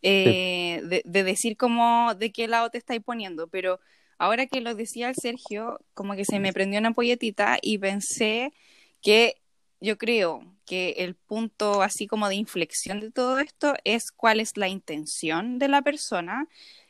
Eh, 0.01 0.81
de, 0.86 1.01
de 1.05 1.23
decir 1.23 1.57
como 1.57 2.13
de 2.15 2.31
qué 2.31 2.47
lado 2.47 2.69
te 2.69 2.77
estáis 2.77 3.01
poniendo, 3.03 3.47
pero 3.47 3.79
ahora 4.17 4.45
que 4.47 4.61
lo 4.61 4.75
decía 4.75 5.09
el 5.09 5.15
Sergio, 5.15 5.79
como 5.93 6.15
que 6.15 6.25
se 6.25 6.39
me 6.39 6.53
prendió 6.53 6.79
una 6.79 6.93
polletita 6.93 7.57
y 7.61 7.77
pensé 7.79 8.53
que 9.01 9.36
yo 9.81 9.97
creo 9.97 10.43
que 10.65 10.91
el 10.99 11.15
punto 11.15 11.81
así 11.81 12.07
como 12.07 12.29
de 12.29 12.36
inflexión 12.36 12.99
de 12.99 13.11
todo 13.11 13.39
esto 13.39 13.75
es 13.83 14.11
cuál 14.11 14.39
es 14.39 14.57
la 14.57 14.67
intención 14.69 15.59
de 15.59 15.67
la 15.67 15.81
persona, 15.81 16.47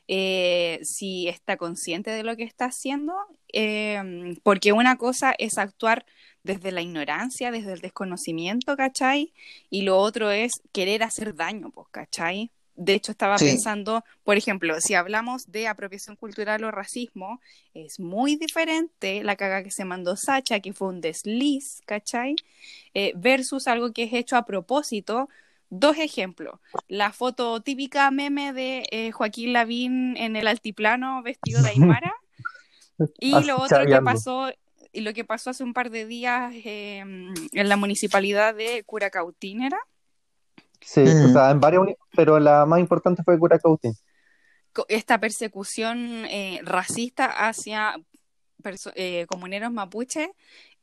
eh, 0.08 0.80
si 0.84 1.28
está 1.28 1.58
consciente 1.58 2.12
de 2.12 2.24
lo 2.24 2.36
que 2.36 2.44
está 2.44 2.66
haciendo, 2.66 3.14
eh, 3.54 4.36
porque 4.44 4.72
una 4.74 4.98
cosa 4.98 5.34
es 5.38 5.58
actuar 5.58 6.06
desde 6.44 6.72
la 6.72 6.82
ignorancia, 6.82 7.52
desde 7.52 7.74
el 7.74 7.82
desconocimiento, 7.82 8.76
¿cachai? 8.78 9.34
Y 9.70 9.82
lo 9.82 9.98
otro 9.98 10.32
es 10.32 10.54
querer 10.72 11.04
hacer 11.04 11.36
daño, 11.36 11.72
pues, 11.72 11.88
¿cachai? 11.92 12.52
De 12.78 12.94
hecho, 12.94 13.12
estaba 13.14 13.38
Sí. 13.38 13.46
pensando, 13.46 14.04
por 14.24 14.38
ejemplo, 14.38 14.80
si 14.82 14.96
hablamos 14.96 15.50
de 15.52 15.68
apropiación 15.68 16.18
cultural 16.18 16.64
o 16.66 16.72
racismo, 16.72 17.40
es 17.74 18.00
muy 18.00 18.36
diferente 18.36 19.24
la 19.24 19.38
caga 19.38 19.64
que 19.64 19.72
se 19.72 19.86
mandó 19.86 20.18
Sacha, 20.18 20.60
que 20.60 20.74
fue 20.74 20.90
un 20.90 21.00
desliz, 21.02 21.82
¿cachai? 21.86 22.36
Eh, 22.94 23.14
versus 23.16 23.68
algo 23.68 23.94
que 23.94 24.04
es 24.04 24.14
hecho 24.14 24.36
a 24.36 24.46
propósito. 24.46 25.30
Dos 25.80 25.98
ejemplos. 25.98 26.60
La 26.88 27.12
foto 27.12 27.60
típica 27.62 28.10
meme 28.12 28.54
de 28.54 28.88
eh, 28.92 29.12
Joaquín 29.12 29.54
Lavín 29.54 30.16
en 30.18 30.36
el 30.36 30.48
altiplano 30.48 31.22
vestido 31.24 31.62
de 31.62 31.70
Aymara. 32.00 32.14
Y 33.20 33.44
lo 33.44 33.60
otro 33.60 33.86
que 33.86 34.02
pasó, 34.02 34.52
y 34.94 35.02
lo 35.02 35.14
que 35.14 35.26
pasó 35.26 35.50
hace 35.50 35.64
un 35.64 35.74
par 35.74 35.90
de 35.90 36.06
días 36.06 36.54
eh, 36.54 37.00
en 37.00 37.70
la 37.70 37.76
municipalidad 37.76 38.56
de 38.56 38.84
Curacautín, 38.86 39.64
¿era? 39.64 39.80
Sí, 40.80 41.02
o 41.02 41.04
Mm. 41.28 41.34
sea, 41.34 41.52
en 41.52 41.60
varias, 41.60 41.82
uni- 41.82 41.96
pero 42.16 42.40
la 42.40 42.66
más 42.66 42.80
importante 42.80 43.22
fue 43.24 43.38
Curacautín. 43.40 43.94
esta 44.88 45.20
persecución 45.20 46.26
eh, 46.30 46.60
racista 46.64 47.26
hacia 47.48 47.96
eh, 48.96 49.26
comuneros 49.28 49.72
mapuche 49.72 50.32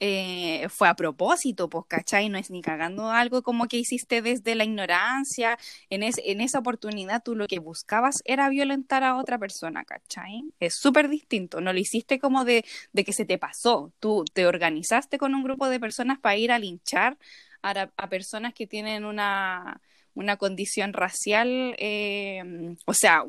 eh, 0.00 0.68
fue 0.68 0.88
a 0.88 0.94
propósito, 0.94 1.68
pues, 1.68 1.84
¿cachai? 1.88 2.28
No 2.28 2.38
es 2.38 2.50
ni 2.50 2.60
cagando 2.62 3.10
algo 3.10 3.42
como 3.42 3.68
que 3.68 3.76
hiciste 3.76 4.22
desde 4.22 4.54
la 4.54 4.64
ignorancia. 4.64 5.58
En, 5.90 6.02
en 6.02 6.40
esa 6.40 6.58
oportunidad 6.58 7.22
tú 7.22 7.36
lo 7.36 7.46
que 7.46 7.58
buscabas 7.60 8.22
era 8.24 8.48
violentar 8.48 9.04
a 9.04 9.16
otra 9.16 9.38
persona, 9.38 9.84
¿cachai? 9.84 10.42
Es 10.60 10.74
súper 10.74 11.08
distinto. 11.08 11.60
No 11.60 11.72
lo 11.72 11.78
hiciste 11.78 12.18
como 12.18 12.44
de, 12.44 12.64
de 12.92 13.04
que 13.04 13.12
se 13.12 13.24
te 13.24 13.38
pasó. 13.38 13.92
Tú 14.00 14.24
te 14.32 14.46
organizaste 14.46 15.18
con 15.18 15.34
un 15.34 15.44
grupo 15.44 15.68
de 15.68 15.80
personas 15.80 16.18
para 16.18 16.36
ir 16.36 16.52
a 16.52 16.58
linchar 16.58 17.16
a 17.64 18.08
personas 18.08 18.54
que 18.54 18.66
tienen 18.66 19.04
una, 19.04 19.80
una 20.14 20.36
condición 20.36 20.92
racial, 20.92 21.74
eh, 21.78 22.76
o 22.86 22.94
sea, 22.94 23.24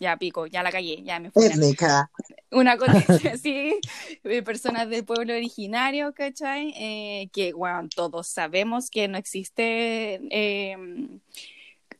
ya 0.00 0.16
pico, 0.16 0.46
ya 0.46 0.62
la 0.62 0.70
callé, 0.70 1.02
ya 1.02 1.20
me 1.20 1.30
fui. 1.30 1.46
Étnica. 1.46 2.10
Una 2.50 2.76
condición 2.76 3.32
así 3.32 3.80
de 4.24 4.42
personas 4.42 4.88
del 4.88 5.04
pueblo 5.04 5.34
originario, 5.34 6.12
¿cachai? 6.14 6.72
Eh, 6.76 7.28
que, 7.32 7.52
bueno, 7.52 7.88
todos 7.94 8.28
sabemos 8.28 8.90
que 8.90 9.08
no 9.08 9.18
existe, 9.18 10.20
eh, 10.30 10.76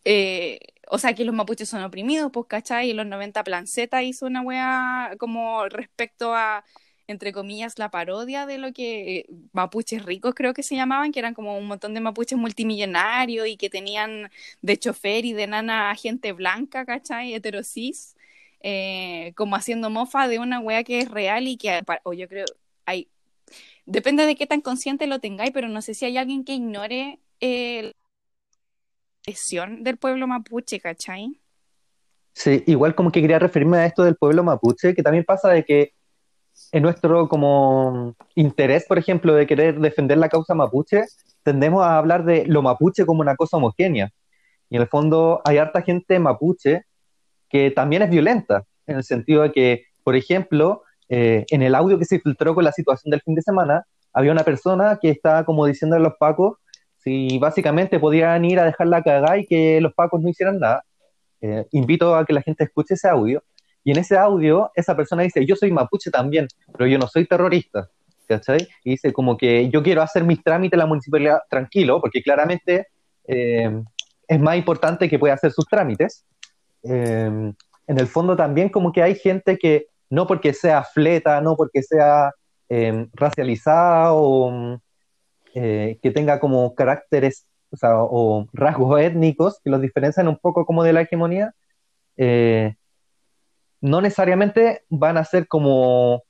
eh, 0.05 0.59
o 0.89 0.99
sea, 0.99 1.15
que 1.15 1.25
los 1.25 1.35
mapuches 1.35 1.69
son 1.69 1.83
oprimidos, 1.83 2.31
pues, 2.33 2.47
¿cachai? 2.49 2.89
Y 2.89 2.91
en 2.91 2.99
los 2.99 3.07
90 3.07 3.43
Planceta 3.45 4.03
hizo 4.03 4.27
una 4.27 4.43
wea 4.43 5.15
como 5.19 5.67
respecto 5.69 6.35
a, 6.35 6.65
entre 7.07 7.33
comillas, 7.33 7.79
la 7.79 7.91
parodia 7.91 8.47
de 8.47 8.59
lo 8.59 8.73
que 8.73 9.19
eh, 9.19 9.27
mapuches 9.53 10.05
ricos 10.05 10.35
creo 10.35 10.55
que 10.55 10.63
se 10.63 10.77
llamaban, 10.77 11.13
que 11.13 11.19
eran 11.19 11.35
como 11.35 11.59
un 11.59 11.67
montón 11.67 11.95
de 11.95 12.01
mapuches 12.01 12.39
multimillonarios 12.39 13.47
y 13.47 13.57
que 13.57 13.71
tenían 13.71 14.31
de 14.63 14.77
chofer 14.79 15.25
y 15.25 15.33
de 15.33 15.47
nana 15.47 15.91
a 15.91 15.95
gente 15.95 16.33
blanca, 16.33 16.85
¿cachai? 16.85 17.35
Heterosis 17.35 18.17
eh, 18.61 19.35
como 19.37 19.57
haciendo 19.57 19.91
mofa 19.91 20.27
de 20.27 20.39
una 20.39 20.61
wea 20.61 20.85
que 20.85 21.01
es 21.01 21.11
real 21.11 21.47
y 21.47 21.59
que, 21.59 21.83
o 22.05 22.15
yo 22.15 22.29
creo, 22.29 22.47
hay, 22.87 23.09
depende 23.85 24.25
de 24.25 24.37
qué 24.37 24.47
tan 24.47 24.63
consciente 24.63 25.07
lo 25.07 25.19
tengáis, 25.19 25.51
pero 25.53 25.69
no 25.69 25.83
sé 25.83 25.93
si 25.93 26.07
hay 26.07 26.17
alguien 26.17 26.45
que 26.45 26.55
ignore 26.55 27.19
la 27.41 27.93
presión 29.23 29.85
del 29.85 29.99
pueblo 29.99 30.27
mapuche, 30.27 30.81
¿cachai? 30.81 31.39
Sí, 32.33 32.65
igual 32.67 32.95
como 32.95 33.13
que 33.13 33.21
quería 33.21 33.39
referirme 33.39 33.77
a 33.79 33.87
esto 33.87 34.03
del 34.03 34.17
pueblo 34.17 34.43
mapuche, 34.43 34.95
que 34.95 35.03
también 35.03 35.25
pasa 35.25 35.51
de 35.51 35.65
que 35.65 35.93
en 36.73 36.83
nuestro 36.83 37.29
como 37.29 38.15
interés, 38.35 38.87
por 38.87 38.99
ejemplo, 38.99 39.35
de 39.35 39.47
querer 39.47 39.79
defender 39.81 40.19
la 40.19 40.29
causa 40.29 40.55
mapuche, 40.55 41.05
tendemos 41.43 41.85
a 41.85 41.99
hablar 41.99 42.25
de 42.25 42.47
lo 42.47 42.63
mapuche 42.63 43.07
como 43.07 43.21
una 43.21 43.37
cosa 43.37 43.57
homogénea. 43.57 44.11
Y 44.71 44.77
en 44.77 44.83
el 44.83 44.89
fondo 44.89 45.41
hay 45.45 45.59
harta 45.59 45.83
gente 45.83 46.19
mapuche 46.19 46.83
que 47.49 47.71
también 47.71 48.03
es 48.03 48.11
violenta, 48.11 48.65
en 48.87 48.97
el 48.97 49.05
sentido 49.05 49.43
de 49.43 49.53
que, 49.53 49.85
por 50.03 50.17
ejemplo, 50.17 50.83
eh, 51.09 51.45
en 51.51 51.63
el 51.63 51.75
audio 51.75 51.99
que 51.99 52.05
se 52.05 52.19
filtró 52.19 52.55
con 52.55 52.65
la 52.65 52.73
situación 52.73 53.11
del 53.11 53.21
fin 53.21 53.35
de 53.35 53.43
semana, 53.43 53.85
había 54.13 54.33
una 54.33 54.45
persona 54.45 54.99
que 55.01 55.11
estaba 55.11 55.45
como 55.45 55.67
diciendo 55.67 55.97
a 55.97 56.01
los 56.01 56.15
pacos 56.19 56.57
si 56.99 57.39
básicamente 57.39 58.01
podían 58.01 58.45
ir 58.45 58.59
a 58.59 58.65
dejar 58.65 58.87
la 58.87 59.03
cagada 59.03 59.37
y 59.39 59.47
que 59.47 59.81
los 59.81 59.93
pacos 59.93 60.23
no 60.23 60.31
hicieran 60.31 60.59
nada. 60.59 60.85
Eh, 61.43 61.67
invito 61.73 62.17
a 62.17 62.25
que 62.25 62.33
la 62.33 62.41
gente 62.41 62.65
escuche 62.65 62.95
ese 62.95 63.09
audio. 63.09 63.43
Y 63.85 63.93
en 63.93 63.99
ese 63.99 64.17
audio, 64.17 64.71
esa 64.75 64.97
persona 64.97 65.23
dice, 65.23 65.45
yo 65.47 65.57
soy 65.57 65.71
mapuche 65.71 66.11
también, 66.11 66.49
pero 66.73 66.89
yo 66.89 66.99
no 66.99 67.07
soy 67.07 67.27
terrorista. 67.27 67.89
¿Cachai? 68.27 68.67
Y 68.83 68.93
dice 68.93 69.13
como 69.13 69.37
que 69.37 69.69
yo 69.69 69.83
quiero 69.83 70.01
hacer 70.01 70.25
mis 70.25 70.43
trámites 70.43 70.73
en 70.73 70.79
la 70.79 70.87
municipalidad 70.87 71.41
tranquilo, 71.51 72.01
porque 72.01 72.23
claramente 72.23 72.87
eh, 73.29 73.83
es 74.27 74.41
más 74.41 74.57
importante 74.57 75.11
que 75.11 75.19
pueda 75.19 75.35
hacer 75.35 75.53
sus 75.53 75.67
trámites. 75.67 76.25
Eh, 76.83 77.53
en 77.87 77.99
el 77.99 78.07
fondo 78.07 78.35
también 78.35 78.71
como 78.71 78.93
que 78.93 79.03
hay 79.03 79.15
gente 79.15 79.59
que 79.59 79.89
no 80.09 80.27
porque 80.27 80.55
sea 80.55 80.83
fleta, 80.83 81.41
no 81.41 81.57
porque 81.57 81.83
sea 81.83 82.33
eh, 82.69 83.07
racializada 83.13 84.15
o 84.15 84.81
eh, 85.55 85.99
que 86.03 86.11
tenga 86.11 86.41
como 86.41 86.75
caracteres 86.75 87.47
o, 87.71 87.77
sea, 87.77 87.91
o, 87.99 88.49
rasgos 88.53 89.01
étnicos 89.01 89.61
que 89.63 89.71
los 89.71 89.81
diferencian 89.81 90.29
un 90.29 90.39
poco 90.39 90.65
como 90.65 90.85
de 90.85 90.93
la 90.93 91.03
hegemonía, 91.03 91.53
eh, 92.17 92.75
no 93.85 94.01
necesariamente 94.01 94.83
van 94.89 95.19
a 95.19 95.25
ser 95.27 95.47
como 95.47 96.23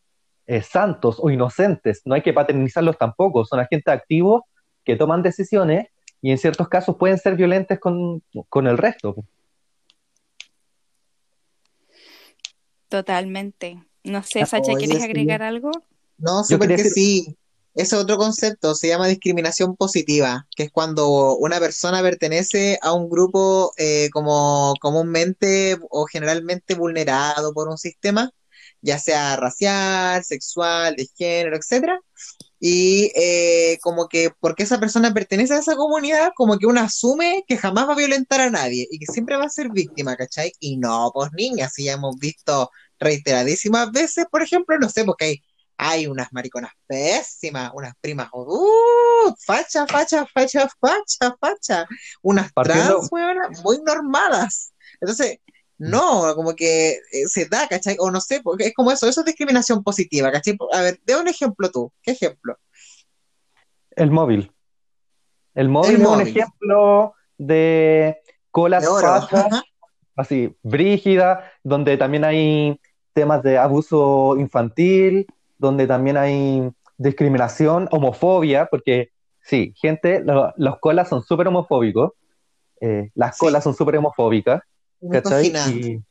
eh, 0.46 0.60
santos 0.60 1.18
o 1.20 1.30
inocentes, 1.30 2.02
no 2.04 2.16
hay 2.16 2.22
que 2.22 2.32
paternizarlos 2.32 2.98
tampoco, 2.98 3.44
son 3.44 3.60
agentes 3.60 3.94
activos 3.94 4.42
que 4.84 4.96
toman 4.96 5.22
decisiones 5.22 5.86
y 6.20 6.32
en 6.32 6.38
ciertos 6.38 6.68
casos 6.68 6.96
pueden 6.98 7.16
ser 7.16 7.36
violentos 7.36 7.78
con, 7.78 8.22
con 8.48 8.66
el 8.66 8.76
resto. 8.76 9.14
Totalmente. 12.88 13.82
No 14.02 14.22
sé, 14.24 14.44
Sacha, 14.46 14.72
Oye, 14.72 14.84
¿quieres 14.86 14.98
sí. 14.98 15.04
agregar 15.04 15.42
algo? 15.42 15.70
No, 16.18 16.38
Yo 16.40 16.44
súper 16.44 16.68
quería 16.68 16.76
que 16.76 16.82
decir- 16.84 16.92
sí. 17.26 17.36
Ese 17.74 17.96
otro 17.96 18.16
concepto 18.18 18.74
se 18.74 18.88
llama 18.88 19.08
discriminación 19.08 19.76
positiva, 19.76 20.46
que 20.56 20.64
es 20.64 20.70
cuando 20.70 21.36
una 21.36 21.58
persona 21.60 22.02
pertenece 22.02 22.78
a 22.82 22.92
un 22.92 23.08
grupo 23.10 23.72
eh, 23.76 24.10
como 24.12 24.74
comúnmente 24.80 25.76
o 25.90 26.06
generalmente 26.06 26.74
vulnerado 26.76 27.52
por 27.52 27.68
un 27.68 27.78
sistema, 27.78 28.30
ya 28.80 28.98
sea 28.98 29.36
racial, 29.36 30.22
sexual, 30.24 30.94
de 30.96 31.08
género, 31.16 31.56
etcétera. 31.56 32.00
Y 32.60 33.10
eh, 33.16 33.78
como 33.82 34.08
que 34.08 34.30
porque 34.40 34.62
esa 34.62 34.80
persona 34.80 35.12
pertenece 35.12 35.54
a 35.54 35.58
esa 35.58 35.76
comunidad, 35.76 36.32
como 36.36 36.58
que 36.58 36.66
uno 36.66 36.80
asume 36.80 37.44
que 37.46 37.58
jamás 37.58 37.88
va 37.88 37.92
a 37.94 37.96
violentar 37.96 38.40
a 38.40 38.50
nadie 38.50 38.86
y 38.90 38.98
que 38.98 39.06
siempre 39.06 39.36
va 39.36 39.44
a 39.44 39.48
ser 39.50 39.70
víctima, 39.70 40.16
¿cachai? 40.16 40.52
Y 40.60 40.76
no, 40.78 41.10
pues 41.12 41.30
niñas, 41.32 41.72
si 41.74 41.84
ya 41.84 41.92
hemos 41.94 42.16
visto 42.18 42.70
reiteradísimas 42.98 43.90
veces, 43.92 44.26
por 44.30 44.42
ejemplo, 44.42 44.78
no 44.78 44.88
sé, 44.88 45.04
porque 45.04 45.24
hay, 45.26 45.42
hay 45.76 46.06
unas 46.06 46.32
mariconas 46.32 46.72
pésimas, 46.86 47.70
unas 47.74 47.94
primas, 48.00 48.28
uh, 48.32 49.34
facha, 49.44 49.86
facha, 49.86 50.26
facha, 50.26 50.68
facha, 50.80 51.36
facha, 51.40 51.86
unas 52.22 52.52
Partiendo- 52.52 52.98
trans, 52.98 53.08
weona, 53.12 53.48
muy 53.62 53.80
normadas. 53.84 54.72
Entonces, 55.00 55.38
No, 55.76 56.32
como 56.36 56.54
que 56.54 56.92
eh, 56.92 57.26
se 57.26 57.46
da, 57.46 57.66
¿cachai? 57.66 57.96
O 57.98 58.08
no 58.12 58.20
sé, 58.20 58.40
porque 58.42 58.66
es 58.68 58.74
como 58.74 58.92
eso, 58.92 59.08
eso 59.08 59.20
es 59.20 59.26
discriminación 59.26 59.82
positiva, 59.82 60.30
¿cachai? 60.30 60.56
A 60.72 60.80
ver, 60.80 61.00
de 61.04 61.16
un 61.16 61.26
ejemplo 61.26 61.68
tú, 61.68 61.92
¿qué 62.00 62.12
ejemplo? 62.12 62.56
El 63.96 64.12
móvil. 64.12 64.52
El 65.52 65.68
móvil 65.68 65.96
El 65.96 66.02
es 66.02 66.06
un 66.08 66.20
ejemplo 66.20 67.14
de 67.36 68.22
colas 68.52 68.84
De 68.84 69.62
así, 70.16 70.56
brígida, 70.62 71.52
donde 71.64 71.96
también 71.96 72.24
hay 72.24 72.80
temas 73.12 73.42
de 73.42 73.58
abuso 73.58 74.36
infantil, 74.38 75.26
donde 75.58 75.86
también 75.86 76.16
hay 76.16 76.70
discriminación, 76.96 77.88
homofobia, 77.90 78.66
porque 78.66 79.10
sí, 79.40 79.74
gente, 79.76 80.20
lo- 80.24 80.52
los 80.56 80.78
colas 80.78 81.08
son 81.08 81.22
súper 81.22 81.48
homofóbicos, 81.48 82.12
eh, 82.80 83.10
las 83.14 83.36
Sí. 83.36 83.40
colas 83.40 83.64
son 83.64 83.74
súper 83.74 83.96
homofóbicas, 83.96 84.62
¿cachai? 85.10 85.50
Misógina. 85.50 85.70
Y 85.70 86.02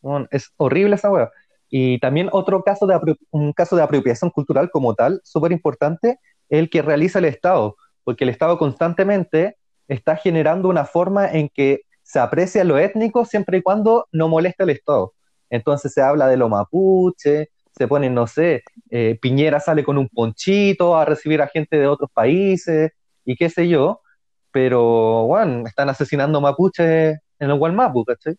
bueno, 0.00 0.26
es 0.30 0.50
horrible 0.56 0.94
esa 0.94 1.10
wea. 1.10 1.30
Y 1.70 1.98
también 2.00 2.28
otro 2.32 2.62
caso 2.62 2.86
de, 2.86 2.98
un 3.30 3.52
caso 3.52 3.76
de 3.76 3.82
apropiación 3.82 4.30
cultural 4.30 4.70
como 4.70 4.94
tal, 4.94 5.20
súper 5.24 5.52
importante, 5.52 6.18
el 6.48 6.70
que 6.70 6.80
realiza 6.82 7.18
el 7.18 7.26
Estado, 7.26 7.76
porque 8.04 8.24
el 8.24 8.30
Estado 8.30 8.58
constantemente 8.58 9.56
está 9.86 10.16
generando 10.16 10.68
una 10.68 10.84
forma 10.86 11.30
en 11.30 11.48
que 11.50 11.82
se 12.02 12.18
aprecia 12.18 12.64
lo 12.64 12.78
étnico 12.78 13.26
siempre 13.26 13.58
y 13.58 13.62
cuando 13.62 14.06
no 14.12 14.28
moleste 14.28 14.62
al 14.62 14.70
Estado. 14.70 15.12
Entonces 15.50 15.92
se 15.92 16.00
habla 16.00 16.26
de 16.26 16.38
lo 16.38 16.48
mapuche, 16.48 17.50
se 17.78 17.88
ponen, 17.88 18.14
no 18.14 18.26
sé, 18.26 18.62
eh, 18.90 19.18
Piñera 19.20 19.60
sale 19.60 19.84
con 19.84 19.96
un 19.98 20.08
ponchito 20.08 20.96
a 20.96 21.04
recibir 21.04 21.40
a 21.40 21.48
gente 21.48 21.78
de 21.78 21.86
otros 21.86 22.10
países 22.12 22.92
y 23.24 23.36
qué 23.36 23.48
sé 23.48 23.68
yo, 23.68 24.02
pero 24.50 25.26
bueno, 25.26 25.66
están 25.66 25.88
asesinando 25.88 26.40
mapuches 26.40 27.18
en 27.38 27.50
el 27.50 27.58
Gualmapu, 27.58 28.04
¿cachai? 28.04 28.36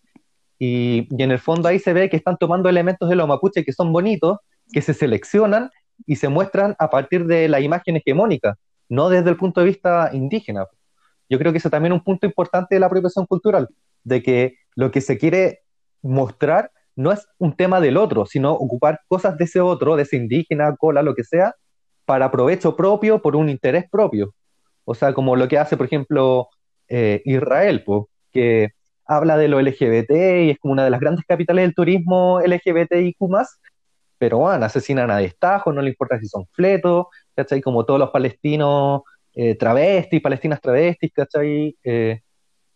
Y, 0.60 1.08
y 1.10 1.24
en 1.24 1.32
el 1.32 1.40
fondo 1.40 1.70
ahí 1.70 1.80
se 1.80 1.94
ve 1.94 2.10
que 2.10 2.18
están 2.18 2.38
tomando 2.38 2.70
elementos 2.70 3.10
de 3.10 3.16
los 3.16 3.28
mapuches 3.28 3.66
que 3.66 3.74
son 3.74 3.94
bonitos, 3.94 4.38
que 4.72 4.82
se 4.82 4.94
seleccionan 4.94 5.72
y 6.06 6.18
se 6.18 6.30
muestran 6.30 6.76
a 6.80 6.90
partir 6.90 7.26
de 7.26 7.48
la 7.48 7.60
imagen 7.60 7.98
hegemónica, 7.98 8.58
no 8.90 9.10
desde 9.10 9.30
el 9.30 9.38
punto 9.38 9.62
de 9.62 9.68
vista 9.68 10.10
indígena. 10.14 10.66
Yo 11.30 11.38
creo 11.38 11.52
que 11.52 11.60
ese 11.60 11.70
también 11.70 11.94
es 11.94 12.00
un 12.00 12.04
punto 12.04 12.26
importante 12.26 12.76
de 12.76 12.80
la 12.80 12.88
apropiación 12.88 13.26
cultural, 13.26 13.70
de 14.04 14.22
que 14.24 14.56
lo 14.76 14.92
que 14.92 15.02
se 15.02 15.18
quiere 15.18 15.62
mostrar 16.02 16.72
no 17.00 17.14
es 17.14 17.26
un 17.38 17.56
tema 17.56 17.80
del 17.80 17.96
otro, 17.96 18.26
sino 18.26 18.52
ocupar 18.52 19.00
cosas 19.08 19.38
de 19.38 19.46
ese 19.46 19.62
otro, 19.62 19.96
de 19.96 20.04
ese 20.04 20.18
indígena, 20.18 20.76
cola, 20.76 21.02
lo 21.02 21.16
que 21.16 21.24
sea, 21.24 21.56
para 22.04 22.30
provecho 22.30 22.76
propio, 22.76 23.22
por 23.22 23.38
un 23.38 23.48
interés 23.48 23.86
propio. 23.90 24.36
O 24.84 24.94
sea, 24.94 25.14
como 25.14 25.38
lo 25.38 25.48
que 25.48 25.58
hace, 25.58 25.78
por 25.78 25.86
ejemplo, 25.86 26.50
eh, 26.90 27.22
Israel, 27.24 27.86
que 28.34 28.72
habla 29.06 29.38
de 29.38 29.48
lo 29.48 29.62
LGBT 29.62 30.12
y 30.12 30.50
es 30.52 30.60
como 30.60 30.74
una 30.74 30.84
de 30.84 30.90
las 30.90 31.00
grandes 31.00 31.24
capitales 31.26 31.64
del 31.64 31.74
turismo 31.74 32.42
LGBTIQ+, 32.42 33.18
pero 34.18 34.40
bueno, 34.40 34.66
asesinan 34.66 35.10
a 35.10 35.20
destajo, 35.20 35.72
no 35.72 35.82
le 35.82 35.92
importa 35.92 36.20
si 36.20 36.28
son 36.28 36.48
fletos, 36.52 37.06
¿cachai? 37.34 37.62
Como 37.62 37.86
todos 37.86 38.00
los 38.00 38.10
palestinos 38.10 39.04
eh, 39.34 39.56
travestis, 39.56 40.22
palestinas 40.22 40.60
travestis, 40.60 41.14
¿cachai? 41.14 41.78
Eh, 41.82 42.20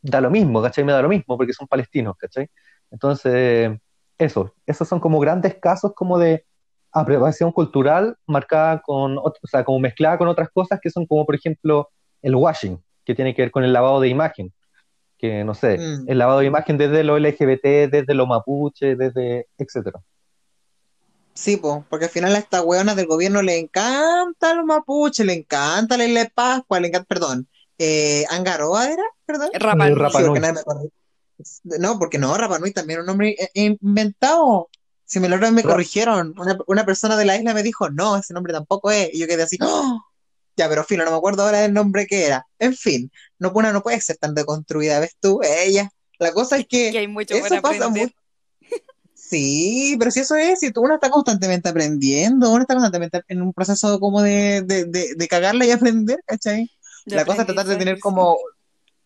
da 0.01 0.21
lo 0.21 0.31
mismo, 0.31 0.61
¿cachai? 0.61 0.85
Me 0.85 0.93
da 0.93 1.01
lo 1.01 1.09
mismo 1.09 1.37
porque 1.37 1.51
son 1.51 1.67
palestinos, 1.67 2.15
¿cachai? 2.17 2.47
Entonces, 2.89 3.71
eso, 4.17 4.53
esos 4.65 4.87
son 4.87 4.99
como 4.99 5.19
grandes 5.19 5.55
casos 5.55 5.93
como 5.95 6.17
de 6.17 6.45
apropiación 6.91 7.51
cultural 7.51 8.15
marcada 8.27 8.81
con, 8.81 9.17
o 9.17 9.33
sea, 9.43 9.63
como 9.63 9.79
mezclada 9.79 10.17
con 10.17 10.27
otras 10.27 10.49
cosas 10.53 10.79
que 10.81 10.89
son 10.89 11.05
como, 11.07 11.25
por 11.25 11.35
ejemplo, 11.35 11.89
el 12.21 12.35
washing, 12.35 12.79
que 13.03 13.15
tiene 13.15 13.33
que 13.33 13.41
ver 13.41 13.51
con 13.51 13.63
el 13.63 13.73
lavado 13.73 13.99
de 13.99 14.09
imagen, 14.09 14.53
que 15.17 15.43
no 15.43 15.53
sé, 15.55 15.77
Mm. 15.77 16.05
el 16.09 16.17
lavado 16.17 16.39
de 16.39 16.45
imagen 16.45 16.77
desde 16.77 17.03
lo 17.03 17.17
LGBT, 17.17 17.87
desde 17.89 18.13
lo 18.13 18.27
mapuche, 18.27 18.95
desde, 18.95 19.47
etcétera. 19.57 19.99
Sí, 21.33 21.57
po, 21.57 21.83
porque 21.89 22.05
al 22.05 22.11
final 22.11 22.35
a 22.35 22.37
estas 22.37 22.61
hueonas 22.63 22.95
del 22.95 23.07
gobierno 23.07 23.41
le 23.41 23.57
encanta 23.57 24.53
los 24.53 24.65
mapuches, 24.65 25.25
le 25.25 25.33
encanta 25.33 25.97
la 25.97 26.05
isla 26.05 26.19
de 26.25 26.29
Pascua, 26.29 26.79
le 26.79 26.89
encanta, 26.89 27.07
perdón, 27.07 27.47
eh, 27.79 28.23
Angaroa 28.29 28.85
era, 28.91 29.03
perdón. 29.25 29.49
Rapa 29.53 29.87
Eh, 29.87 29.89
Nui. 29.89 29.99
Rapa 29.99 30.19
Sí, 30.19 30.25
No, 31.63 31.97
porque 31.99 32.17
no, 32.17 32.35
Rapa 32.37 32.59
Nui 32.59 32.71
también 32.71 32.99
un 32.99 33.05
nombre 33.05 33.35
eh, 33.39 33.49
inventado. 33.55 34.69
Si 35.05 35.19
me 35.19 35.29
lo 35.29 35.37
me 35.51 35.63
corrigieron, 35.63 36.33
una, 36.39 36.57
una 36.67 36.85
persona 36.85 37.17
de 37.17 37.25
la 37.25 37.37
isla 37.37 37.53
me 37.53 37.61
dijo, 37.63 37.89
no, 37.89 38.17
ese 38.17 38.33
nombre 38.33 38.53
tampoco 38.53 38.89
es, 38.91 39.13
y 39.13 39.19
yo 39.19 39.27
quedé 39.27 39.43
así, 39.43 39.57
¡oh! 39.61 40.01
Ya, 40.55 40.69
pero 40.69 40.83
filo, 40.83 41.03
no 41.03 41.11
me 41.11 41.17
acuerdo 41.17 41.43
ahora 41.43 41.59
del 41.61 41.73
nombre 41.73 42.05
que 42.07 42.25
era. 42.25 42.47
En 42.59 42.73
fin, 42.75 43.11
no, 43.39 43.51
una 43.53 43.71
no 43.73 43.81
puede 43.83 43.99
ser 44.01 44.17
tan 44.17 44.33
deconstruida, 44.33 44.99
¿ves 44.99 45.15
tú? 45.19 45.41
Ella. 45.43 45.89
La 46.19 46.31
cosa 46.31 46.57
es 46.57 46.67
Que 46.67 46.91
que 46.91 46.99
hay 46.99 47.07
mucho 47.07 47.35
por 47.35 47.45
eso 47.47 47.61
pasa 47.61 47.85
aprender. 47.85 48.03
mucho. 48.03 48.15
Sí, 49.15 49.95
pero 49.97 50.11
si 50.11 50.19
eso 50.19 50.35
es, 50.35 50.59
si 50.59 50.71
tú- 50.71 50.81
uno 50.81 50.95
está 50.95 51.09
constantemente 51.09 51.69
aprendiendo, 51.69 52.51
uno 52.51 52.61
está 52.61 52.75
constantemente 52.75 53.21
en 53.27 53.41
un 53.41 53.53
proceso 53.53 53.99
como 53.99 54.21
de, 54.21 54.61
de, 54.61 54.85
de, 54.85 55.15
de 55.15 55.27
cagarla 55.27 55.65
y 55.65 55.71
aprender, 55.71 56.19
¿cachai? 56.25 56.69
De 57.05 57.15
La 57.15 57.25
cosa 57.25 57.41
es 57.41 57.47
tratar 57.47 57.65
de 57.65 57.75
tener 57.77 57.99
como, 57.99 58.37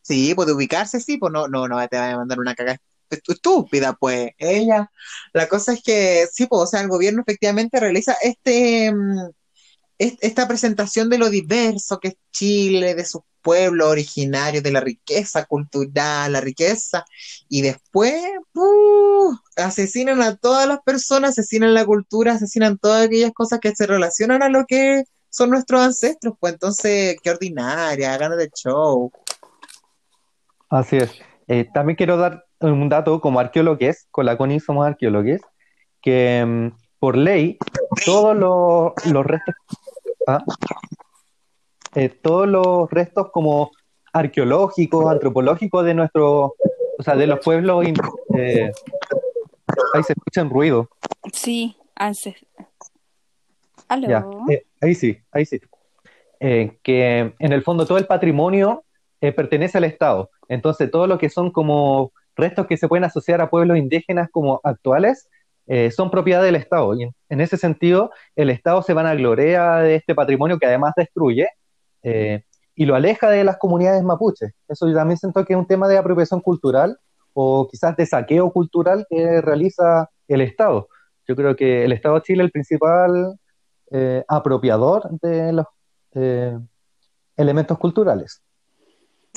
sí, 0.08 0.34
pues 0.36 0.48
de 0.48 0.54
ubicarse, 0.54 1.00
sí, 1.00 1.18
pues 1.18 1.32
no, 1.34 1.48
no, 1.48 1.68
no 1.68 1.88
te 1.88 1.98
vaya 1.98 2.14
a 2.14 2.18
mandar 2.18 2.40
una 2.40 2.56
cagada 2.56 2.80
estúpida, 3.10 3.94
pues. 3.94 4.32
Ella, 4.38 4.92
la 5.34 5.48
cosa 5.48 5.74
es 5.74 5.82
que, 5.84 6.28
sí, 6.32 6.46
pues, 6.48 6.62
o 6.64 6.68
sea, 6.68 6.82
el 6.82 6.88
gobierno 6.90 7.22
efectivamente 7.22 7.80
realiza 7.80 8.16
este, 8.22 8.92
mm, 8.94 9.30
es- 9.98 10.18
esta 10.22 10.48
presentación 10.48 11.10
de 11.10 11.18
lo 11.18 11.30
diverso 11.30 12.00
que 12.00 12.10
es 12.10 12.16
Chile, 12.32 12.96
de 12.96 13.06
sus 13.06 13.22
pueblos 13.42 13.88
originarios, 13.88 14.64
de 14.64 14.72
la 14.72 14.82
riqueza 14.82 15.46
cultural, 15.46 16.34
la 16.34 16.42
riqueza, 16.42 17.06
y 17.50 17.62
después, 17.62 18.14
¡uh! 18.54 19.34
asesinan 19.56 20.22
a 20.22 20.36
todas 20.36 20.68
las 20.68 20.80
personas, 20.82 21.32
asesinan 21.32 21.74
la 21.74 21.86
cultura, 21.86 22.34
asesinan 22.34 22.78
todas 22.78 23.06
aquellas 23.06 23.32
cosas 23.34 23.60
que 23.60 23.74
se 23.76 23.88
relacionan 23.88 24.44
a 24.44 24.50
lo 24.50 24.66
que 24.66 25.04
son 25.30 25.50
nuestros 25.52 25.82
ancestros, 25.82 26.36
pues 26.40 26.54
entonces, 26.54 27.16
qué 27.24 27.30
ordinaria, 27.30 28.18
ganas 28.18 28.38
de 28.38 28.50
show. 28.54 29.12
Así 30.70 30.98
es. 30.98 31.22
Eh, 31.48 31.66
también 31.74 31.96
quiero 31.96 32.18
dar 32.18 32.46
un 32.60 32.90
dato 32.90 33.22
como 33.22 33.40
arqueólogos, 33.40 34.08
con 34.12 34.26
la 34.26 34.38
CONI 34.38 34.60
somos 34.60 34.86
arqueólogos, 34.86 35.42
que 36.02 36.44
mm, 36.46 36.68
por 37.00 37.16
ley 37.16 37.58
todos 38.06 38.36
los, 38.36 38.94
los 39.12 39.26
restos, 39.26 39.56
ah, 40.28 40.44
eh, 41.96 42.10
todos 42.10 42.48
los 42.48 42.90
restos 42.92 43.30
como 43.32 43.72
arqueológicos, 44.12 45.10
antropológicos 45.10 45.86
de 45.86 45.94
nuestro, 45.94 46.56
o 46.98 47.04
sea, 47.04 47.16
de 47.16 47.28
los 47.28 47.40
pueblos, 47.40 47.86
eh, 48.36 48.72
ahí 49.94 50.04
se 50.04 50.14
escucha 50.14 50.44
un 50.44 50.50
ruido, 50.50 50.90
Sí, 51.32 51.78
ya, 54.08 54.26
eh, 54.50 54.66
ahí 54.82 54.96
sí, 54.96 55.18
ahí 55.32 55.46
sí. 55.46 55.62
Que 56.40 57.34
en 57.40 57.54
el 57.54 57.64
fondo 57.64 57.86
todo 57.86 57.98
el 57.98 58.06
patrimonio 58.06 58.84
eh, 59.22 59.32
pertenece 59.32 59.78
al 59.78 59.84
Estado. 59.84 60.30
Entonces, 60.48 60.92
todo 60.92 61.08
lo 61.08 61.18
que 61.18 61.30
son 61.30 61.52
como 61.52 62.12
restos 62.36 62.68
que 62.68 62.78
se 62.78 62.88
pueden 62.88 63.04
asociar 63.04 63.42
a 63.42 63.50
pueblos 63.50 63.78
indígenas 63.78 64.30
como 64.32 64.62
actuales 64.64 65.28
eh, 65.68 65.92
son 65.92 66.12
propiedad 66.12 66.44
del 66.44 66.56
Estado. 66.56 66.96
Y 66.96 67.10
en, 67.30 67.42
ese 67.42 67.58
sentido, 67.58 68.12
el 68.36 68.50
Estado 68.50 68.82
se 68.84 68.94
vanagloria 68.94 69.78
de 69.78 69.96
este 69.96 70.16
patrimonio 70.16 70.60
que 70.60 70.68
además 70.68 70.94
destruye 70.96 71.48
eh, 72.04 72.44
y 72.76 72.86
lo 72.86 72.96
aleja 72.96 73.30
de 73.30 73.44
las 73.44 73.58
comunidades 73.58 74.04
mapuches. 74.04 74.54
Eso 74.68 74.88
yo 74.88 74.96
también 74.96 75.18
siento 75.18 75.44
que 75.46 75.54
es 75.54 75.60
un 75.60 75.68
tema 75.68 75.88
de 75.88 75.98
apropiación 75.98 76.42
cultural 76.42 76.98
o 77.34 77.68
quizás 77.70 77.98
de 77.98 78.06
saqueo 78.06 78.52
cultural 78.52 79.06
que 79.10 79.42
realiza 79.42 80.10
el 80.28 80.42
Estado. 80.42 80.88
Yo 81.28 81.36
creo 81.36 81.56
que 81.56 81.84
el 81.86 81.92
Estado 81.92 82.16
de 82.16 82.22
Chile 82.22 82.44
es 82.44 82.46
el 82.46 82.52
principal 82.52 83.38
eh, 83.92 84.24
apropiador 84.28 85.10
de 85.22 85.54
los 85.54 85.66
elementos 87.36 87.78
culturales. 87.78 88.42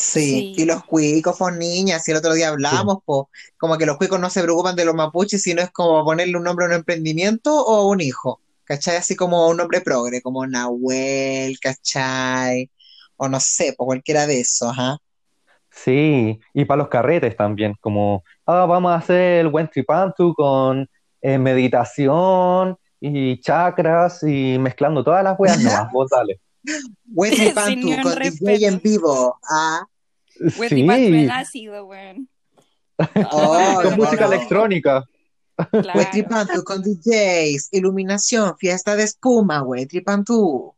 Sí, 0.00 0.54
Sí. 0.56 0.62
y 0.62 0.64
los 0.64 0.84
cuicos, 0.84 1.36
pues 1.38 1.54
niñas, 1.56 2.02
si 2.04 2.10
el 2.12 2.16
otro 2.16 2.32
día 2.34 2.48
hablamos, 2.48 2.98
pues, 3.04 3.26
como 3.58 3.76
que 3.76 3.84
los 3.86 3.98
cuicos 3.98 4.18
no 4.18 4.30
se 4.30 4.42
preocupan 4.42 4.74
de 4.76 4.84
los 4.86 4.94
mapuches, 4.94 5.42
sino 5.42 5.60
es 5.62 5.70
como 5.70 6.02
ponerle 6.04 6.36
un 6.36 6.44
nombre 6.44 6.64
a 6.64 6.68
un 6.68 6.74
emprendimiento 6.74 7.54
o 7.54 7.76
a 7.76 7.86
un 7.86 8.00
hijo, 8.00 8.40
¿cachai? 8.64 8.96
Así 8.96 9.14
como 9.16 9.48
un 9.48 9.58
nombre 9.58 9.80
progre, 9.82 10.22
como 10.22 10.46
Nahuel, 10.46 11.58
¿cachai? 11.60 12.70
O 13.16 13.28
no 13.28 13.38
sé, 13.40 13.74
pues 13.76 13.86
cualquiera 13.86 14.26
de 14.26 14.40
esos, 14.40 14.72
¿ah? 14.78 14.96
Sí, 15.70 16.40
y 16.54 16.64
para 16.64 16.78
los 16.78 16.88
carretes 16.88 17.36
también, 17.36 17.74
como, 17.80 18.24
ah, 18.46 18.64
vamos 18.66 18.92
a 18.92 18.96
hacer 18.96 19.40
el 19.40 19.48
buen 19.48 19.68
tripantu 19.68 20.34
con 20.34 20.88
eh, 21.20 21.38
meditación 21.38 22.76
y 23.00 23.38
chakras 23.40 24.22
y 24.22 24.58
mezclando 24.58 25.04
todas 25.04 25.22
las 25.22 25.38
weas, 25.38 25.58
no, 25.88 25.90
vos 25.92 26.08
dale. 26.10 26.40
Wesley 27.14 27.52
Pantu 27.54 27.88
con 28.02 28.16
respeto. 28.16 28.50
DJ 28.50 28.66
en 28.68 28.80
vivo, 28.80 29.38
¿ah? 29.48 29.82
En 30.40 30.50
Sí, 30.68 31.28
ácido, 31.30 31.84
weón. 31.86 32.28
Oh, 33.30 33.80
con 33.82 33.90
no, 33.90 33.96
música 33.96 34.26
no. 34.26 34.32
electrónica. 34.32 35.04
Claro. 35.70 36.00
Con 36.64 36.82
DJs, 36.82 37.68
iluminación, 37.72 38.56
fiesta 38.56 38.96
de 38.96 39.02
espuma, 39.04 39.62
Wesley 39.62 40.02
Pantu. 40.02 40.74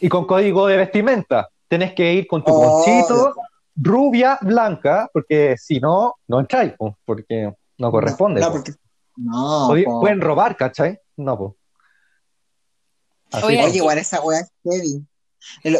Y 0.00 0.08
con 0.08 0.26
código 0.26 0.66
de 0.68 0.76
vestimenta. 0.76 1.48
Tenés 1.68 1.92
que 1.94 2.12
ir 2.14 2.26
con 2.28 2.44
tu 2.44 2.52
Oh, 2.52 2.84
ponchito, 2.84 3.34
rubia, 3.74 4.38
blanca, 4.42 5.10
porque 5.12 5.56
si 5.58 5.80
no, 5.80 6.14
no 6.28 6.38
entráis, 6.40 6.72
po, 6.74 6.96
porque 7.04 7.52
No 7.78 7.90
corresponde. 7.90 8.40
No, 8.40 8.46
po. 8.48 8.52
porque. 8.54 8.72
No, 9.16 9.68
po. 9.84 10.00
Pueden 10.00 10.20
robar, 10.20 10.56
¿cachai? 10.56 10.98
No, 11.16 11.36
pues. 11.36 11.52
Oye, 13.44 13.64
Oye, 13.64 13.76
igual 13.76 13.98
esa 13.98 14.20
weá 14.20 14.40
es 14.40 14.52
heavy. 14.64 15.04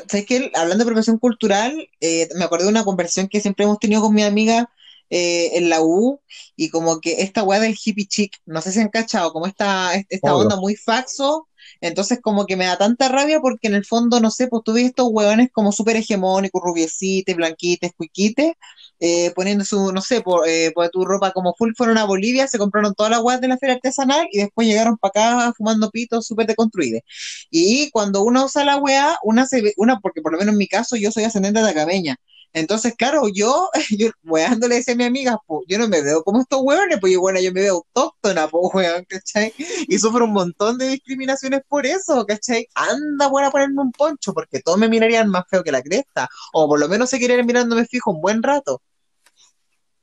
¿Sabes 0.08 0.26
qué? 0.26 0.50
Hablando 0.54 0.84
de 0.84 0.90
profesión 0.90 1.18
cultural, 1.18 1.88
eh, 2.00 2.28
me 2.36 2.44
acordé 2.44 2.64
de 2.64 2.70
una 2.70 2.84
conversación 2.84 3.28
que 3.28 3.40
siempre 3.40 3.64
hemos 3.64 3.78
tenido 3.78 4.02
con 4.02 4.14
mi 4.14 4.22
amiga 4.22 4.70
eh, 5.10 5.56
en 5.58 5.68
la 5.68 5.82
U, 5.82 6.20
y 6.56 6.68
como 6.70 7.00
que 7.00 7.22
esta 7.22 7.42
weá 7.44 7.60
del 7.60 7.76
hippie 7.82 8.06
chic, 8.06 8.32
no 8.44 8.60
sé 8.60 8.72
si 8.72 8.80
han 8.80 8.88
cachado, 8.88 9.32
como 9.32 9.46
esta, 9.46 9.94
esta 9.94 10.34
Obvio. 10.34 10.44
onda 10.44 10.56
muy 10.56 10.76
faxo, 10.76 11.48
entonces 11.80 12.20
como 12.20 12.46
que 12.46 12.56
me 12.56 12.66
da 12.66 12.76
tanta 12.78 13.08
rabia 13.08 13.40
porque 13.40 13.68
en 13.68 13.74
el 13.74 13.84
fondo, 13.84 14.20
no 14.20 14.30
sé, 14.30 14.48
pues 14.48 14.62
tú 14.64 14.72
ves 14.72 14.86
estos 14.86 15.08
weones 15.10 15.50
como 15.52 15.72
súper 15.72 15.96
hegemónicos, 15.96 16.62
rubiecites, 16.62 17.36
blanquites, 17.36 17.92
cuiquites, 17.96 18.54
eh, 19.00 19.32
poniendo 19.34 19.64
su, 19.64 19.92
no 19.92 20.00
sé, 20.00 20.20
por, 20.22 20.48
eh, 20.48 20.72
por 20.74 20.88
tu 20.90 21.04
ropa 21.04 21.32
como 21.32 21.54
full 21.54 21.72
fueron 21.76 21.98
a 21.98 22.04
Bolivia, 22.04 22.48
se 22.48 22.58
compraron 22.58 22.94
todas 22.94 23.10
las 23.10 23.22
weas 23.22 23.40
de 23.40 23.48
la 23.48 23.58
feria 23.58 23.76
artesanal 23.76 24.26
y 24.32 24.38
después 24.38 24.66
llegaron 24.66 24.96
para 24.98 25.40
acá 25.44 25.52
fumando 25.56 25.90
pitos 25.90 26.26
súper 26.26 26.46
deconstruidos. 26.46 27.02
Y 27.50 27.90
cuando 27.90 28.22
uno 28.22 28.44
usa 28.46 28.64
la 28.64 28.76
weá, 28.78 29.16
una 29.22 29.46
se 29.46 29.62
ve, 29.62 29.74
una, 29.76 30.00
porque 30.00 30.22
por 30.22 30.32
lo 30.32 30.38
menos 30.38 30.52
en 30.52 30.58
mi 30.58 30.68
caso 30.68 30.96
yo 30.96 31.10
soy 31.12 31.24
ascendente 31.24 31.60
de 31.62 31.70
acameña. 31.70 32.16
Entonces, 32.52 32.94
claro, 32.96 33.28
yo, 33.28 33.68
yo 33.90 34.10
weando 34.24 34.68
le 34.68 34.76
decía 34.76 34.94
a 34.94 34.96
mi 34.96 35.04
amiga, 35.04 35.38
pues 35.46 35.62
yo 35.68 35.78
no 35.78 35.88
me 35.88 36.02
veo 36.02 36.22
como 36.22 36.40
estos 36.40 36.60
weones, 36.62 36.98
pues 37.00 37.12
yo, 37.12 37.20
bueno, 37.20 37.40
yo 37.40 37.52
me 37.52 37.62
veo 37.62 37.74
autóctona, 37.74 38.48
pues 38.48 38.74
weón, 38.74 39.04
¿cachai? 39.08 39.52
Y 39.88 39.98
sufro 39.98 40.24
un 40.24 40.32
montón 40.32 40.78
de 40.78 40.88
discriminaciones 40.88 41.60
por 41.68 41.86
eso, 41.86 42.24
¿cachai? 42.26 42.66
Anda, 42.74 43.28
buena, 43.28 43.50
ponerme 43.50 43.82
un 43.82 43.92
poncho, 43.92 44.32
porque 44.32 44.60
todos 44.60 44.78
me 44.78 44.88
mirarían 44.88 45.28
más 45.28 45.44
feo 45.48 45.62
que 45.62 45.72
la 45.72 45.82
cresta, 45.82 46.28
o 46.52 46.68
por 46.68 46.80
lo 46.80 46.88
menos 46.88 47.10
se 47.10 47.18
querían 47.18 47.46
mirándome 47.46 47.84
fijo 47.86 48.10
un 48.10 48.20
buen 48.20 48.42
rato. 48.42 48.80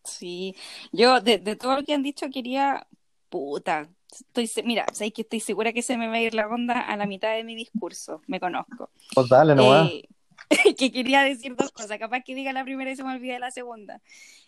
Sí, 0.03 0.55
yo 0.91 1.21
de, 1.21 1.37
de 1.37 1.55
todo 1.55 1.77
lo 1.77 1.83
que 1.83 1.93
han 1.93 2.03
dicho 2.03 2.27
quería, 2.29 2.85
puta, 3.29 3.89
estoy, 4.11 4.49
mira, 4.63 4.85
sabéis 4.93 5.13
que 5.13 5.21
estoy 5.21 5.39
segura 5.39 5.73
que 5.73 5.81
se 5.81 5.97
me 5.97 6.07
va 6.07 6.15
a 6.15 6.21
ir 6.21 6.33
la 6.33 6.47
onda 6.47 6.79
a 6.81 6.97
la 6.97 7.05
mitad 7.05 7.33
de 7.33 7.43
mi 7.43 7.55
discurso, 7.55 8.21
me 8.27 8.39
conozco. 8.39 8.89
Pues 9.13 9.29
dale 9.29 9.55
nomás. 9.55 9.89
Eh, 9.89 10.03
que 10.77 10.91
quería 10.91 11.23
decir 11.23 11.55
dos 11.55 11.71
cosas, 11.71 11.97
capaz 11.99 12.21
que 12.21 12.35
diga 12.35 12.53
la 12.53 12.63
primera 12.63 12.91
y 12.91 12.95
se 12.95 13.03
me 13.03 13.13
olvide 13.13 13.39
la 13.39 13.51
segunda. 13.51 14.01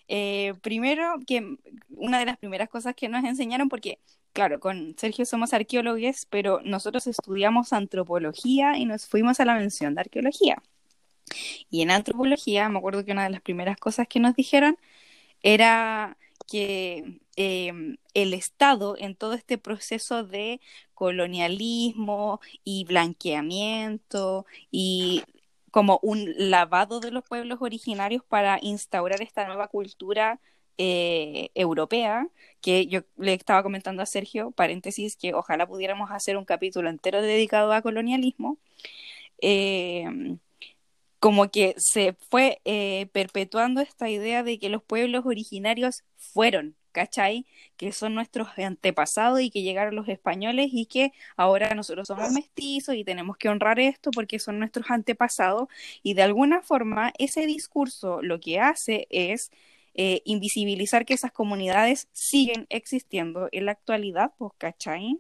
Eh, 0.08 0.54
primero, 0.62 1.16
que 1.26 1.58
una 1.90 2.20
de 2.20 2.26
las 2.26 2.38
primeras 2.38 2.70
cosas 2.70 2.96
que 2.96 3.10
nos 3.10 3.24
enseñaron, 3.24 3.70
porque 3.70 4.00
claro, 4.36 4.60
con 4.60 4.96
Sergio 4.98 5.26
somos 5.26 5.54
arqueólogos, 5.54 6.28
pero 6.30 6.60
nosotros 6.64 7.08
estudiamos 7.08 7.72
antropología 7.74 8.78
y 8.78 8.86
nos 8.86 9.08
fuimos 9.08 9.40
a 9.40 9.46
la 9.46 9.56
mención 9.56 9.96
de 9.96 10.02
arqueología. 10.02 10.62
Y 11.70 11.82
en 11.82 11.92
antropología, 11.92 12.70
me 12.70 12.78
acuerdo 12.78 13.06
que 13.06 13.14
una 13.14 13.24
de 13.24 13.30
las 13.30 13.42
primeras 13.42 13.78
cosas 13.78 14.08
que 14.08 14.20
nos 14.20 14.36
dijeron 14.36 14.78
era 15.42 16.18
que 16.48 17.20
eh, 17.38 17.98
el 18.14 18.34
Estado 18.34 18.96
en 19.00 19.16
todo 19.16 19.34
este 19.34 19.58
proceso 19.58 20.24
de 20.24 20.60
colonialismo 20.94 22.42
y 22.64 22.86
blanqueamiento 22.86 24.46
y 24.72 25.24
como 25.76 26.00
un 26.04 26.34
lavado 26.38 27.02
de 27.02 27.12
los 27.12 27.26
pueblos 27.26 27.58
originarios 27.62 28.24
para 28.24 28.60
instaurar 28.62 29.22
esta 29.22 29.46
nueva 29.46 29.68
cultura 29.68 30.40
eh, 30.78 31.50
europea, 31.54 32.30
que 32.62 32.88
yo 32.88 33.02
le 33.18 33.34
estaba 33.34 33.62
comentando 33.62 34.02
a 34.02 34.06
Sergio, 34.06 34.52
paréntesis, 34.52 35.18
que 35.18 35.34
ojalá 35.34 35.68
pudiéramos 35.68 36.12
hacer 36.12 36.38
un 36.38 36.46
capítulo 36.46 36.90
entero 36.90 37.22
dedicado 37.22 37.74
a 37.74 37.82
colonialismo. 37.82 38.58
Eh, 39.42 40.38
como 41.20 41.52
que 41.52 41.76
se 41.78 42.16
fue 42.30 42.62
eh, 42.64 43.08
perpetuando 43.12 43.82
esta 43.82 44.10
idea 44.10 44.44
de 44.44 44.60
que 44.60 44.70
los 44.70 44.82
pueblos 44.82 45.26
originarios 45.26 46.06
fueron, 46.16 46.78
¿cachai? 46.96 47.46
Que 47.78 47.92
son 47.92 48.16
nuestros 48.16 48.48
antepasados 48.58 49.42
y 49.42 49.50
que 49.50 49.64
llegaron 49.64 49.96
los 49.96 50.08
españoles 50.08 50.70
y 50.72 50.86
que 50.86 51.12
ahora 51.36 51.76
nosotros 51.76 52.08
somos 52.08 52.32
mestizos 52.32 52.96
y 52.96 53.04
tenemos 53.04 53.36
que 53.38 53.50
honrar 53.50 53.80
esto 53.80 54.12
porque 54.12 54.40
son 54.40 54.60
nuestros 54.60 54.90
antepasados 54.90 55.68
y 56.04 56.14
de 56.14 56.24
alguna 56.24 56.62
forma 56.62 57.12
ese 57.20 57.46
discurso 57.46 58.22
lo 58.22 58.40
que 58.40 58.60
hace 58.62 59.08
es 59.10 59.52
eh, 59.94 60.22
invisibilizar 60.26 61.06
que 61.06 61.14
esas 61.14 61.32
comunidades 61.34 62.08
siguen 62.14 62.66
existiendo 62.70 63.50
en 63.52 63.66
la 63.66 63.74
actualidad, 63.74 64.32
pues, 64.38 64.54
¿cachai? 64.58 65.20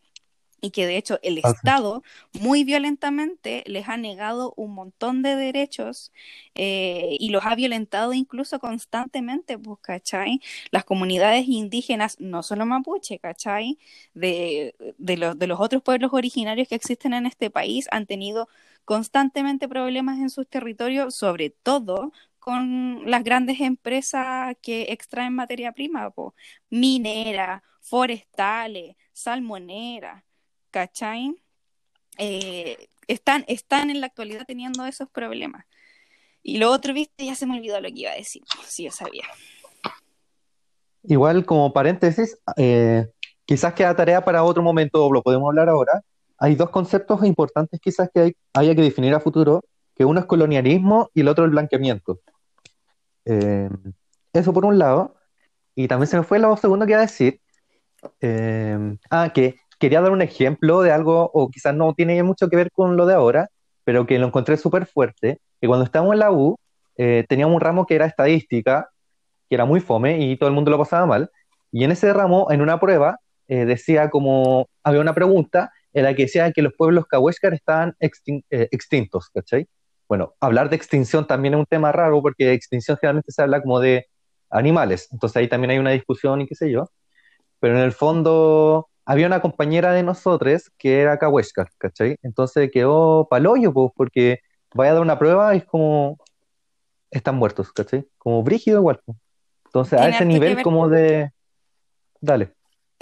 Y 0.61 0.71
que 0.71 0.85
de 0.87 0.97
hecho 0.97 1.19
el. 1.23 1.37
Estado 1.45 2.03
muy 2.33 2.63
violentamente 2.63 3.63
les 3.67 3.87
ha 3.89 3.97
negado 3.97 4.53
un 4.57 4.73
montón 4.73 5.21
de 5.21 5.35
derechos 5.35 6.11
eh, 6.55 7.17
y 7.19 7.29
los 7.29 7.45
ha 7.45 7.55
violentado 7.55 8.13
incluso 8.13 8.59
constantemente, 8.59 9.57
pues, 9.57 9.79
¿cachai? 9.81 10.41
Las 10.71 10.85
comunidades 10.85 11.47
indígenas, 11.47 12.19
no 12.19 12.43
solo 12.43 12.65
mapuche, 12.65 13.19
¿cachai? 13.19 13.77
De, 14.13 14.75
de, 14.97 15.17
los, 15.17 15.37
de 15.37 15.47
los 15.47 15.59
otros 15.59 15.83
pueblos 15.83 16.11
originarios 16.13 16.67
que 16.67 16.75
existen 16.75 17.13
en 17.13 17.25
este 17.25 17.49
país 17.49 17.87
han 17.91 18.05
tenido 18.05 18.47
constantemente 18.85 19.67
problemas 19.67 20.19
en 20.19 20.29
sus 20.29 20.47
territorios, 20.47 21.15
sobre 21.15 21.49
todo 21.49 22.11
con 22.39 23.09
las 23.09 23.23
grandes 23.23 23.59
empresas 23.61 24.55
que 24.61 24.83
extraen 24.91 25.33
materia 25.33 25.71
prima, 25.71 26.11
po, 26.11 26.35
minera, 26.69 27.63
forestales, 27.81 28.95
salmonera, 29.13 30.24
¿cachai? 30.75 31.33
Eh, 32.17 32.89
están, 33.07 33.45
están 33.47 33.89
en 33.89 34.01
la 34.01 34.07
actualidad 34.07 34.43
teniendo 34.45 34.85
esos 34.85 35.09
problemas. 35.09 35.63
Y 36.43 36.57
lo 36.57 36.69
otro, 36.69 36.93
viste, 36.93 37.25
ya 37.25 37.33
se 37.33 37.45
me 37.45 37.55
olvidó 37.55 37.79
lo 37.79 37.87
que 37.87 38.01
iba 38.01 38.11
a 38.11 38.15
decir. 38.15 38.43
Sí, 38.67 38.83
yo 38.83 38.91
sabía. 38.91 39.23
Igual 41.03 41.45
como 41.45 41.71
paréntesis, 41.71 42.37
eh, 42.57 43.07
quizás 43.45 43.73
queda 43.73 43.95
tarea 43.95 44.25
para 44.25 44.43
otro 44.43 44.61
momento, 44.61 45.09
lo 45.13 45.21
podemos 45.23 45.47
hablar 45.47 45.69
ahora. 45.69 46.01
Hay 46.39 46.55
dos 46.55 46.71
conceptos 46.71 47.23
importantes 47.23 47.79
quizás 47.79 48.09
que 48.13 48.19
hay- 48.19 48.35
haya 48.53 48.75
que 48.75 48.81
definir 48.81 49.13
a 49.13 49.21
futuro, 49.21 49.63
que 49.95 50.03
uno 50.03 50.19
es 50.19 50.25
colonialismo 50.25 51.09
y 51.13 51.21
el 51.21 51.29
otro 51.29 51.45
el 51.45 51.51
blanqueamiento. 51.51 52.19
Eh, 53.23 53.69
eso 54.33 54.51
por 54.51 54.65
un 54.65 54.77
lado. 54.77 55.15
Y 55.73 55.87
también 55.87 56.07
se 56.07 56.17
me 56.17 56.23
fue 56.23 56.37
lo 56.37 56.57
segundo 56.57 56.85
que 56.85 56.91
iba 56.91 56.99
a 56.99 57.03
decir. 57.03 57.39
Eh, 58.19 58.97
ah, 59.09 59.31
que 59.33 59.55
quería 59.79 60.01
dar 60.01 60.11
un 60.11 60.21
ejemplo 60.21 60.81
de 60.81 60.91
algo, 60.91 61.29
o 61.33 61.49
quizás 61.49 61.75
no 61.75 61.93
tiene 61.93 62.21
mucho 62.23 62.49
que 62.49 62.55
ver 62.55 62.71
con 62.71 62.97
lo 62.97 63.05
de 63.05 63.13
ahora, 63.15 63.49
pero 63.83 64.05
que 64.05 64.19
lo 64.19 64.27
encontré 64.27 64.57
súper 64.57 64.85
fuerte, 64.85 65.39
que 65.61 65.67
cuando 65.67 65.85
estábamos 65.85 66.13
en 66.13 66.19
la 66.19 66.31
U, 66.31 66.57
eh, 66.97 67.25
teníamos 67.29 67.55
un 67.55 67.61
ramo 67.61 67.85
que 67.85 67.95
era 67.95 68.05
estadística, 68.05 68.89
que 69.49 69.55
era 69.55 69.65
muy 69.65 69.79
fome 69.79 70.19
y 70.19 70.37
todo 70.37 70.49
el 70.49 70.55
mundo 70.55 70.71
lo 70.71 70.77
pasaba 70.77 71.05
mal, 71.05 71.29
y 71.71 71.83
en 71.83 71.91
ese 71.91 72.13
ramo, 72.13 72.47
en 72.51 72.61
una 72.61 72.79
prueba, 72.79 73.17
eh, 73.47 73.65
decía 73.65 74.09
como, 74.09 74.67
había 74.83 75.01
una 75.01 75.13
pregunta 75.13 75.71
en 75.93 76.03
la 76.03 76.13
que 76.15 76.23
decía 76.23 76.51
que 76.51 76.61
los 76.61 76.73
pueblos 76.73 77.05
cahuéscar 77.05 77.53
estaban 77.53 77.93
extin- 77.99 78.43
eh, 78.49 78.67
extintos, 78.71 79.29
¿cachai? 79.33 79.67
Bueno, 80.07 80.33
hablar 80.39 80.69
de 80.69 80.75
extinción 80.75 81.27
también 81.27 81.53
es 81.55 81.59
un 81.59 81.65
tema 81.65 81.91
raro, 81.91 82.21
porque 82.21 82.53
extinción 82.53 82.97
generalmente 82.99 83.31
se 83.31 83.41
habla 83.41 83.61
como 83.61 83.79
de 83.79 84.07
animales, 84.49 85.07
entonces 85.11 85.37
ahí 85.37 85.47
también 85.47 85.71
hay 85.71 85.79
una 85.79 85.91
discusión 85.91 86.41
y 86.41 86.47
qué 86.47 86.55
sé 86.55 86.71
yo, 86.71 86.89
pero 87.59 87.77
en 87.77 87.83
el 87.83 87.91
fondo 87.93 88.89
había 89.05 89.27
una 89.27 89.41
compañera 89.41 89.93
de 89.93 90.03
nosotros 90.03 90.71
que 90.77 91.01
era 91.01 91.19
cahuéscar, 91.19 91.69
¿cachai? 91.77 92.17
Entonces 92.23 92.69
quedó 92.71 93.27
paloyo, 93.29 93.71
pues, 93.71 93.91
porque 93.95 94.39
vaya 94.73 94.91
a 94.91 94.93
dar 94.95 95.03
una 95.03 95.19
prueba 95.19 95.53
y 95.53 95.59
es 95.59 95.65
como, 95.65 96.17
están 97.11 97.35
muertos, 97.35 97.71
¿cachai? 97.71 98.05
Como 98.17 98.43
brígido 98.43 98.79
igual, 98.79 98.99
pues. 99.05 99.17
Entonces 99.65 99.99
a 99.99 100.09
ese 100.09 100.25
nivel 100.25 100.55
ver- 100.55 100.63
como 100.63 100.89
de... 100.89 101.31
Dale. 102.19 102.53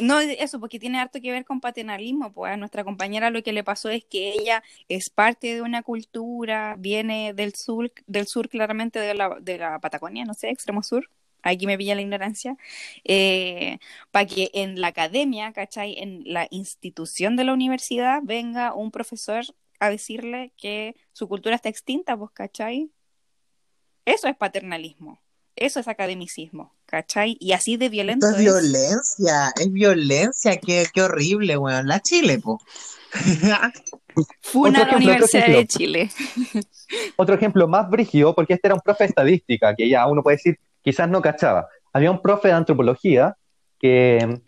No, 0.01 0.19
eso, 0.19 0.59
porque 0.59 0.79
tiene 0.79 0.99
harto 0.99 1.21
que 1.21 1.31
ver 1.31 1.45
con 1.45 1.61
paternalismo, 1.61 2.33
pues 2.33 2.51
a 2.51 2.57
nuestra 2.57 2.83
compañera 2.83 3.29
lo 3.29 3.43
que 3.43 3.53
le 3.53 3.63
pasó 3.63 3.89
es 3.89 4.03
que 4.03 4.33
ella 4.33 4.63
es 4.89 5.11
parte 5.11 5.53
de 5.53 5.61
una 5.61 5.83
cultura, 5.83 6.75
viene 6.79 7.33
del 7.35 7.53
sur, 7.53 7.91
del 8.07 8.25
sur 8.25 8.49
claramente 8.49 8.99
de 8.99 9.13
la, 9.13 9.37
de 9.39 9.59
la 9.59 9.79
Patagonia, 9.79 10.25
no 10.25 10.33
sé, 10.33 10.49
extremo 10.49 10.81
sur, 10.81 11.07
aquí 11.43 11.67
me 11.67 11.77
pilla 11.77 11.95
la 11.95 12.01
ignorancia, 12.01 12.57
para 14.11 14.25
que 14.25 14.49
en 14.53 14.81
la 14.81 14.87
academia, 14.87 15.51
¿cachai? 15.53 15.95
En 15.99 16.23
la 16.25 16.47
institución 16.49 17.35
de 17.35 17.43
la 17.43 17.53
universidad 17.53 18.21
venga 18.23 18.73
un 18.73 18.91
profesor 18.91 19.43
a 19.79 19.89
decirle 19.89 20.53
que 20.57 20.95
su 21.11 21.27
cultura 21.27 21.55
está 21.55 21.69
extinta, 21.69 22.17
pues, 22.17 22.31
¿cachai? 22.31 22.89
Eso 24.05 24.27
es 24.27 24.35
paternalismo, 24.35 25.21
eso 25.55 25.79
es 25.79 25.87
academicismo, 25.87 26.73
¿cachai? 26.85 27.37
Y 27.39 27.53
así 27.53 27.77
de 27.77 27.89
violento 27.89 28.27
Esto 28.27 28.39
es 28.39 28.45
es. 28.45 28.51
violencia, 28.51 29.53
es 29.59 29.71
violencia, 29.71 30.57
qué, 30.57 30.85
qué 30.93 31.01
horrible, 31.01 31.57
weón. 31.57 31.87
La 31.87 31.99
Chile, 31.99 32.39
po. 32.39 32.59
Funa 34.41 34.85
la 34.85 34.97
Universidad 34.97 35.47
de. 35.47 35.67
Chile. 35.67 36.09
Otro 37.15 37.35
ejemplo 37.35 37.67
más 37.67 37.89
brígido, 37.89 38.33
porque 38.33 38.53
este 38.53 38.67
era 38.67 38.75
un 38.75 38.81
profe 38.81 39.03
de 39.03 39.09
estadística, 39.09 39.75
que 39.75 39.89
ya 39.89 40.07
uno 40.07 40.23
puede 40.23 40.37
decir, 40.37 40.59
quizás 40.83 41.09
no 41.09 41.21
cachaba. 41.21 41.67
Había 41.91 42.11
un 42.11 42.21
profe 42.21 42.49
de 42.49 42.53
antropología 42.53 43.35
que 43.79 44.41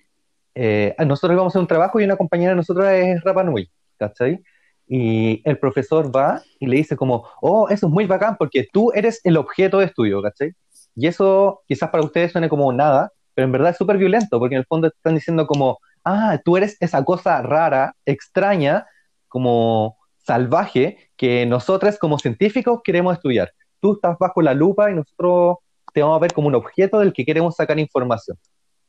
eh, 0.55 0.95
nosotros 1.05 1.33
íbamos 1.33 1.51
a 1.51 1.53
hacer 1.53 1.61
un 1.61 1.67
trabajo 1.67 1.99
y 1.99 2.03
una 2.03 2.15
compañera 2.17 2.51
de 2.51 2.57
nosotros 2.57 2.87
es 2.87 3.21
Rapa 3.23 3.43
Nui, 3.43 3.69
¿cachai? 3.97 4.41
Y 4.87 5.41
el 5.45 5.57
profesor 5.57 6.15
va 6.15 6.41
y 6.59 6.67
le 6.67 6.77
dice 6.77 6.95
como, 6.95 7.27
oh, 7.41 7.67
eso 7.69 7.87
es 7.87 7.91
muy 7.91 8.05
bacán 8.05 8.37
porque 8.37 8.67
tú 8.71 8.91
eres 8.93 9.19
el 9.23 9.37
objeto 9.37 9.79
de 9.79 9.85
estudio, 9.85 10.21
¿cachai? 10.21 10.53
Y 10.95 11.07
eso 11.07 11.63
quizás 11.67 11.89
para 11.89 12.03
ustedes 12.03 12.31
suene 12.31 12.49
como 12.49 12.71
nada, 12.71 13.11
pero 13.33 13.45
en 13.45 13.51
verdad 13.51 13.71
es 13.71 13.77
súper 13.77 13.97
violento, 13.97 14.39
porque 14.39 14.55
en 14.55 14.59
el 14.59 14.65
fondo 14.65 14.87
están 14.87 15.15
diciendo 15.15 15.45
como, 15.47 15.79
ah, 16.05 16.39
tú 16.43 16.55
eres 16.57 16.77
esa 16.79 17.03
cosa 17.03 17.41
rara, 17.41 17.95
extraña, 18.05 18.85
como 19.27 19.97
salvaje, 20.17 21.09
que 21.17 21.45
nosotros 21.45 21.97
como 21.99 22.17
científicos 22.19 22.79
queremos 22.83 23.15
estudiar. 23.15 23.51
Tú 23.81 23.95
estás 23.95 24.17
bajo 24.17 24.41
la 24.41 24.53
lupa 24.53 24.89
y 24.89 24.95
nosotros 24.95 25.57
te 25.95 26.01
vamos 26.01 26.17
a 26.17 26.19
ver 26.19 26.33
como 26.33 26.49
un 26.49 26.55
objeto 26.55 26.99
del 26.99 27.13
que 27.13 27.23
queremos 27.23 27.55
sacar 27.55 27.79
información. 27.79 28.37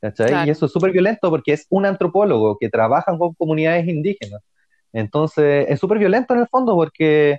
¿cachai? 0.00 0.48
Y 0.48 0.50
eso 0.50 0.66
es 0.66 0.72
súper 0.72 0.90
violento 0.90 1.30
porque 1.30 1.52
es 1.52 1.64
un 1.70 1.86
antropólogo 1.86 2.59
que 2.59 2.68
trabaja 2.68 3.16
con 3.16 3.32
comunidades 3.34 3.86
indígenas. 3.86 4.42
Entonces, 4.92 5.66
es 5.68 5.78
súper 5.78 5.98
violento 5.98 6.34
en 6.34 6.40
el 6.40 6.48
fondo 6.48 6.74
porque, 6.74 7.38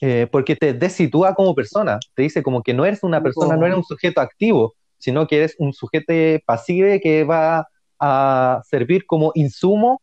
eh, 0.00 0.26
porque 0.32 0.56
te 0.56 0.72
desitúa 0.72 1.34
como 1.34 1.54
persona. 1.54 1.98
Te 2.14 2.22
dice 2.22 2.42
como 2.42 2.62
que 2.62 2.72
no 2.72 2.86
eres 2.86 3.02
una 3.02 3.22
persona, 3.22 3.54
no 3.54 3.66
eres 3.66 3.76
un 3.76 3.84
sujeto 3.84 4.22
activo, 4.22 4.74
sino 4.96 5.26
que 5.26 5.36
eres 5.36 5.56
un 5.58 5.74
sujeto 5.74 6.14
pasivo 6.46 6.88
que 7.02 7.24
va 7.24 7.68
a 7.98 8.62
servir 8.64 9.04
como 9.04 9.30
insumo 9.34 10.00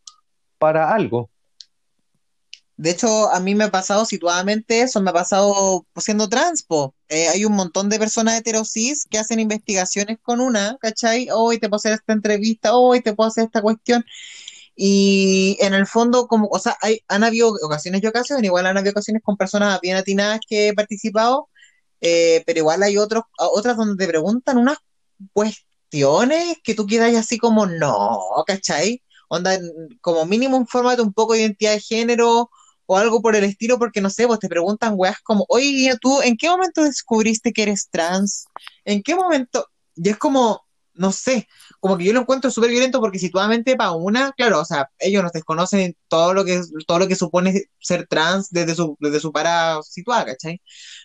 para 0.56 0.94
algo. 0.94 1.30
De 2.78 2.90
hecho, 2.90 3.28
a 3.32 3.40
mí 3.40 3.56
me 3.56 3.64
ha 3.64 3.70
pasado 3.72 4.04
situadamente 4.04 4.82
eso, 4.82 5.00
me 5.02 5.10
ha 5.10 5.12
pasado 5.12 5.84
siendo 5.96 6.28
transpo. 6.28 6.94
Eh, 7.08 7.28
hay 7.28 7.44
un 7.44 7.54
montón 7.54 7.88
de 7.88 7.98
personas 7.98 8.38
heterosis 8.38 9.04
que 9.10 9.18
hacen 9.18 9.40
investigaciones 9.40 10.18
con 10.22 10.40
una, 10.40 10.76
¿cachai? 10.80 11.28
Hoy 11.34 11.58
te 11.58 11.68
puedo 11.68 11.78
hacer 11.78 11.94
esta 11.94 12.12
entrevista, 12.12 12.76
hoy 12.76 13.00
te 13.02 13.14
puedo 13.14 13.28
hacer 13.28 13.46
esta 13.46 13.62
cuestión. 13.62 14.04
Y 14.76 15.58
en 15.60 15.74
el 15.74 15.86
fondo, 15.88 16.28
como, 16.28 16.48
o 16.52 16.58
sea, 16.60 16.76
hay, 16.80 17.00
han 17.08 17.24
habido 17.24 17.48
ocasiones 17.62 18.02
y 18.02 18.06
ocasiones, 18.06 18.44
igual 18.44 18.66
han 18.66 18.78
habido 18.78 18.92
ocasiones 18.92 19.22
con 19.24 19.36
personas 19.36 19.80
bien 19.80 19.96
atinadas 19.96 20.40
que 20.48 20.68
he 20.68 20.74
participado, 20.74 21.48
eh, 22.00 22.44
pero 22.46 22.60
igual 22.60 22.82
hay 22.84 22.96
otros, 22.98 23.24
otras 23.38 23.76
donde 23.76 24.04
te 24.04 24.10
preguntan 24.10 24.58
unas 24.58 24.78
cuestiones 25.32 26.58
que 26.64 26.74
tú 26.74 26.86
quedas 26.86 27.14
así 27.16 27.38
como, 27.38 27.66
no, 27.66 28.20
¿cachai? 28.46 29.02
Onda, 29.28 29.58
como 30.00 30.26
mínimo 30.26 30.56
infórmate 30.56 31.02
un 31.02 31.12
poco 31.12 31.34
de 31.34 31.40
identidad 31.40 31.72
de 31.72 31.80
género 31.80 32.50
o 32.90 32.96
algo 32.96 33.20
por 33.20 33.36
el 33.36 33.44
estilo, 33.44 33.78
porque 33.78 34.00
no 34.00 34.08
sé, 34.10 34.26
pues 34.26 34.40
te 34.40 34.48
preguntan 34.48 34.94
weas 34.96 35.20
como, 35.22 35.44
oye, 35.50 35.94
¿tú 36.00 36.22
en 36.22 36.36
qué 36.38 36.48
momento 36.48 36.82
descubriste 36.82 37.52
que 37.52 37.64
eres 37.64 37.88
trans? 37.90 38.46
¿En 38.84 39.02
qué 39.02 39.14
momento? 39.14 39.66
Y 39.94 40.08
es 40.08 40.16
como, 40.16 40.62
no 40.94 41.12
sé, 41.12 41.46
como 41.80 41.98
que 41.98 42.04
yo 42.04 42.14
lo 42.14 42.20
encuentro 42.20 42.50
súper 42.50 42.70
violento 42.70 42.98
porque 43.00 43.18
situadamente 43.18 43.76
para 43.76 43.92
una, 43.92 44.32
claro, 44.32 44.60
o 44.60 44.64
sea, 44.64 44.88
ellos 44.98 45.22
nos 45.22 45.32
desconocen 45.32 45.96
todo 46.08 46.32
lo 46.32 46.46
que, 46.46 46.62
todo 46.86 47.00
lo 47.00 47.08
que 47.08 47.14
supone 47.14 47.64
ser 47.78 48.06
trans 48.08 48.48
desde 48.50 48.74
su, 48.74 48.96
desde 49.00 49.20
su 49.20 49.32
para 49.32 49.82
situada, 49.82 50.24
¿cachai? 50.24 50.62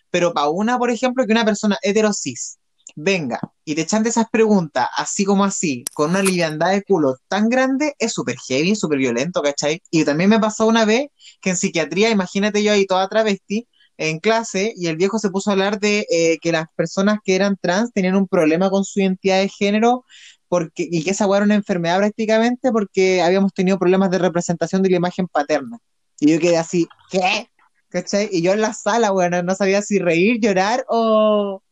Pero 0.09 0.33
para 0.33 0.47
una, 0.49 0.79
por 0.79 0.89
ejemplo, 0.89 1.25
que 1.25 1.33
una 1.33 1.45
persona 1.45 1.77
heterosis 1.81 2.59
venga 2.95 3.39
y 3.65 3.75
te 3.75 3.81
echan 3.81 4.03
de 4.03 4.09
esas 4.09 4.29
preguntas 4.29 4.87
así 4.97 5.25
como 5.25 5.43
así, 5.43 5.83
con 5.93 6.11
una 6.11 6.21
liviandad 6.21 6.71
de 6.71 6.83
culo 6.83 7.17
tan 7.27 7.49
grande, 7.49 7.95
es 7.99 8.13
súper 8.13 8.37
heavy, 8.47 8.75
súper 8.75 8.99
violento, 8.99 9.41
¿cachai? 9.41 9.81
Y 9.91 10.05
también 10.05 10.29
me 10.29 10.39
pasó 10.39 10.67
una 10.67 10.85
vez 10.85 11.07
que 11.41 11.51
en 11.51 11.57
psiquiatría, 11.57 12.09
imagínate 12.09 12.63
yo 12.63 12.71
ahí 12.71 12.85
toda 12.85 13.07
travesti, 13.09 13.67
en 13.97 14.19
clase, 14.19 14.73
y 14.75 14.87
el 14.87 14.97
viejo 14.97 15.19
se 15.19 15.29
puso 15.29 15.49
a 15.49 15.53
hablar 15.53 15.79
de 15.79 16.05
eh, 16.09 16.37
que 16.41 16.51
las 16.51 16.65
personas 16.75 17.19
que 17.23 17.35
eran 17.35 17.57
trans 17.61 17.91
tenían 17.93 18.15
un 18.15 18.27
problema 18.27 18.69
con 18.69 18.83
su 18.83 18.99
identidad 18.99 19.39
de 19.39 19.49
género 19.49 20.03
porque, 20.47 20.87
y 20.89 21.03
que 21.03 21.11
esa 21.11 21.25
era 21.25 21.45
una 21.45 21.55
enfermedad 21.55 21.97
prácticamente 21.97 22.71
porque 22.71 23.23
habíamos 23.23 23.53
tenido 23.53 23.79
problemas 23.79 24.11
de 24.11 24.19
representación 24.19 24.83
de 24.83 24.89
la 24.91 24.97
imagen 24.97 25.27
paterna. 25.27 25.79
Y 26.19 26.31
yo 26.31 26.39
quedé 26.39 26.57
así, 26.57 26.87
¿qué? 27.09 27.49
¿Cachai? 27.89 28.29
Y 28.31 28.43
yo 28.43 28.53
en 28.53 28.61
la 28.61 28.73
sala, 28.73 29.09
bueno, 29.09 29.41
no 29.41 29.55
sabía 29.55 29.81
si 29.81 29.97
reír, 29.97 30.39
llorar 30.39 30.85
o, 30.89 31.62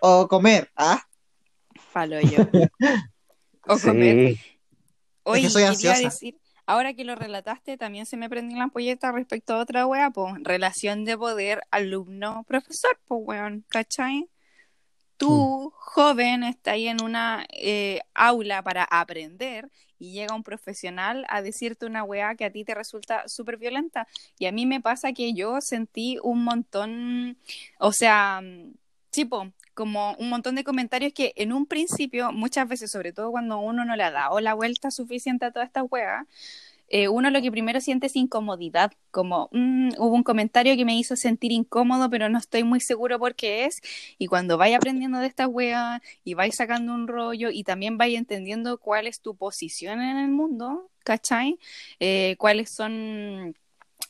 o 0.00 0.28
comer, 0.28 0.70
¿ah? 0.76 1.02
Falo 1.92 2.20
yo. 2.20 2.46
o 3.66 3.78
comer. 3.78 4.36
Oye, 5.22 5.50
soy 5.50 5.64
ansiosa. 5.64 6.00
decir, 6.00 6.38
ahora 6.66 6.94
que 6.94 7.04
lo 7.04 7.14
relataste, 7.14 7.76
también 7.76 8.06
se 8.06 8.16
me 8.16 8.28
prendió 8.28 8.56
la 8.56 8.64
ampolleta 8.64 9.12
respecto 9.12 9.54
a 9.54 9.58
otra 9.58 9.86
wea, 9.86 10.10
pues, 10.10 10.34
relación 10.42 11.04
de 11.04 11.16
poder 11.16 11.62
alumno-profesor, 11.70 12.98
pues, 13.06 13.20
weón, 13.24 13.64
¿cachai? 13.68 14.28
Tú, 15.16 15.68
mm. 15.68 15.70
joven, 15.76 16.44
estás 16.44 16.74
ahí 16.74 16.88
en 16.88 17.02
una 17.02 17.44
eh, 17.50 18.00
aula 18.14 18.62
para 18.62 18.84
aprender 18.84 19.70
y 19.98 20.12
llega 20.12 20.34
un 20.34 20.42
profesional 20.42 21.26
a 21.28 21.42
decirte 21.42 21.84
una 21.84 22.02
weá 22.02 22.34
que 22.34 22.46
a 22.46 22.50
ti 22.50 22.64
te 22.64 22.74
resulta 22.74 23.28
súper 23.28 23.58
violenta. 23.58 24.08
Y 24.38 24.46
a 24.46 24.52
mí 24.52 24.64
me 24.64 24.80
pasa 24.80 25.12
que 25.12 25.34
yo 25.34 25.60
sentí 25.60 26.18
un 26.22 26.42
montón, 26.42 27.36
o 27.78 27.92
sea, 27.92 28.40
tipo, 29.10 29.52
como 29.74 30.14
un 30.18 30.28
montón 30.30 30.54
de 30.54 30.64
comentarios 30.64 31.12
que 31.12 31.32
en 31.36 31.52
un 31.52 31.66
principio, 31.66 32.32
muchas 32.32 32.68
veces, 32.68 32.90
sobre 32.90 33.12
todo 33.12 33.30
cuando 33.30 33.58
uno 33.58 33.84
no 33.84 33.96
le 33.96 34.02
ha 34.04 34.10
dado 34.10 34.40
la 34.40 34.54
vuelta 34.54 34.90
suficiente 34.90 35.46
a 35.46 35.52
toda 35.52 35.64
esta 35.64 35.82
hueá, 35.82 36.26
eh, 36.92 37.08
uno 37.08 37.30
lo 37.30 37.40
que 37.40 37.52
primero 37.52 37.80
siente 37.80 38.08
es 38.08 38.16
incomodidad, 38.16 38.92
como 39.12 39.48
mm, 39.52 39.90
hubo 39.98 40.14
un 40.14 40.24
comentario 40.24 40.76
que 40.76 40.84
me 40.84 40.98
hizo 40.98 41.14
sentir 41.14 41.52
incómodo, 41.52 42.10
pero 42.10 42.28
no 42.28 42.38
estoy 42.38 42.64
muy 42.64 42.80
seguro 42.80 43.18
por 43.20 43.36
qué 43.36 43.64
es, 43.66 43.80
y 44.18 44.26
cuando 44.26 44.58
vaya 44.58 44.76
aprendiendo 44.78 45.18
de 45.20 45.28
esta 45.28 45.46
wea 45.46 46.02
y 46.24 46.34
vais 46.34 46.56
sacando 46.56 46.92
un 46.92 47.06
rollo 47.06 47.50
y 47.52 47.62
también 47.62 47.96
vais 47.96 48.18
entendiendo 48.18 48.78
cuál 48.78 49.06
es 49.06 49.20
tu 49.20 49.36
posición 49.36 50.02
en 50.02 50.16
el 50.18 50.28
mundo, 50.30 50.90
¿cachai? 51.04 51.60
Eh, 52.00 52.34
cuáles 52.38 52.70
son 52.70 53.54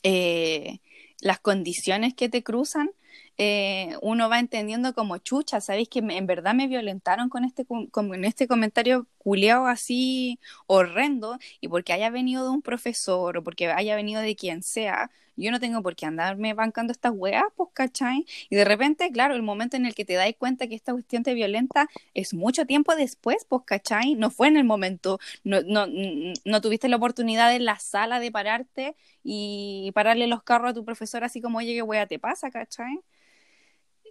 eh, 0.03 0.79
las 1.21 1.39
condiciones 1.39 2.15
que 2.15 2.29
te 2.29 2.43
cruzan, 2.43 2.89
eh, 3.43 3.97
uno 4.03 4.29
va 4.29 4.37
entendiendo 4.37 4.93
como 4.93 5.17
chucha, 5.17 5.61
¿sabéis 5.61 5.89
que 5.89 5.97
en 5.97 6.27
verdad 6.27 6.53
me 6.53 6.67
violentaron 6.67 7.27
con 7.27 7.43
este, 7.43 7.65
con, 7.65 8.23
este 8.23 8.47
comentario 8.47 9.07
culiado 9.17 9.65
así 9.65 10.39
horrendo? 10.67 11.39
Y 11.59 11.67
porque 11.67 11.91
haya 11.91 12.11
venido 12.11 12.43
de 12.43 12.51
un 12.51 12.61
profesor 12.61 13.37
o 13.37 13.43
porque 13.43 13.71
haya 13.71 13.95
venido 13.95 14.21
de 14.21 14.35
quien 14.35 14.61
sea, 14.61 15.09
yo 15.37 15.49
no 15.49 15.59
tengo 15.59 15.81
por 15.81 15.95
qué 15.95 16.05
andarme 16.05 16.53
bancando 16.53 16.91
estas 16.91 17.13
weas, 17.15 17.45
pues, 17.55 17.69
¿cachai? 17.73 18.27
Y 18.51 18.55
de 18.55 18.63
repente, 18.63 19.11
claro, 19.11 19.33
el 19.33 19.41
momento 19.41 19.75
en 19.75 19.87
el 19.87 19.95
que 19.95 20.05
te 20.05 20.13
das 20.13 20.31
cuenta 20.37 20.67
que 20.67 20.75
esta 20.75 20.91
cuestión 20.91 21.23
te 21.23 21.33
violenta 21.33 21.89
es 22.13 22.35
mucho 22.35 22.67
tiempo 22.67 22.95
después, 22.95 23.45
pues, 23.45 23.63
¿cachai? 23.65 24.13
No 24.13 24.29
fue 24.29 24.49
en 24.49 24.57
el 24.57 24.65
momento, 24.65 25.19
no, 25.43 25.61
no, 25.63 25.87
no 26.45 26.61
tuviste 26.61 26.89
la 26.89 26.97
oportunidad 26.97 27.55
en 27.55 27.65
la 27.65 27.79
sala 27.79 28.19
de 28.19 28.31
pararte 28.31 28.95
y 29.23 29.91
pararle 29.95 30.27
los 30.27 30.43
carros 30.43 30.71
a 30.71 30.73
tu 30.75 30.85
profesor 30.85 31.23
así 31.23 31.41
como, 31.41 31.57
oye, 31.57 31.73
qué 31.73 31.81
wea 31.81 32.05
te 32.05 32.19
pasa, 32.19 32.51
¿cachai? 32.51 32.99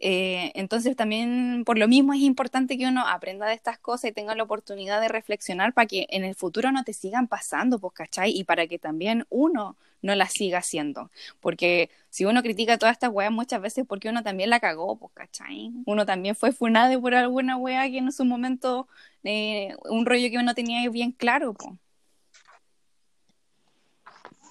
Eh, 0.02 0.50
entonces 0.54 0.96
también 0.96 1.62
por 1.66 1.78
lo 1.78 1.86
mismo 1.86 2.14
es 2.14 2.20
importante 2.20 2.78
que 2.78 2.86
uno 2.86 3.06
aprenda 3.06 3.46
de 3.46 3.54
estas 3.54 3.78
cosas 3.78 4.10
y 4.10 4.14
tenga 4.14 4.34
la 4.34 4.42
oportunidad 4.44 5.00
de 5.00 5.08
reflexionar 5.08 5.74
para 5.74 5.86
que 5.86 6.06
en 6.08 6.24
el 6.24 6.34
futuro 6.34 6.72
no 6.72 6.84
te 6.84 6.94
sigan 6.94 7.28
pasando, 7.28 7.78
pues, 7.78 7.92
¿cachai? 7.94 8.30
Y 8.36 8.44
para 8.44 8.66
que 8.66 8.78
también 8.78 9.26
uno 9.28 9.76
no 10.02 10.14
las 10.14 10.32
siga 10.32 10.58
haciendo. 10.58 11.10
Porque 11.40 11.90
si 12.08 12.24
uno 12.24 12.42
critica 12.42 12.78
todas 12.78 12.94
estas 12.94 13.10
weas 13.12 13.30
muchas 13.30 13.60
veces 13.60 13.84
porque 13.86 14.08
uno 14.08 14.22
también 14.22 14.48
la 14.50 14.60
cagó, 14.60 14.96
pues, 14.98 15.12
¿cachai? 15.14 15.72
Uno 15.84 16.06
también 16.06 16.34
fue 16.34 16.52
funado 16.52 16.98
por 17.00 17.14
alguna 17.14 17.56
wea 17.58 17.88
que 17.90 17.98
en 17.98 18.10
su 18.12 18.24
momento, 18.24 18.88
eh, 19.24 19.74
un 19.90 20.06
rollo 20.06 20.30
que 20.30 20.38
uno 20.38 20.54
tenía 20.54 20.88
bien 20.90 21.12
claro, 21.12 21.52
pues. 21.54 21.74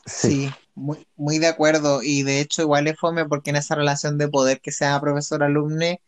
Sí, 0.09 0.49
muy, 0.75 1.07
muy 1.15 1.39
de 1.39 1.47
acuerdo. 1.47 2.01
Y 2.03 2.23
de 2.23 2.41
hecho, 2.41 2.61
igual 2.63 2.87
es 2.87 2.97
fome 2.99 3.25
porque 3.25 3.51
en 3.51 3.57
esa 3.57 3.75
relación 3.75 4.17
de 4.17 4.27
poder 4.27 4.61
que 4.61 4.71
sea 4.71 4.99
profesor-alumne, 4.99 6.01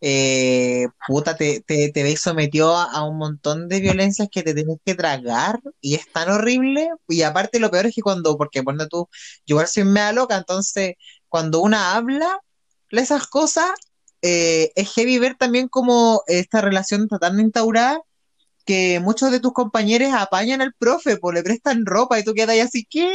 eh, 0.00 0.88
puta, 1.06 1.36
te, 1.36 1.60
te, 1.62 1.90
te 1.92 2.02
ves 2.02 2.20
sometido 2.20 2.76
a, 2.76 3.04
un 3.04 3.18
montón 3.18 3.68
de 3.68 3.80
violencias 3.80 4.28
que 4.30 4.42
te 4.42 4.54
tienes 4.54 4.78
que 4.84 4.94
tragar 4.94 5.60
y 5.80 5.94
es 5.96 6.10
tan 6.12 6.30
horrible. 6.30 6.90
Y 7.08 7.22
aparte, 7.22 7.60
lo 7.60 7.70
peor 7.70 7.86
es 7.86 7.94
que 7.94 8.02
cuando, 8.02 8.36
porque 8.36 8.64
cuando 8.64 8.88
tú, 8.88 9.08
yo 9.46 9.54
igual 9.54 9.68
soy 9.68 9.84
mea 9.84 10.12
loca, 10.12 10.36
entonces 10.36 10.94
cuando 11.28 11.60
una 11.60 11.94
habla 11.96 12.40
esas 12.90 13.26
cosas, 13.26 13.70
eh, 14.22 14.72
es 14.74 14.92
heavy 14.94 15.18
ver 15.18 15.36
también 15.36 15.68
como 15.68 16.22
esta 16.26 16.60
relación 16.60 17.02
está 17.02 17.18
tan 17.18 17.38
instaurada 17.40 18.00
que 18.68 19.00
muchos 19.00 19.30
de 19.30 19.40
tus 19.40 19.54
compañeros 19.54 20.12
apañan 20.12 20.60
al 20.60 20.74
profe, 20.74 21.16
pues 21.16 21.34
le 21.34 21.42
prestan 21.42 21.86
ropa 21.86 22.20
y 22.20 22.22
tú 22.22 22.34
quedas 22.34 22.50
ahí 22.50 22.60
así, 22.60 22.84
¿qué? 22.84 23.10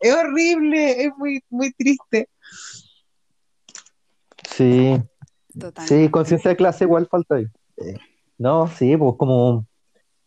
Es 0.00 0.12
horrible, 0.12 1.04
es 1.04 1.12
muy, 1.16 1.44
muy 1.48 1.72
triste. 1.74 2.28
Sí, 4.50 5.00
sí, 5.86 6.08
conciencia 6.08 6.48
de 6.48 6.56
clase 6.56 6.86
igual 6.86 7.06
falta 7.06 7.36
ahí. 7.36 7.46
No, 8.36 8.66
sí, 8.66 8.96
pues 8.96 9.14
como, 9.16 9.64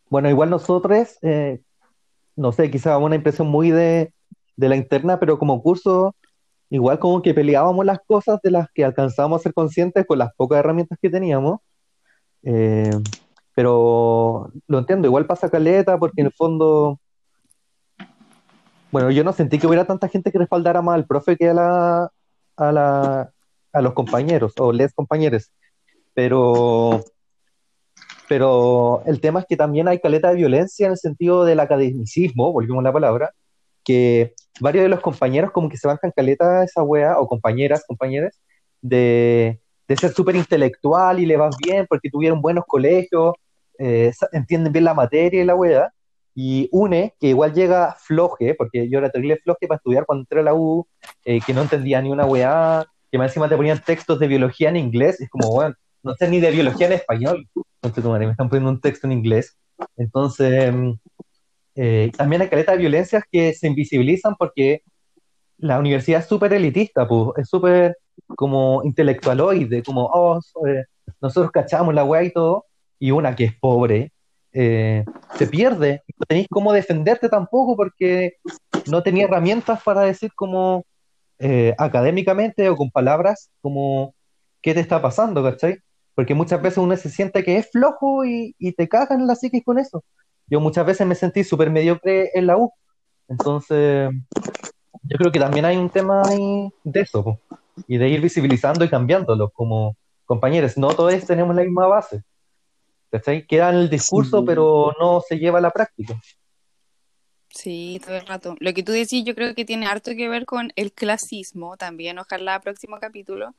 bueno, 0.09 0.29
igual 0.29 0.49
nosotros, 0.49 1.17
eh, 1.23 1.59
no 2.37 2.53
sé, 2.53 2.71
quizá 2.71 2.97
una 2.97 3.15
impresión 3.15 3.49
muy 3.49 3.69
de, 3.69 4.13
de 4.55 4.69
la 4.69 4.77
interna, 4.77 5.19
pero 5.19 5.37
como 5.37 5.61
curso, 5.61 6.15
igual 6.69 6.99
como 6.99 7.21
que 7.21 7.33
peleábamos 7.33 7.85
las 7.85 7.99
cosas 8.07 8.39
de 8.41 8.51
las 8.51 8.69
que 8.73 8.85
alcanzábamos 8.85 9.41
a 9.41 9.43
ser 9.43 9.53
conscientes 9.53 10.05
con 10.05 10.19
las 10.19 10.33
pocas 10.37 10.59
herramientas 10.59 10.97
que 11.01 11.09
teníamos. 11.09 11.59
Eh, 12.43 12.91
pero 13.55 14.51
lo 14.67 14.79
entiendo, 14.79 15.07
igual 15.07 15.25
pasa 15.25 15.49
caleta 15.49 15.97
porque 15.97 16.21
en 16.21 16.27
el 16.27 16.33
fondo, 16.33 16.99
bueno, 18.91 19.11
yo 19.11 19.23
no 19.23 19.33
sentí 19.33 19.59
que 19.59 19.67
hubiera 19.67 19.85
tanta 19.85 20.07
gente 20.07 20.31
que 20.31 20.39
respaldara 20.39 20.81
más 20.81 20.95
al 20.95 21.05
profe 21.05 21.37
que 21.37 21.49
a 21.49 21.53
la, 21.53 22.09
a 22.57 22.71
la, 22.71 23.31
a 23.71 23.81
los 23.81 23.93
compañeros 23.93 24.53
o 24.57 24.71
les 24.71 24.93
compañeros, 24.93 25.51
pero 26.13 27.03
pero 28.27 29.03
el 29.05 29.19
tema 29.19 29.41
es 29.41 29.45
que 29.47 29.57
también 29.57 29.87
hay 29.87 29.99
caleta 29.99 30.29
de 30.29 30.35
violencia 30.35 30.85
en 30.85 30.93
el 30.93 30.97
sentido 30.97 31.45
del 31.45 31.59
academicismo, 31.59 32.51
volvemos 32.51 32.79
a 32.79 32.87
la 32.87 32.93
palabra, 32.93 33.31
que 33.83 34.33
varios 34.59 34.83
de 34.83 34.89
los 34.89 35.01
compañeros 35.01 35.51
como 35.51 35.69
que 35.69 35.77
se 35.77 35.87
bancan 35.87 36.11
caleta 36.15 36.61
a 36.61 36.63
esa 36.63 36.81
wea, 36.83 37.19
o 37.19 37.27
compañeras, 37.27 37.83
compañeras, 37.85 38.39
de, 38.81 39.59
de 39.87 39.97
ser 39.97 40.13
súper 40.13 40.35
intelectual 40.35 41.19
y 41.19 41.25
le 41.25 41.37
vas 41.37 41.55
bien 41.63 41.85
porque 41.87 42.09
tuvieron 42.09 42.41
buenos 42.41 42.63
colegios, 42.65 43.35
eh, 43.79 44.11
entienden 44.31 44.73
bien 44.73 44.85
la 44.85 44.93
materia 44.93 45.41
y 45.41 45.45
la 45.45 45.55
wea, 45.55 45.91
y 46.35 46.67
une, 46.71 47.13
que 47.19 47.27
igual 47.27 47.53
llega 47.53 47.95
floje, 47.99 48.55
porque 48.55 48.89
yo 48.89 48.99
era 48.99 49.09
terrible 49.09 49.37
floje 49.37 49.67
para 49.67 49.77
estudiar 49.77 50.05
cuando 50.05 50.21
entré 50.23 50.39
a 50.39 50.43
la 50.43 50.53
U, 50.53 50.87
eh, 51.25 51.39
que 51.45 51.53
no 51.53 51.61
entendía 51.61 52.01
ni 52.01 52.11
una 52.11 52.25
weá, 52.25 52.85
que 53.11 53.17
más 53.17 53.31
encima 53.31 53.47
te 53.47 53.55
ponían 53.55 53.83
textos 53.83 54.19
de 54.19 54.27
biología 54.27 54.69
en 54.69 54.77
inglés, 54.77 55.21
es 55.21 55.29
como, 55.29 55.51
bueno, 55.51 55.75
no 56.01 56.15
sé 56.15 56.27
ni 56.27 56.39
de 56.39 56.51
biología 56.51 56.87
en 56.87 56.93
español, 56.93 57.47
entonces 57.81 58.03
me 58.03 58.31
están 58.31 58.49
poniendo 58.49 58.71
un 58.71 58.81
texto 58.81 59.07
en 59.07 59.13
inglés. 59.13 59.55
Entonces, 59.97 60.73
mm, 60.73 60.91
eh, 61.75 62.11
también 62.17 62.41
hay 62.41 62.49
caleta 62.49 62.73
de 62.73 62.77
violencias 62.79 63.23
que 63.31 63.53
se 63.53 63.67
invisibilizan 63.67 64.35
porque 64.37 64.81
la 65.57 65.79
universidad 65.79 66.21
es 66.21 66.27
súper 66.27 66.53
elitista, 66.53 67.07
pues, 67.07 67.37
es 67.37 67.49
súper 67.49 67.97
como 68.35 68.81
intelectualoide, 68.83 69.83
como, 69.83 70.05
oh, 70.05 70.39
eh, 70.67 70.85
nosotros 71.21 71.51
cachamos 71.51 71.93
la 71.93 72.03
weá 72.03 72.23
y 72.23 72.33
todo, 72.33 72.65
y 73.03 73.11
una 73.11 73.35
que 73.35 73.43
es 73.43 73.53
pobre, 73.59 74.13
eh, 74.53 75.03
se 75.35 75.47
pierde. 75.47 76.03
No 76.17 76.25
tenéis 76.25 76.47
cómo 76.49 76.71
defenderte 76.71 77.27
tampoco 77.27 77.75
porque 77.75 78.37
no 78.89 79.03
tenía 79.03 79.25
herramientas 79.25 79.83
para 79.83 80.03
decir 80.03 80.31
como 80.33 80.85
eh, 81.37 81.75
académicamente 81.77 82.69
o 82.69 82.77
con 82.77 82.91
palabras 82.91 83.49
como 83.59 84.15
qué 84.61 84.73
te 84.73 84.79
está 84.79 85.01
pasando, 85.01 85.43
¿cachai? 85.43 85.79
Porque 86.15 86.33
muchas 86.33 86.61
veces 86.61 86.77
uno 86.77 86.95
se 86.95 87.09
siente 87.09 87.43
que 87.43 87.57
es 87.57 87.69
flojo 87.71 88.23
y, 88.23 88.55
te 88.77 88.87
cagan 88.87 89.19
en 89.19 89.27
la 89.27 89.35
psiquis 89.35 89.65
con 89.65 89.79
eso. 89.79 90.01
Yo 90.47 90.61
muchas 90.61 90.85
veces 90.85 91.05
me 91.05 91.15
sentí 91.15 91.43
súper 91.43 91.71
mediocre 91.71 92.31
en 92.33 92.47
la 92.47 92.55
U. 92.55 92.71
Entonces, 93.27 94.11
yo 95.01 95.17
creo 95.17 95.29
que 95.29 95.41
también 95.41 95.65
hay 95.65 95.75
un 95.75 95.89
tema 95.89 96.21
ahí 96.25 96.69
de 96.85 97.01
eso, 97.01 97.37
y 97.85 97.97
de 97.97 98.07
ir 98.07 98.21
visibilizando 98.21 98.85
y 98.85 98.89
cambiándolo 98.89 99.49
como 99.49 99.97
compañeros. 100.23 100.77
No 100.77 100.87
todos 100.95 101.25
tenemos 101.25 101.53
la 101.53 101.63
misma 101.63 101.87
base. 101.87 102.23
¿Cachai? 103.13 103.45
Queda 103.45 103.69
en 103.69 103.75
el 103.75 103.89
discurso, 103.91 104.43
pero 104.43 104.91
no 104.99 105.21
se 105.21 105.37
lleva 105.37 105.59
a 105.59 105.61
la 105.61 105.69
práctica. 105.69 106.19
Sí, 107.49 108.01
todo 108.03 108.15
el 108.15 108.25
rato. 108.25 108.55
Lo 108.59 108.73
que 108.73 108.81
tú 108.81 108.91
decís 108.91 109.23
yo 109.23 109.35
creo 109.35 109.53
que 109.53 109.63
tiene 109.63 109.85
harto 109.85 110.15
que 110.15 110.27
ver 110.27 110.47
con 110.47 110.73
el 110.75 110.91
clasismo 110.91 111.77
también, 111.77 112.17
ojalá 112.17 112.59
próximo 112.59 112.97
capítulo. 112.99 113.53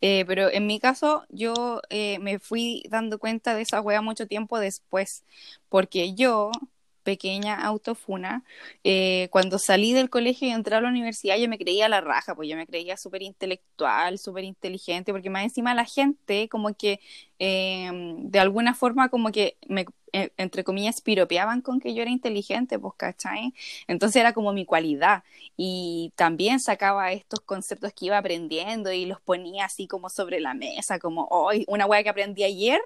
Eh, 0.00 0.24
pero 0.26 0.50
en 0.50 0.66
mi 0.66 0.80
caso 0.80 1.24
yo 1.28 1.82
eh, 1.90 2.18
me 2.20 2.38
fui 2.38 2.84
dando 2.88 3.18
cuenta 3.18 3.54
de 3.54 3.62
esa 3.62 3.82
wea 3.82 4.00
mucho 4.00 4.26
tiempo 4.26 4.58
después, 4.58 5.24
porque 5.68 6.14
yo 6.14 6.50
pequeña 7.06 7.54
autofuna. 7.62 8.44
Eh, 8.84 9.28
cuando 9.30 9.58
salí 9.60 9.92
del 9.92 10.10
colegio 10.10 10.48
y 10.48 10.50
entré 10.50 10.74
a 10.74 10.80
la 10.80 10.88
universidad, 10.88 11.38
yo 11.38 11.48
me 11.48 11.56
creía 11.58 11.88
la 11.88 12.00
raja, 12.00 12.34
pues 12.34 12.48
yo 12.48 12.56
me 12.56 12.66
creía 12.66 12.96
súper 12.96 13.22
intelectual, 13.22 14.18
súper 14.18 14.44
inteligente, 14.44 15.12
porque 15.12 15.30
más 15.30 15.44
encima 15.44 15.72
la 15.74 15.84
gente 15.86 16.48
como 16.48 16.74
que 16.74 17.00
em, 17.38 18.28
de 18.30 18.40
alguna 18.40 18.74
forma 18.74 19.08
como 19.08 19.30
que 19.30 19.56
me, 19.68 19.86
eh, 20.12 20.30
entre 20.36 20.64
comillas, 20.64 21.00
piropeaban 21.00 21.60
con 21.62 21.78
que 21.80 21.94
yo 21.94 22.02
era 22.02 22.10
inteligente, 22.10 22.78
pues, 22.78 22.94
¿cachai? 22.96 23.54
Entonces 23.86 24.16
era 24.20 24.32
como 24.32 24.52
mi 24.52 24.64
cualidad. 24.66 25.22
Y 25.56 26.12
también 26.16 26.58
sacaba 26.60 27.12
estos 27.12 27.40
conceptos 27.40 27.92
que 27.92 28.06
iba 28.06 28.18
aprendiendo 28.18 28.92
y 28.92 29.06
los 29.06 29.20
ponía 29.20 29.66
así 29.66 29.86
como 29.86 30.10
sobre 30.10 30.40
la 30.40 30.54
mesa, 30.54 30.98
como, 30.98 31.26
hoy 31.30 31.64
una 31.68 31.86
wea 31.86 32.02
que 32.02 32.08
aprendí 32.10 32.42
ayer 32.44 32.80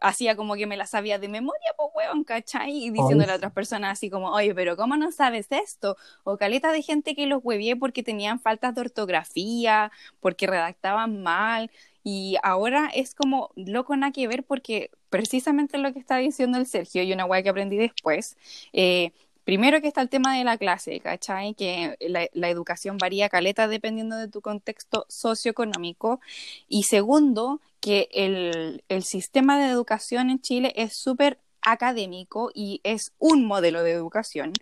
hacía 0.00 0.36
como 0.36 0.54
que 0.54 0.66
me 0.66 0.76
la 0.76 0.86
sabía 0.86 1.18
de 1.18 1.28
memoria, 1.28 1.72
pues 1.76 1.88
weón, 1.94 2.24
¿cachai? 2.24 2.84
Y 2.84 2.90
diciéndole 2.90 3.32
a 3.32 3.36
otras 3.36 3.52
personas 3.52 3.92
así 3.92 4.10
como, 4.10 4.30
oye, 4.32 4.54
pero 4.54 4.76
¿cómo 4.76 4.96
no 4.96 5.12
sabes 5.12 5.46
esto? 5.50 5.96
O 6.24 6.36
caleta 6.36 6.72
de 6.72 6.82
gente 6.82 7.14
que 7.14 7.26
los 7.26 7.40
huevié 7.42 7.76
porque 7.76 8.02
tenían 8.02 8.40
faltas 8.40 8.74
de 8.74 8.82
ortografía, 8.82 9.90
porque 10.20 10.46
redactaban 10.46 11.22
mal. 11.22 11.70
Y 12.02 12.36
ahora 12.42 12.90
es 12.94 13.14
como 13.14 13.50
loco 13.56 13.96
nada 13.96 14.12
que 14.12 14.28
ver 14.28 14.44
porque 14.44 14.90
precisamente 15.08 15.78
lo 15.78 15.92
que 15.92 16.00
está 16.00 16.18
diciendo 16.18 16.58
el 16.58 16.66
Sergio 16.66 17.02
y 17.02 17.12
una 17.12 17.24
weá 17.24 17.42
que 17.42 17.48
aprendí 17.48 17.76
después, 17.76 18.36
eh, 18.72 19.12
primero 19.44 19.80
que 19.80 19.88
está 19.88 20.00
el 20.00 20.08
tema 20.08 20.36
de 20.36 20.44
la 20.44 20.58
clase, 20.58 21.00
¿cachai? 21.00 21.54
Que 21.54 21.96
la, 22.00 22.48
educación 22.48 22.98
varía 22.98 23.28
caleta 23.28 23.68
dependiendo 23.68 24.16
de 24.16 24.28
tu 24.28 24.40
contexto 24.40 25.06
socioeconómico. 25.08 26.20
Y 26.68 26.84
segundo, 26.84 27.60
que 27.80 28.08
el, 28.12 28.82
sistema 29.02 29.58
de 29.58 29.70
educación 29.70 30.30
en 30.30 30.40
Chile 30.40 30.72
es 30.76 30.96
súper 30.96 31.38
académico 31.62 32.50
y 32.54 32.80
es 32.84 33.12
un 33.18 33.46
modelo 33.46 33.82
de 33.82 33.92
educación. 33.92 34.52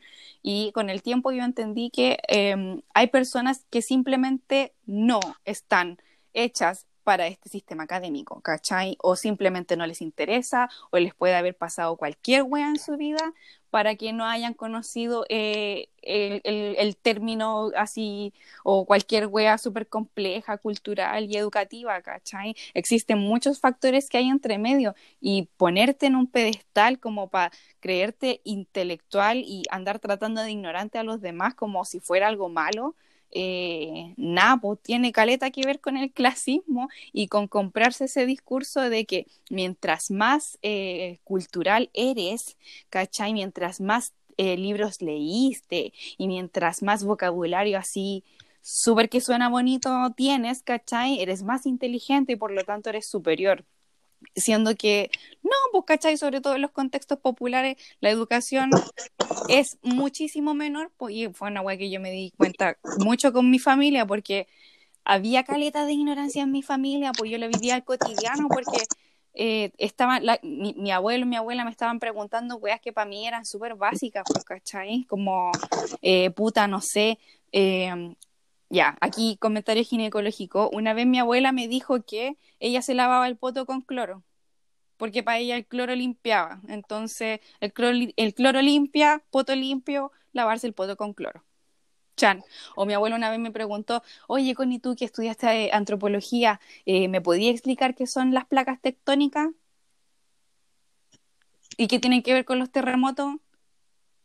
Y 0.43 0.73
con 0.73 0.91
el 0.91 1.03
tiempo 1.03 1.33
yo 1.33 1.45
entendí 1.45 1.91
que 1.91 2.19
eh, 2.29 2.83
hay 2.95 3.07
personas 3.09 3.65
que 3.71 3.83
simplemente 3.83 4.73
no 4.87 5.21
están 5.45 5.99
hechas 6.35 6.87
para 7.03 7.27
este 7.27 7.49
sistema 7.49 7.85
académico, 7.85 8.41
¿cachai? 8.41 8.97
O 9.03 9.17
simplemente 9.17 9.77
no 9.77 9.87
les 9.87 10.03
interesa, 10.03 10.69
o 10.91 10.99
les 10.99 11.15
puede 11.15 11.35
haber 11.35 11.57
pasado 11.57 11.97
cualquier 11.97 12.43
wea 12.45 12.69
en 12.69 12.79
su 12.79 12.97
vida 12.97 13.33
para 13.71 13.95
que 13.97 14.13
no 14.13 14.27
hayan 14.27 14.53
conocido 14.53 15.25
eh, 15.31 15.89
el, 16.03 16.43
el, 16.45 16.97
término 16.97 17.71
así, 17.75 18.35
o 18.65 18.85
cualquier 18.85 19.29
wea 19.29 19.57
súper 19.57 19.89
compleja, 19.89 20.59
cultural 20.59 21.25
y 21.31 21.39
educativa, 21.39 22.03
¿cachai? 22.03 22.55
Existen 22.75 23.19
muchos 23.19 23.61
factores 23.61 24.11
que 24.11 24.19
hay 24.19 24.29
entre 24.29 24.59
medio, 24.59 24.95
y 25.21 25.49
ponerte 25.57 26.07
en 26.07 26.17
un 26.17 26.27
pedestal 26.27 26.99
como 27.01 27.31
para 27.31 27.51
creerte 27.81 28.43
intelectual 28.45 29.39
y 29.39 29.63
andar 29.71 30.01
tratando 30.01 30.43
de 30.43 30.51
ignorante 30.51 30.99
a 30.99 31.03
los 31.03 31.23
demás 31.23 31.55
como 31.55 31.87
si 31.87 31.99
fuera 31.99 32.29
algo 32.29 32.51
malo, 32.51 32.95
eh, 33.33 34.15
Napo 34.17 34.77
tiene 34.77 35.13
caleta 35.13 35.51
que 35.51 35.65
ver 35.67 35.81
con 35.81 35.97
el 35.97 36.13
clasismo 36.13 36.89
y 37.13 37.29
con 37.29 37.49
comprarse 37.49 38.05
ese 38.05 38.27
discurso 38.27 38.81
de 38.83 39.07
que 39.07 39.27
mientras 39.51 40.11
más 40.11 40.59
eh, 40.63 41.19
cultural 41.25 41.91
eres, 41.95 42.57
¿cachai? 42.91 43.33
Mientras 43.33 43.81
más 43.81 44.13
eh, 44.37 44.57
libros 44.57 45.03
leíste 45.03 45.93
y 46.19 46.29
mientras 46.29 46.83
más 46.83 47.05
vocabulario 47.05 47.79
así 47.79 48.25
súper 48.61 49.09
que 49.09 49.21
suena 49.21 49.49
bonito 49.49 49.91
tienes, 50.17 50.63
¿cachai? 50.63 51.21
Eres 51.21 51.43
más 51.43 51.67
inteligente 51.67 52.35
y 52.35 52.37
por 52.37 52.53
lo 52.53 52.65
tanto 52.65 52.91
eres 52.91 53.07
superior 53.07 53.65
siendo 54.35 54.75
que 54.75 55.11
no, 55.43 55.51
pues 55.73 55.85
cachai, 55.87 56.17
sobre 56.17 56.41
todo 56.41 56.55
en 56.55 56.63
los 56.63 56.71
contextos 56.71 57.19
populares, 57.19 57.77
la 58.01 58.11
educación 58.11 58.71
es 59.49 59.79
muchísimo 59.83 60.55
menor, 60.55 60.91
pues, 60.97 61.15
y 61.15 61.29
fue 61.29 61.49
una 61.49 61.61
weá 61.61 61.77
que 61.77 61.91
yo 61.91 62.01
me 62.01 62.11
di 62.11 62.33
cuenta 62.37 62.79
mucho 62.99 63.33
con 63.33 63.51
mi 63.51 63.59
familia, 63.59 64.07
porque 64.07 64.47
había 65.05 65.45
caleta 65.45 65.85
de 65.85 65.93
ignorancia 65.93 66.43
en 66.43 66.53
mi 66.53 66.63
familia, 66.63 67.13
pues 67.17 67.31
yo 67.31 67.39
lo 67.39 67.49
vivía 67.49 67.75
al 67.75 67.85
cotidiano, 67.85 68.49
porque 68.49 68.85
eh, 69.35 69.73
estaban, 69.79 70.23
mi, 70.43 70.93
abuelo 70.93 71.25
y 71.25 71.29
mi 71.29 71.37
abuela 71.37 71.65
me 71.65 71.71
estaban 71.71 71.99
preguntando 71.99 72.57
weas 72.57 72.81
que 72.81 72.93
para 72.93 73.09
mí 73.09 73.27
eran 73.27 73.45
súper 73.45 73.75
básicas, 73.75 74.25
pues, 74.27 74.45
¿cachai? 74.45 75.05
Como, 75.09 75.51
eh, 76.03 76.31
puta, 76.31 76.69
no 76.69 76.81
sé, 76.81 77.19
eh, 77.51 78.15
ya, 78.73 78.97
aquí 79.03 79.37
comentario 79.39 79.85
ginecológico. 79.85 80.71
Una 80.73 80.95
vez 80.95 81.07
mi 81.07 81.19
abuela 81.19 81.53
me 81.53 81.69
dijo 81.69 82.03
que 82.05 82.39
ella 82.59 82.81
se 82.81 82.95
lavaba 82.95 83.29
el 83.29 83.37
poto 83.37 83.67
con 83.67 83.83
cloro, 83.83 84.25
porque 84.97 85.23
para 85.23 85.39
ella 85.39 85.57
el 85.57 85.67
cloro 85.67 85.95
limpiaba. 85.95 86.63
Entonces, 86.69 87.41
el 87.61 87.73
cloro, 87.75 87.99
el 88.17 88.65
limpia, 88.65 89.23
poto 89.31 89.55
limpio, 89.55 90.11
lavarse 90.33 90.67
el 90.67 90.73
poto 90.73 90.97
con 90.97 91.13
cloro. 91.13 91.45
Chan. 92.17 92.43
O 92.75 92.87
mi 92.87 92.95
abuela 92.95 93.17
una 93.17 93.31
vez 93.31 93.41
me 93.41 93.51
preguntó, 93.51 94.03
oye, 94.27 94.55
Connie, 94.55 94.79
tú 94.79 94.97
que 94.97 95.05
estudiaste 95.05 95.71
antropología, 95.73 96.61
eh, 96.87 97.09
¿me 97.09 97.21
podía 97.21 97.51
explicar 97.51 97.95
qué 97.95 98.07
son 98.07 98.33
las 98.33 98.47
placas 98.47 98.81
tectónicas? 98.81 99.51
¿Y 101.77 101.89
qué 101.89 101.99
tienen 101.99 102.23
que 102.23 102.33
ver 102.33 102.47
con 102.47 102.59
los 102.59 102.71
terremotos? 102.71 103.35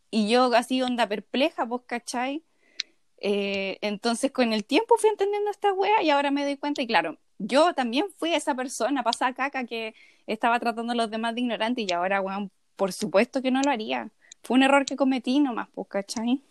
Y 0.10 0.30
yo 0.30 0.54
así 0.56 0.82
onda 0.82 1.08
perpleja, 1.08 1.66
vos 1.66 1.82
cachai? 1.86 2.47
Eh, 3.20 3.78
entonces 3.82 4.32
con 4.32 4.54
el 4.54 4.64
tiempo 4.64 4.96
fui 4.98 5.10
entendiendo 5.10 5.50
esta 5.50 5.74
wea 5.74 6.04
y 6.04 6.12
ahora 6.12 6.30
me 6.30 6.44
doy 6.44 6.56
cuenta 6.56 6.84
y 6.84 6.88
claro, 6.88 7.18
yo 7.40 7.74
también 7.74 8.06
fui 8.18 8.34
esa 8.34 8.54
persona 8.54 9.04
pasada 9.04 9.34
caca 9.34 9.64
que 9.66 9.96
estaba 10.28 10.60
tratando 10.60 10.94
a 10.94 10.96
los 10.96 11.10
demás 11.10 11.34
de 11.34 11.42
ignorante 11.42 11.82
y 11.82 11.92
ahora, 11.92 12.22
weón, 12.22 12.52
por 12.76 12.94
supuesto 12.94 13.42
que 13.42 13.52
no 13.52 13.62
lo 13.62 13.72
haría. 13.72 14.10
Fue 14.44 14.56
un 14.56 14.64
error 14.64 14.86
que 14.86 14.96
cometí 14.96 15.40
nomás, 15.40 15.68
pues, 15.74 15.88
¿cachai? 15.88 16.42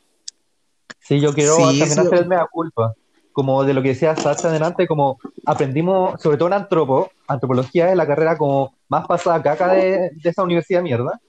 Sí, 0.98 1.20
yo 1.20 1.32
quiero 1.32 1.56
también 1.56 1.84
hacerme 1.84 2.36
la 2.36 2.46
culpa. 2.46 2.94
Como 3.32 3.64
de 3.64 3.74
lo 3.74 3.82
que 3.82 3.90
decía 3.90 4.16
Sacha 4.16 4.48
adelante, 4.48 4.86
como 4.86 5.18
aprendimos, 5.44 6.20
sobre 6.20 6.38
todo 6.38 6.48
en 6.48 6.54
antropo, 6.54 7.10
antropología 7.28 7.90
es 7.90 7.96
la 7.96 8.06
carrera 8.06 8.36
como 8.38 8.74
más 8.88 9.06
pasada 9.06 9.42
caca 9.42 9.68
de, 9.74 10.10
de 10.10 10.30
esa 10.30 10.42
universidad 10.42 10.82
mierda. 10.82 11.20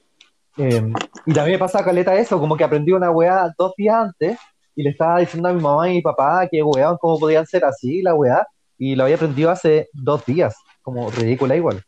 Eh, 0.56 0.92
y 1.26 1.32
también 1.32 1.56
me 1.56 1.58
pasa 1.58 1.84
caleta 1.84 2.16
eso, 2.16 2.40
como 2.40 2.56
que 2.56 2.64
aprendí 2.64 2.92
una 2.92 3.10
weá 3.10 3.54
dos 3.56 3.74
días 3.76 3.94
antes 3.94 4.38
y 4.78 4.84
le 4.84 4.90
estaba 4.90 5.18
diciendo 5.18 5.48
a 5.48 5.52
mi 5.52 5.60
mamá 5.60 5.90
y 5.90 5.94
mi 5.94 6.02
papá 6.02 6.46
que 6.48 6.62
weón, 6.62 6.96
cómo 7.00 7.18
podían 7.18 7.44
ser 7.44 7.64
así 7.64 8.00
la 8.00 8.14
weá, 8.14 8.46
y 8.78 8.94
lo 8.94 9.02
había 9.02 9.16
aprendido 9.16 9.50
hace 9.50 9.88
dos 9.92 10.24
días, 10.24 10.54
como 10.82 11.10
ridícula 11.10 11.56
igual. 11.56 11.82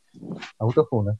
Autofuna. 0.59 1.17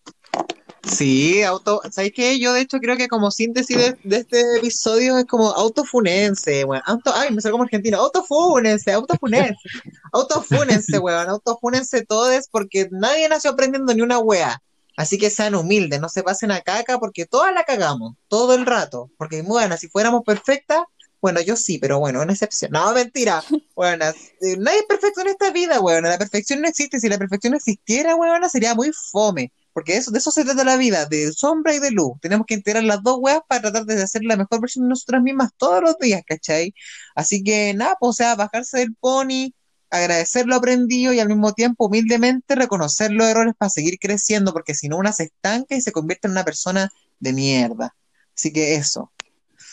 Sí, 0.83 1.45
auto, 1.45 1.81
¿sabes 1.93 2.11
qué? 2.13 2.41
Yo 2.41 2.55
de 2.55 2.63
hecho 2.63 2.79
creo 2.79 2.97
que 2.97 3.07
como 3.07 3.31
síntesis 3.31 3.77
de, 3.77 3.97
de 4.03 4.17
este 4.17 4.57
episodio 4.57 5.17
es 5.17 5.27
como 5.27 5.49
autofunense, 5.51 6.65
weón. 6.65 6.83
Auto, 6.87 7.13
ay, 7.15 7.33
me 7.33 7.41
salió 7.41 7.53
como 7.53 7.65
argentino, 7.65 7.99
autofunense, 7.99 8.91
autofunense, 8.91 9.55
autofunense, 10.13 10.99
weón, 10.99 11.29
autofunense 11.29 12.05
todos 12.05 12.49
porque 12.51 12.89
nadie 12.91 13.29
nació 13.29 13.53
aprendiendo 13.53 13.95
ni 13.95 14.03
una 14.03 14.19
wea. 14.19 14.61
Así 14.97 15.19
que 15.19 15.31
sean 15.31 15.55
humildes, 15.55 16.01
no 16.01 16.09
se 16.09 16.25
pasen 16.25 16.51
a 16.51 16.63
caca 16.63 16.99
porque 16.99 17.27
todas 17.27 17.55
la 17.55 17.63
cagamos, 17.63 18.17
todo 18.27 18.57
el 18.57 18.67
rato. 18.67 19.09
Porque, 19.17 19.43
bueno, 19.43 19.77
si 19.77 19.89
fuéramos 19.89 20.25
perfectas, 20.25 20.81
bueno, 21.21 21.41
yo 21.41 21.57
sí, 21.57 21.79
pero 21.79 21.99
bueno, 21.99 22.23
una 22.23 22.33
excepción. 22.33 22.71
No, 22.73 22.93
mentira. 22.93 23.43
Bueno, 23.75 24.05
eh, 24.07 24.57
nadie 24.59 24.81
es 24.81 24.85
perfecto 24.87 25.23
en 25.23 25.29
esta 25.29 25.51
vida, 25.51 25.81
weón. 25.81 26.05
La 26.05 26.19
perfección 26.19 26.61
no 26.61 26.69
existe. 26.69 27.01
Si 27.01 27.09
la 27.09 27.19
perfección 27.19 27.55
existiera, 27.55 28.15
weón, 28.15 28.49
sería 28.51 28.75
muy 28.75 28.91
fome. 29.11 29.53
Porque 29.73 29.97
eso, 29.97 30.11
de 30.11 30.19
eso 30.19 30.31
se 30.31 30.45
trata 30.45 30.65
la 30.65 30.77
vida, 30.77 31.07
de 31.07 31.33
sombra 31.33 31.75
y 31.75 31.79
de 31.79 31.91
luz. 31.91 32.13
Tenemos 32.21 32.47
que 32.47 32.55
integrar 32.55 32.83
las 32.85 33.03
dos 33.03 33.19
weas 33.21 33.41
para 33.49 33.63
tratar 33.63 33.85
de 33.85 34.03
hacer 34.03 34.23
la 34.25 34.37
mejor 34.37 34.61
versión 34.61 34.85
de 34.85 34.91
nosotras 34.91 35.23
mismas 35.23 35.51
todos 35.57 35.83
los 35.83 35.97
días, 35.99 36.23
¿cachai? 36.27 36.75
Así 37.15 37.43
que 37.43 37.73
nada, 37.75 37.97
pues, 38.01 38.11
o 38.11 38.13
sea, 38.13 38.35
bajarse 38.35 38.79
del 38.79 38.95
pony, 38.97 39.55
agradecer 39.91 40.47
lo 40.47 40.57
aprendido 40.57 41.13
y 41.13 41.21
al 41.21 41.29
mismo 41.29 41.53
tiempo 41.53 41.87
humildemente 41.87 42.55
reconocer 42.55 43.13
los 43.13 43.27
errores 43.27 43.55
para 43.57 43.71
seguir 43.71 43.99
creciendo, 43.99 44.53
porque 44.53 44.75
si 44.75 44.89
no, 44.89 44.97
una 44.97 45.13
se 45.13 45.25
estanca 45.25 45.75
y 45.77 45.81
se 45.81 45.93
convierte 45.93 46.29
en 46.29 46.33
una 46.33 46.45
persona 46.45 46.91
de 47.19 47.33
mierda. 47.33 47.95
Así 48.35 48.53
que 48.53 48.75
eso. 48.75 49.13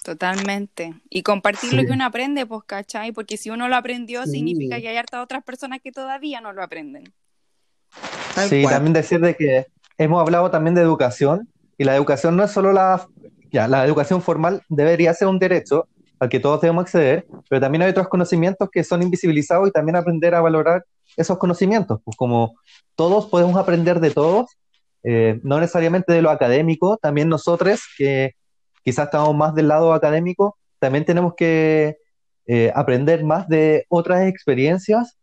Totalmente. 0.08 0.94
Y 1.10 1.22
compartir 1.22 1.74
lo 1.74 1.84
que 1.84 1.92
uno 1.92 2.06
aprende, 2.06 2.46
pues, 2.46 2.64
¿cachai? 2.66 3.12
Porque 3.12 3.36
si 3.36 3.50
uno 3.50 3.68
lo 3.68 3.76
aprendió, 3.76 4.24
Sí. 4.24 4.32
significa 4.32 4.80
que 4.80 4.88
hay 4.88 4.96
harta 4.96 5.22
otras 5.22 5.44
personas 5.44 5.82
que 5.84 5.92
todavía 5.92 6.40
no 6.40 6.54
lo 6.54 6.64
aprenden. 6.64 7.12
Tal 8.34 8.48
Sí, 8.48 8.62
cual. 8.62 8.76
también 8.76 8.94
decir 8.94 9.20
de 9.20 9.36
que 9.36 9.66
hemos 9.98 10.22
hablado 10.22 10.50
también 10.50 10.76
de 10.76 10.82
educación 10.82 11.50
y 11.78 11.84
la 11.84 11.94
educación 11.94 12.38
no 12.38 12.44
es 12.46 12.52
solo 12.52 12.72
la, 12.72 13.06
ya, 13.52 13.68
la 13.68 13.84
educación 13.84 14.22
formal 14.22 14.62
debería 14.70 15.14
ser 15.14 15.28
un 15.28 15.40
derecho 15.40 15.90
al 16.22 16.30
que 16.30 16.40
todos 16.40 16.62
debemos 16.62 16.84
acceder, 16.84 17.28
pero 17.50 17.60
también 17.60 17.82
hay 17.82 17.90
otros 17.90 18.08
conocimientos 18.08 18.70
que 18.72 18.86
son 18.86 19.04
invisibilizados 19.04 19.68
y 19.68 19.72
también 19.72 19.98
aprender 19.98 20.36
a 20.36 20.40
valorar 20.42 20.86
esos 21.18 21.38
conocimientos, 21.38 22.00
pues 22.06 22.16
como 22.16 22.56
todos 22.96 23.26
podemos 23.26 23.58
aprender 23.58 24.00
de 24.00 24.12
todos, 24.12 24.46
eh, 25.04 25.42
no 25.44 25.60
necesariamente 25.60 26.14
de 26.14 26.22
lo 26.22 26.30
académico, 26.30 26.96
también 26.96 27.28
nosotros 27.28 27.82
que 27.98 28.36
quizás 28.88 29.08
estamos 29.08 29.36
más 29.36 29.54
del 29.54 29.68
lado 29.68 29.92
académico, 29.92 30.58
también 30.80 31.04
tenemos 31.04 31.34
que 31.36 31.98
eh, 32.46 32.72
aprender 32.74 33.26
más 33.26 33.50
de 33.50 33.86
otras 33.90 34.26
experiencias 34.30 35.18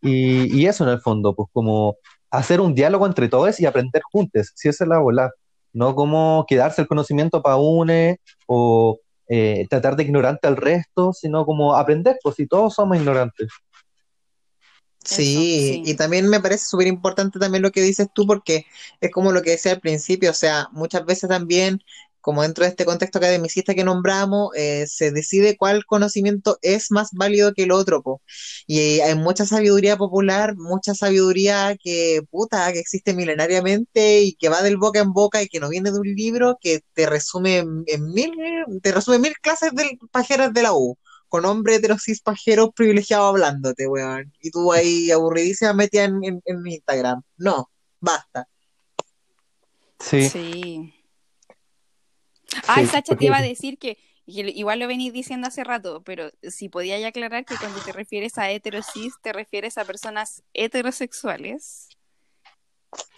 y, 0.00 0.58
y 0.58 0.64
eso 0.64 0.84
en 0.84 0.90
el 0.90 1.02
fondo, 1.02 1.34
pues 1.34 1.50
como 1.52 1.96
hacer 2.30 2.62
un 2.62 2.74
diálogo 2.74 3.06
entre 3.06 3.28
todos 3.28 3.60
y 3.60 3.66
aprender 3.66 4.00
juntos, 4.10 4.52
si 4.54 4.70
esa 4.70 4.84
es 4.84 4.88
la 4.88 5.00
bola, 5.00 5.30
no 5.74 5.94
como 5.94 6.46
quedarse 6.48 6.80
el 6.80 6.88
conocimiento 6.88 7.42
para 7.42 7.56
une 7.56 8.20
o 8.46 8.98
eh, 9.28 9.66
tratar 9.68 9.96
de 9.96 10.04
ignorante 10.04 10.48
al 10.48 10.56
resto, 10.56 11.12
sino 11.12 11.44
como 11.44 11.76
aprender, 11.76 12.18
pues 12.22 12.36
si 12.36 12.46
todos 12.46 12.72
somos 12.72 12.96
ignorantes. 12.96 13.50
Sí, 15.04 15.22
Eso, 15.22 15.40
sí. 15.42 15.82
y 15.84 15.94
también 15.94 16.26
me 16.28 16.40
parece 16.40 16.64
súper 16.64 16.86
importante 16.86 17.38
también 17.38 17.62
lo 17.62 17.70
que 17.70 17.82
dices 17.82 18.08
tú, 18.14 18.26
porque 18.26 18.64
es 19.02 19.10
como 19.10 19.30
lo 19.32 19.42
que 19.42 19.50
decía 19.50 19.72
al 19.72 19.80
principio, 19.80 20.30
o 20.30 20.34
sea, 20.34 20.68
muchas 20.72 21.04
veces 21.04 21.28
también, 21.28 21.82
como 22.20 22.42
dentro 22.42 22.64
de 22.64 22.70
este 22.70 22.84
contexto 22.84 23.18
academicista 23.18 23.74
que 23.74 23.84
nombramos, 23.84 24.50
eh, 24.54 24.86
se 24.86 25.10
decide 25.10 25.56
cuál 25.56 25.84
conocimiento 25.86 26.58
es 26.62 26.90
más 26.90 27.10
válido 27.12 27.54
que 27.54 27.64
el 27.64 27.72
otro, 27.72 28.02
po. 28.02 28.22
Y 28.66 29.00
hay 29.00 29.14
mucha 29.14 29.46
sabiduría 29.46 29.96
popular, 29.96 30.56
mucha 30.56 30.94
sabiduría 30.94 31.76
que, 31.82 32.20
puta, 32.30 32.72
que 32.72 32.80
existe 32.80 33.14
milenariamente 33.14 34.22
y 34.22 34.34
que 34.34 34.48
va 34.48 34.62
del 34.62 34.76
boca 34.76 35.00
en 35.00 35.12
boca 35.12 35.42
y 35.42 35.48
que 35.48 35.60
no 35.60 35.68
viene 35.68 35.90
de 35.92 35.98
un 35.98 36.14
libro 36.14 36.58
que 36.60 36.80
te 36.94 37.06
resume 37.06 37.58
en, 37.58 38.12
mil, 38.12 38.32
te 38.82 38.92
resume 38.92 39.18
mil 39.18 39.34
clases 39.40 39.72
de 39.74 39.98
pajeras 40.10 40.52
de 40.52 40.62
la 40.62 40.72
U 40.72 40.96
con 41.28 41.44
hombres 41.44 41.78
heterosis 41.78 42.20
pajeros 42.22 42.70
privilegiados 42.74 43.28
hablándote, 43.28 43.86
weón. 43.86 44.32
Y 44.40 44.50
tú 44.50 44.72
ahí 44.72 45.10
aburridísima 45.10 45.72
metida 45.72 46.04
en, 46.04 46.24
en, 46.24 46.42
en 46.44 46.66
Instagram. 46.66 47.22
No, 47.36 47.70
basta. 48.00 48.48
Sí, 50.00 50.28
Sí. 50.28 50.99
Ay, 52.66 52.84
Sí, 52.84 52.90
Sacha, 52.90 53.02
te 53.02 53.12
porque- 53.12 53.26
iba 53.26 53.38
a 53.38 53.42
decir 53.42 53.78
que, 53.78 53.98
igual 54.26 54.78
lo 54.78 54.86
venís 54.86 55.12
diciendo 55.12 55.48
hace 55.48 55.64
rato, 55.64 56.02
pero 56.04 56.30
si 56.42 56.68
podía 56.68 56.98
ya 56.98 57.08
aclarar 57.08 57.44
que 57.44 57.56
cuando 57.56 57.80
te 57.80 57.92
refieres 57.92 58.38
a 58.38 58.50
heterosis, 58.50 59.14
te 59.22 59.32
refieres 59.32 59.78
a 59.78 59.84
personas 59.84 60.42
heterosexuales. 60.54 61.88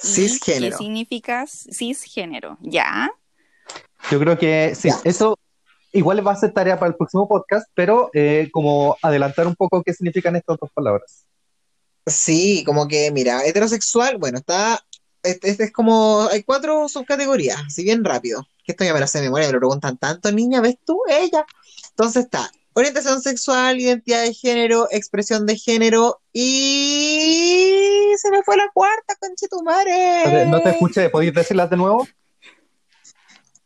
¿Y 0.03 0.07
Cisgénero. 0.07 0.77
¿Qué 0.77 0.85
significa 0.85 1.47
cisgénero? 1.47 2.59
¿Ya? 2.61 3.11
yo 4.11 4.19
creo 4.19 4.37
que 4.37 4.75
sí, 4.75 4.89
Ya. 4.89 5.01
eso 5.05 5.39
igual 5.93 6.27
va 6.27 6.33
a 6.33 6.37
ser 6.37 6.53
tarea 6.53 6.79
para 6.79 6.91
el 6.91 6.97
próximo 6.97 7.29
podcast, 7.29 7.69
pero 7.75 8.11
eh, 8.13 8.49
como 8.53 8.97
adelantar 9.03 9.47
un 9.47 9.55
poco 9.55 9.83
qué 9.83 9.95
significan 9.95 10.35
estas 10.37 10.59
dos 10.59 10.71
palabras. 10.73 11.25
Sí, 12.07 12.65
como 12.65 12.89
que, 12.89 13.11
mira, 13.13 13.45
heterosexual, 13.47 14.19
bueno, 14.19 14.39
está. 14.39 14.85
Este, 15.23 15.51
este 15.51 15.65
es 15.65 15.73
como. 15.73 16.23
Hay 16.33 16.43
cuatro 16.43 16.89
subcategorías, 16.89 17.73
si 17.73 17.85
bien 17.85 18.03
rápido. 18.05 18.45
Que 18.73 18.85
esto 18.85 18.85
ya 18.85 18.95
me 18.95 19.01
lo 19.01 19.07
sé 19.07 19.19
de 19.19 19.25
memoria, 19.25 19.49
me 19.49 19.53
lo 19.53 19.59
preguntan 19.59 19.99
tanto, 19.99 20.33
niña, 20.33 20.61
¿ves 20.61 20.77
tú? 20.85 21.01
Ella. 21.09 21.45
Entonces 21.91 22.25
está. 22.25 22.51
Orientación 22.75 23.21
sexual, 23.21 23.79
identidad 23.79 24.23
de 24.23 24.33
género, 24.33 24.89
expresión 24.91 25.45
de 25.45 25.57
género 25.57 26.23
y 26.33 28.13
se 28.17 28.31
me 28.31 28.43
fue 28.43 28.57
la 28.57 28.71
cuarta, 28.73 29.15
conchetumare. 29.21 30.47
No 30.47 30.61
te 30.63 30.71
escuché, 30.71 31.11
¿podéis 31.11 31.35
decirlas 31.35 31.69
de 31.69 31.77
nuevo? 31.77 32.09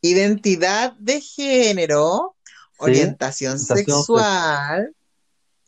Identidad 0.01 0.93
de 0.95 1.21
género, 1.21 2.35
Sí, 2.43 2.77
orientación 2.79 3.53
orientación 3.53 3.59
sexual, 3.59 4.97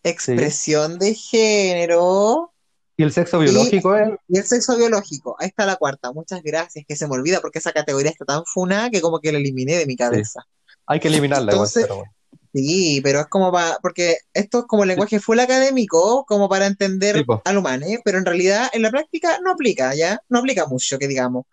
expresión 0.03 0.99
de 0.99 1.15
género 1.15 2.53
¿Y 2.99 3.05
el 3.05 3.13
sexo 3.13 3.39
biológico 3.39 3.97
es? 3.97 4.11
y 4.27 4.39
el 4.39 4.45
sexo 4.45 4.77
biológico. 4.77 5.37
Ahí 5.39 5.47
está 5.47 5.65
la 5.65 5.77
cuarta. 5.77 6.11
Muchas 6.13 6.43
gracias, 6.43 6.85
que 6.87 6.97
se 6.97 7.07
me 7.07 7.15
olvida 7.15 7.41
porque 7.41 7.61
esa 7.61 7.71
categoría 7.71 8.11
está 8.11 8.25
tan 8.25 8.45
funada 8.45 8.91
que 8.91 9.01
como 9.01 9.21
que 9.21 9.31
la 9.31 9.39
eliminé 9.39 9.77
de 9.77 9.87
mi 9.87 9.95
cabeza. 9.95 10.45
Hay 10.85 10.99
que 10.99 11.07
eliminarla 11.07 11.53
igual, 11.53 11.71
pero 11.73 11.95
bueno. 11.95 12.13
Sí, 12.53 13.01
pero 13.05 13.21
es 13.21 13.27
como 13.27 13.53
para, 13.53 13.79
porque 13.81 14.17
esto 14.33 14.61
es 14.61 14.65
como 14.65 14.85
lenguaje 14.85 15.21
full 15.21 15.39
académico, 15.39 16.25
como 16.27 16.49
para 16.49 16.67
entender 16.67 17.25
al 17.45 17.57
humano, 17.57 17.87
¿eh? 17.87 18.01
pero 18.05 18.19
en 18.19 18.25
realidad 18.25 18.69
en 18.73 18.83
la 18.83 18.91
práctica 18.91 19.39
no 19.45 19.53
aplica, 19.53 19.95
¿ya? 19.95 20.21
No 20.29 20.41
aplica 20.41 20.67
mucho, 20.67 20.99
que 20.99 21.07
digamos. 21.07 21.45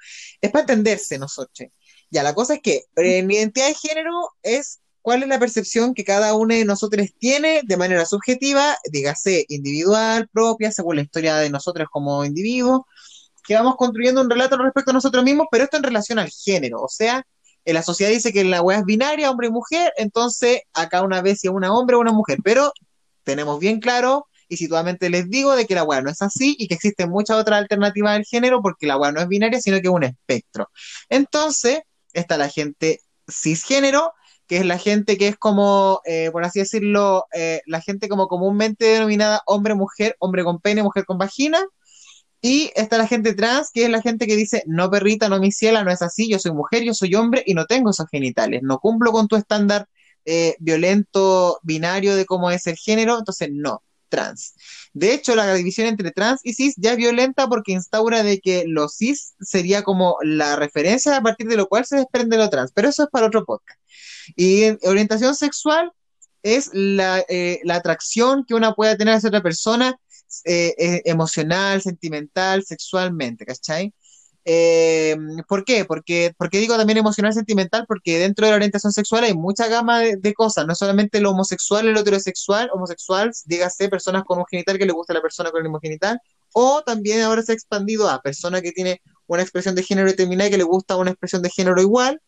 Es 0.41 0.49
para 0.49 0.61
entenderse 0.61 1.19
nosotros. 1.19 1.69
Ya, 2.09 2.23
la 2.23 2.33
cosa 2.33 2.55
es 2.55 2.61
que 2.61 2.85
en 2.95 3.29
identidad 3.29 3.67
de 3.67 3.75
género 3.75 4.31
es 4.41 4.79
cuál 5.05 5.21
es 5.21 5.29
la 5.29 5.37
percepción 5.37 5.93
que 5.93 6.03
cada 6.03 6.33
uno 6.33 6.55
de 6.55 6.65
nosotros 6.65 7.05
tiene 7.19 7.61
de 7.63 7.77
manera 7.77 8.07
subjetiva, 8.07 8.75
dígase 8.91 9.45
individual, 9.49 10.27
propia, 10.33 10.71
según 10.71 10.95
la 10.95 11.03
historia 11.03 11.35
de 11.35 11.51
nosotros 11.51 11.87
como 11.91 12.25
individuos, 12.25 12.81
que 13.43 13.53
vamos 13.53 13.75
construyendo 13.75 14.19
un 14.21 14.31
relato 14.31 14.57
respecto 14.57 14.89
a 14.89 14.95
nosotros 14.95 15.23
mismos, 15.23 15.45
pero 15.51 15.65
esto 15.65 15.77
en 15.77 15.83
relación 15.83 16.17
al 16.17 16.31
género, 16.31 16.81
o 16.81 16.89
sea, 16.89 17.23
en 17.65 17.75
la 17.75 17.83
sociedad 17.83 18.09
dice 18.09 18.33
que 18.33 18.43
la 18.45 18.63
weá 18.63 18.79
es 18.79 18.85
binaria, 18.85 19.29
hombre 19.29 19.49
y 19.49 19.51
mujer, 19.51 19.93
entonces 19.97 20.61
acá 20.73 21.03
una 21.03 21.21
vez 21.21 21.41
si 21.41 21.49
es 21.49 21.53
una 21.53 21.71
hombre 21.71 21.97
o 21.97 21.99
una 21.99 22.11
mujer, 22.11 22.39
pero 22.43 22.73
tenemos 23.23 23.59
bien 23.59 23.79
claro 23.79 24.25
y 24.49 24.57
situadamente 24.57 25.11
les 25.11 25.29
digo 25.29 25.55
de 25.55 25.67
que 25.67 25.75
la 25.75 25.83
weá 25.83 26.01
no 26.01 26.09
es 26.09 26.23
así 26.23 26.55
y 26.57 26.67
que 26.67 26.73
existen 26.73 27.11
muchas 27.11 27.37
otras 27.37 27.59
alternativas 27.59 28.15
del 28.15 28.25
género 28.25 28.59
porque 28.63 28.87
la 28.87 28.97
weá 28.97 29.11
no 29.11 29.21
es 29.21 29.27
binaria, 29.27 29.61
sino 29.61 29.79
que 29.79 29.87
es 29.87 29.93
un 29.93 30.03
espectro. 30.03 30.67
Entonces, 31.09 31.81
está 32.11 32.39
la 32.39 32.49
gente 32.49 33.01
cisgénero, 33.29 34.11
que 34.47 34.57
es 34.57 34.65
la 34.65 34.77
gente 34.77 35.17
que 35.17 35.27
es 35.27 35.37
como, 35.37 36.01
eh, 36.05 36.29
por 36.31 36.43
así 36.43 36.59
decirlo, 36.59 37.25
eh, 37.33 37.61
la 37.65 37.81
gente 37.81 38.07
como 38.09 38.27
comúnmente 38.27 38.85
denominada 38.85 39.41
hombre-mujer, 39.45 40.15
hombre 40.19 40.43
con 40.43 40.59
pene, 40.59 40.83
mujer 40.83 41.05
con 41.05 41.17
vagina. 41.17 41.63
Y 42.41 42.71
está 42.75 42.97
la 42.99 43.07
gente 43.07 43.33
trans, 43.33 43.71
que 43.73 43.85
es 43.85 43.89
la 43.89 44.01
gente 44.01 44.27
que 44.27 44.35
dice, 44.35 44.63
no 44.67 44.91
perrita, 44.91 45.29
no 45.29 45.39
mi 45.39 45.51
ciela, 45.51 45.83
no 45.83 45.91
es 45.91 46.01
así, 46.03 46.29
yo 46.29 46.37
soy 46.37 46.51
mujer, 46.53 46.83
yo 46.83 46.93
soy 46.93 47.15
hombre 47.15 47.43
y 47.45 47.55
no 47.55 47.65
tengo 47.65 47.89
esos 47.89 48.07
genitales, 48.09 48.61
no 48.63 48.77
cumplo 48.79 49.11
con 49.11 49.27
tu 49.27 49.35
estándar 49.35 49.87
eh, 50.25 50.55
violento 50.59 51.59
binario 51.63 52.15
de 52.15 52.25
cómo 52.25 52.51
es 52.51 52.67
el 52.67 52.75
género, 52.77 53.17
entonces 53.17 53.49
no, 53.51 53.81
trans. 54.09 54.55
De 54.93 55.13
hecho, 55.13 55.35
la 55.35 55.53
división 55.53 55.87
entre 55.87 56.11
trans 56.11 56.41
y 56.43 56.53
cis 56.53 56.75
ya 56.77 56.91
es 56.91 56.97
violenta 56.97 57.47
porque 57.47 57.73
instaura 57.73 58.23
de 58.23 58.39
que 58.39 58.65
lo 58.67 58.87
cis 58.89 59.35
sería 59.39 59.83
como 59.83 60.17
la 60.23 60.55
referencia 60.55 61.17
a 61.17 61.21
partir 61.21 61.47
de 61.47 61.57
lo 61.57 61.67
cual 61.67 61.85
se 61.85 61.97
desprende 61.97 62.37
lo 62.37 62.49
trans, 62.49 62.71
pero 62.73 62.89
eso 62.89 63.03
es 63.03 63.09
para 63.09 63.27
otro 63.27 63.45
podcast. 63.45 63.79
Y 64.35 64.63
en 64.63 64.79
orientación 64.83 65.35
sexual 65.35 65.91
es 66.43 66.69
la, 66.73 67.23
eh, 67.27 67.61
atracción 67.69 68.45
que 68.47 68.53
una 68.53 68.73
puede 68.73 68.95
tener 68.97 69.15
hacia 69.15 69.29
otra 69.29 69.41
persona 69.41 69.99
eh, 70.45 70.73
eh, 70.77 71.01
emocional, 71.05 71.81
sentimental, 71.81 72.63
sexualmente, 72.63 73.45
¿cachai? 73.45 73.93
Eh, 74.47 75.17
¿por 75.47 75.65
qué? 75.65 75.85
Porque, 75.85 76.33
porque 76.37 76.59
digo 76.59 76.77
también 76.77 76.99
emocional, 76.99 77.33
sentimental, 77.33 77.85
porque 77.87 78.19
dentro 78.19 78.45
de 78.45 78.51
la 78.51 78.57
orientación 78.57 78.93
sexual 78.93 79.23
hay 79.23 79.33
mucha 79.33 79.67
gama 79.67 80.01
de, 80.01 80.33
cosas, 80.35 80.67
no 80.67 80.75
solamente 80.75 81.19
lo 81.19 81.31
homosexual, 81.31 81.87
el 81.87 81.97
heterosexual, 81.97 82.69
homosexual, 82.71 83.31
dígase 83.45 83.89
personas 83.89 84.23
con 84.23 84.37
un 84.37 84.45
genital 84.45 84.77
que 84.77 84.85
le 84.85 84.93
gusta 84.93 85.13
a 85.13 85.15
la 85.15 85.21
persona 85.21 85.49
con 85.49 85.59
el 85.59 85.63
mismo 85.63 85.79
genital, 85.79 86.19
o 86.53 86.83
también 86.83 87.21
ahora 87.21 87.41
se 87.41 87.53
ha 87.53 87.55
expandido 87.55 88.07
a 88.07 88.21
persona 88.21 88.61
que 88.61 88.71
tiene 88.71 89.01
una 89.25 89.41
expresión 89.41 89.73
de 89.73 89.83
género 89.83 90.07
determinada 90.07 90.47
y 90.47 90.51
que 90.51 90.57
le 90.57 90.63
gusta 90.63 90.95
una 90.95 91.09
expresión 91.09 91.41
de 91.41 91.49
género 91.49 91.81
igual. 91.81 92.21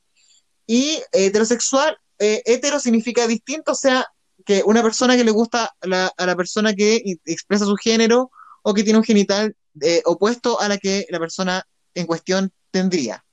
Y 0.65 0.99
heterosexual, 1.11 1.97
eh, 2.19 2.41
hetero 2.45 2.79
significa 2.79 3.27
distinto, 3.27 3.73
o 3.73 3.75
sea, 3.75 4.07
que 4.43 4.63
una 4.65 4.81
persona 4.81 5.15
que 5.15 5.23
le 5.23 5.31
gusta 5.31 5.71
a 5.81 6.25
la 6.25 6.35
persona 6.35 6.73
que 6.73 7.01
expresa 7.25 7.65
su 7.65 7.75
género 7.75 8.31
o 8.63 8.73
que 8.73 8.83
tiene 8.83 8.99
un 8.99 9.05
genital 9.05 9.55
eh, 9.81 10.01
opuesto 10.05 10.59
a 10.59 10.67
la 10.67 10.77
que 10.77 11.05
la 11.09 11.19
persona 11.19 11.63
en 11.99 12.07
cuestión 12.07 12.51
tendría. 12.71 13.23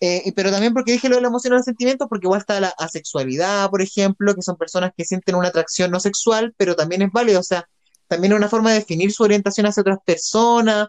Eh, 0.00 0.30
pero 0.36 0.50
también 0.50 0.74
porque 0.74 0.92
dije 0.92 1.08
lo 1.08 1.16
de 1.16 1.22
la 1.22 1.28
emoción 1.28 1.54
o 1.54 1.56
los 1.56 1.64
sentimientos, 1.64 2.06
porque 2.08 2.26
igual 2.26 2.40
está 2.40 2.60
la 2.60 2.68
asexualidad, 2.78 3.70
por 3.70 3.80
ejemplo, 3.80 4.34
que 4.34 4.42
son 4.42 4.56
personas 4.56 4.92
que 4.96 5.04
sienten 5.04 5.34
una 5.34 5.48
atracción 5.48 5.90
no 5.90 6.00
sexual, 6.00 6.54
pero 6.56 6.76
también 6.76 7.02
es 7.02 7.10
válido, 7.12 7.40
o 7.40 7.42
sea, 7.42 7.66
también 8.08 8.32
es 8.32 8.38
una 8.38 8.48
forma 8.48 8.70
de 8.70 8.80
definir 8.80 9.12
su 9.12 9.22
orientación 9.22 9.66
hacia 9.66 9.80
otras 9.80 9.98
personas. 10.04 10.88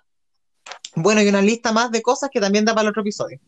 Bueno, 0.96 1.22
y 1.22 1.30
una 1.30 1.42
lista 1.42 1.72
más 1.72 1.92
de 1.92 2.02
cosas 2.02 2.30
que 2.32 2.42
también 2.42 2.66
da 2.66 2.74
para 2.74 2.84
el 2.84 2.90
otro 2.90 3.02
episodio. 3.02 3.40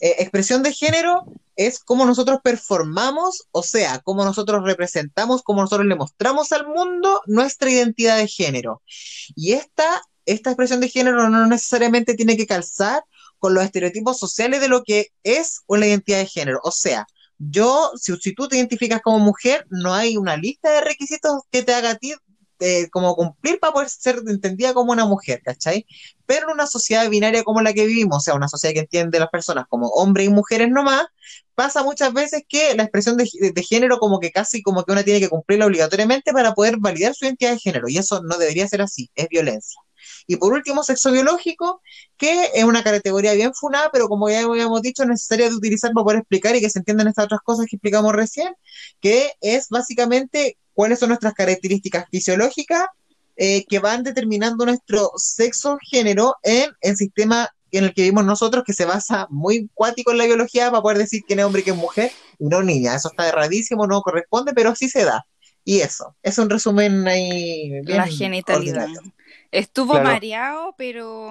Eh, 0.00 0.16
expresión 0.20 0.62
de 0.62 0.72
género 0.72 1.24
es 1.56 1.80
cómo 1.80 2.06
nosotros 2.06 2.38
performamos, 2.42 3.48
o 3.50 3.64
sea, 3.64 3.98
cómo 3.98 4.24
nosotros 4.24 4.62
representamos, 4.64 5.42
cómo 5.42 5.62
nosotros 5.62 5.88
le 5.88 5.96
mostramos 5.96 6.52
al 6.52 6.68
mundo 6.68 7.20
nuestra 7.26 7.70
identidad 7.70 8.16
de 8.16 8.28
género. 8.28 8.82
Y 9.34 9.54
esta, 9.54 10.02
esta 10.24 10.50
expresión 10.50 10.78
de 10.80 10.88
género 10.88 11.28
no 11.28 11.46
necesariamente 11.46 12.14
tiene 12.14 12.36
que 12.36 12.46
calzar 12.46 13.02
con 13.38 13.54
los 13.54 13.64
estereotipos 13.64 14.18
sociales 14.18 14.60
de 14.60 14.68
lo 14.68 14.82
que 14.84 15.08
es 15.22 15.60
una 15.66 15.86
identidad 15.86 16.18
de 16.18 16.26
género. 16.26 16.60
O 16.64 16.70
sea, 16.70 17.06
yo, 17.38 17.92
si, 17.96 18.16
si 18.16 18.34
tú 18.34 18.48
te 18.48 18.56
identificas 18.56 19.00
como 19.02 19.18
mujer, 19.20 19.66
no 19.70 19.94
hay 19.94 20.16
una 20.16 20.36
lista 20.36 20.70
de 20.70 20.80
requisitos 20.82 21.42
que 21.50 21.62
te 21.62 21.74
haga 21.74 21.90
a 21.90 21.94
ti 21.96 22.14
eh, 22.60 22.90
como 22.90 23.14
cumplir 23.14 23.60
para 23.60 23.72
poder 23.72 23.88
ser 23.88 24.20
entendida 24.26 24.74
como 24.74 24.90
una 24.90 25.04
mujer, 25.06 25.40
¿cachai? 25.44 25.86
Pero 26.26 26.48
en 26.48 26.54
una 26.54 26.66
sociedad 26.66 27.08
binaria 27.08 27.44
como 27.44 27.60
la 27.62 27.72
que 27.72 27.86
vivimos, 27.86 28.16
o 28.18 28.20
sea, 28.20 28.34
una 28.34 28.48
sociedad 28.48 28.74
que 28.74 28.80
entiende 28.80 29.18
a 29.18 29.20
las 29.20 29.30
personas 29.30 29.66
como 29.68 29.86
hombres 29.90 30.26
y 30.26 30.30
mujeres 30.30 30.68
nomás, 30.68 31.06
pasa 31.54 31.84
muchas 31.84 32.12
veces 32.12 32.42
que 32.48 32.74
la 32.74 32.82
expresión 32.82 33.16
de, 33.16 33.30
de, 33.54 33.62
género 33.62 33.98
como 33.98 34.18
que 34.18 34.32
casi 34.32 34.60
como 34.62 34.84
que 34.84 34.90
una 34.92 35.04
tiene 35.04 35.20
que 35.20 35.28
cumplirla 35.28 35.66
obligatoriamente 35.66 36.32
para 36.32 36.54
poder 36.54 36.78
validar 36.78 37.14
su 37.14 37.26
identidad 37.26 37.52
de 37.52 37.58
género, 37.60 37.88
y 37.88 37.98
eso 37.98 38.22
no 38.24 38.38
debería 38.38 38.66
ser 38.66 38.82
así, 38.82 39.08
es 39.14 39.28
violencia. 39.28 39.80
Y 40.26 40.36
por 40.36 40.52
último, 40.52 40.82
sexo 40.82 41.12
biológico, 41.12 41.80
que 42.16 42.50
es 42.54 42.64
una 42.64 42.82
categoría 42.82 43.32
bien 43.34 43.54
funada, 43.54 43.90
pero 43.92 44.08
como 44.08 44.28
ya 44.28 44.40
habíamos 44.40 44.82
dicho, 44.82 45.02
es 45.02 45.08
necesaria 45.08 45.48
de 45.48 45.54
utilizar 45.54 45.92
para 45.92 46.04
poder 46.04 46.18
explicar 46.20 46.56
y 46.56 46.60
que 46.60 46.70
se 46.70 46.78
entiendan 46.78 47.08
estas 47.08 47.26
otras 47.26 47.40
cosas 47.42 47.66
que 47.66 47.76
explicamos 47.76 48.12
recién, 48.12 48.54
que 49.00 49.32
es 49.40 49.68
básicamente 49.68 50.58
cuáles 50.74 50.98
son 50.98 51.08
nuestras 51.08 51.34
características 51.34 52.06
fisiológicas 52.10 52.86
eh, 53.36 53.64
que 53.68 53.78
van 53.78 54.02
determinando 54.02 54.64
nuestro 54.64 55.12
sexo 55.16 55.78
género 55.80 56.34
en 56.42 56.70
el 56.80 56.96
sistema 56.96 57.48
en 57.70 57.84
el 57.84 57.94
que 57.94 58.02
vivimos 58.02 58.24
nosotros, 58.24 58.64
que 58.64 58.72
se 58.72 58.84
basa 58.84 59.26
muy 59.30 59.70
cuático 59.74 60.10
en 60.10 60.18
la 60.18 60.26
biología 60.26 60.70
para 60.70 60.82
poder 60.82 60.98
decir 60.98 61.22
quién 61.26 61.38
es 61.38 61.44
hombre 61.44 61.60
y 61.60 61.64
quién 61.64 61.76
es 61.76 61.82
mujer, 61.82 62.12
y 62.38 62.46
no 62.46 62.62
niña. 62.62 62.94
Eso 62.94 63.08
está 63.08 63.28
erradísimo, 63.28 63.86
no 63.86 64.00
corresponde, 64.02 64.52
pero 64.54 64.74
sí 64.74 64.88
se 64.88 65.04
da. 65.04 65.26
Y 65.64 65.80
eso, 65.80 66.16
es 66.22 66.38
un 66.38 66.48
resumen 66.48 67.06
ahí. 67.06 67.82
la 67.84 68.06
genitalidad. 68.06 68.88
Estuvo 69.50 69.94
mareado, 69.94 70.74
pero 70.76 71.30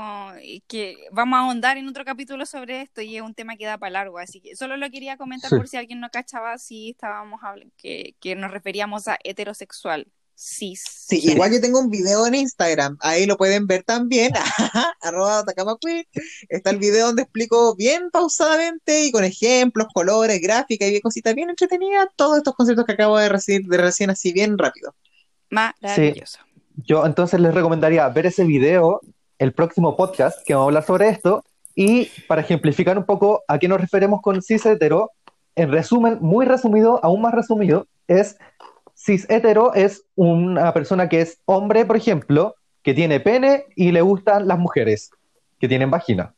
que 0.67 0.95
vamos 1.11 1.37
a 1.37 1.41
ahondar 1.41 1.77
en 1.77 1.87
otro 1.87 2.03
capítulo 2.03 2.45
sobre 2.47 2.81
esto 2.81 3.01
y 3.01 3.15
es 3.15 3.21
un 3.21 3.35
tema 3.35 3.57
que 3.57 3.65
da 3.65 3.77
para 3.77 3.91
largo, 3.91 4.17
así 4.17 4.41
que 4.41 4.55
solo 4.55 4.75
lo 4.75 4.89
quería 4.89 5.17
comentar 5.17 5.51
por 5.51 5.67
si 5.67 5.77
alguien 5.77 5.99
no 5.99 6.09
cachaba 6.09 6.57
si 6.57 6.91
estábamos 6.91 7.41
hablando, 7.43 7.73
que, 7.77 8.15
que 8.19 8.35
nos 8.35 8.49
referíamos 8.49 9.07
a 9.07 9.19
heterosexual. 9.23 10.07
Sí, 10.39 10.75
sí, 10.75 11.31
igual 11.31 11.51
yo 11.51 11.61
tengo 11.61 11.79
un 11.79 11.89
video 11.89 12.27
en 12.27 12.35
Instagram, 12.35 12.97
ahí 13.01 13.25
lo 13.25 13.37
pueden 13.37 13.65
ver 13.65 13.83
también, 13.83 14.31
arroba 15.01 15.43
está 16.49 16.69
el 16.69 16.77
video 16.77 17.07
donde 17.07 17.23
explico 17.23 17.75
bien 17.75 18.11
pausadamente 18.11 19.05
y 19.05 19.11
con 19.11 19.23
ejemplos, 19.23 19.87
colores, 19.93 20.39
gráficas 20.39 20.87
y 20.87 20.91
bien 20.91 21.01
cositas 21.01 21.33
bien 21.33 21.49
entretenidas, 21.49 22.07
todos 22.15 22.37
estos 22.37 22.55
conceptos 22.55 22.85
que 22.85 22.93
acabo 22.93 23.17
de 23.17 23.29
recibir 23.29 23.67
de 23.67 23.77
recién 23.77 24.11
así 24.11 24.31
bien 24.31 24.57
rápido. 24.57 24.95
Maravilloso. 25.49 26.46
Yo 26.85 27.07
entonces 27.07 27.39
les 27.39 27.55
recomendaría 27.55 28.07
ver 28.09 28.27
ese 28.27 28.43
video, 28.43 29.01
el 29.39 29.51
próximo 29.51 29.95
podcast 29.95 30.45
que 30.45 30.53
vamos 30.53 30.65
a 30.65 30.69
hablar 30.69 30.83
sobre 30.83 31.09
esto, 31.09 31.43
y 31.73 32.05
para 32.27 32.41
ejemplificar 32.41 32.99
un 32.99 33.03
poco 33.03 33.43
a 33.47 33.57
qué 33.57 33.67
nos 33.67 33.81
referimos 33.81 34.21
con 34.21 34.43
cis 34.43 34.63
hetero, 34.63 35.11
en 35.55 35.71
resumen, 35.71 36.19
muy 36.21 36.45
resumido, 36.45 36.99
aún 37.03 37.21
más 37.21 37.33
resumido, 37.33 37.87
es 38.07 38.37
cis 38.95 39.25
hetero 39.27 39.73
es 39.73 40.03
una 40.13 40.71
persona 40.71 41.09
que 41.09 41.21
es 41.21 41.39
hombre, 41.45 41.83
por 41.83 41.97
ejemplo, 41.97 42.55
que 42.83 42.93
tiene 42.93 43.19
pene 43.19 43.65
y 43.75 43.91
le 43.91 44.01
gustan 44.01 44.47
las 44.47 44.59
mujeres 44.59 45.09
que 45.59 45.67
tienen 45.67 45.89
vagina. 45.89 46.35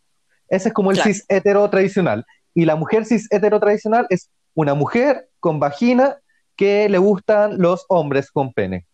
Ese 0.48 0.70
es 0.70 0.74
como 0.74 0.92
el 0.92 1.02
cis 1.02 1.26
hetero 1.28 1.70
tradicional. 1.70 2.26
Y 2.54 2.64
la 2.64 2.78
mujer 2.78 3.06
cis 3.06 3.28
hetero 3.30 3.60
tradicional 3.60 4.08
es 4.10 4.30
una 4.54 4.74
mujer 4.74 5.28
con 5.42 5.60
vagina 5.60 6.18
que 6.56 6.88
le 6.88 6.98
gustan 6.98 7.58
los 7.62 7.86
hombres 7.90 8.32
con 8.32 8.54
pene 8.54 8.86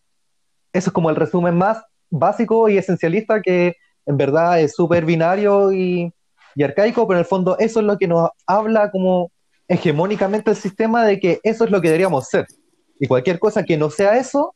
eso 0.75 0.89
es 0.89 0.93
como 0.93 1.09
el 1.09 1.15
resumen 1.15 1.57
más 1.57 1.81
básico 2.09 2.67
y 2.67 2.77
esencialista 2.77 3.41
que 3.41 3.77
en 4.05 4.17
verdad 4.17 4.59
es 4.59 4.75
súper 4.75 5.05
binario 5.05 5.71
y, 5.71 6.13
arcaico, 6.61 7.07
pero 7.07 7.19
en 7.19 7.23
el 7.23 7.25
fondo 7.25 7.57
eso 7.59 7.79
es 7.79 7.85
lo 7.85 7.97
que 7.97 8.07
nos 8.07 8.29
habla 8.45 8.91
como 8.91 9.31
hegemónicamente 9.67 10.51
el 10.51 10.57
sistema 10.57 11.05
de 11.05 11.19
que 11.19 11.39
eso 11.43 11.63
es 11.63 11.71
lo 11.71 11.81
que 11.81 11.87
deberíamos 11.87 12.27
ser. 12.27 12.45
Y 12.99 13.07
cualquier 13.07 13.39
cosa 13.39 13.63
que 13.63 13.77
no 13.77 13.89
sea 13.89 14.17
eso, 14.17 14.53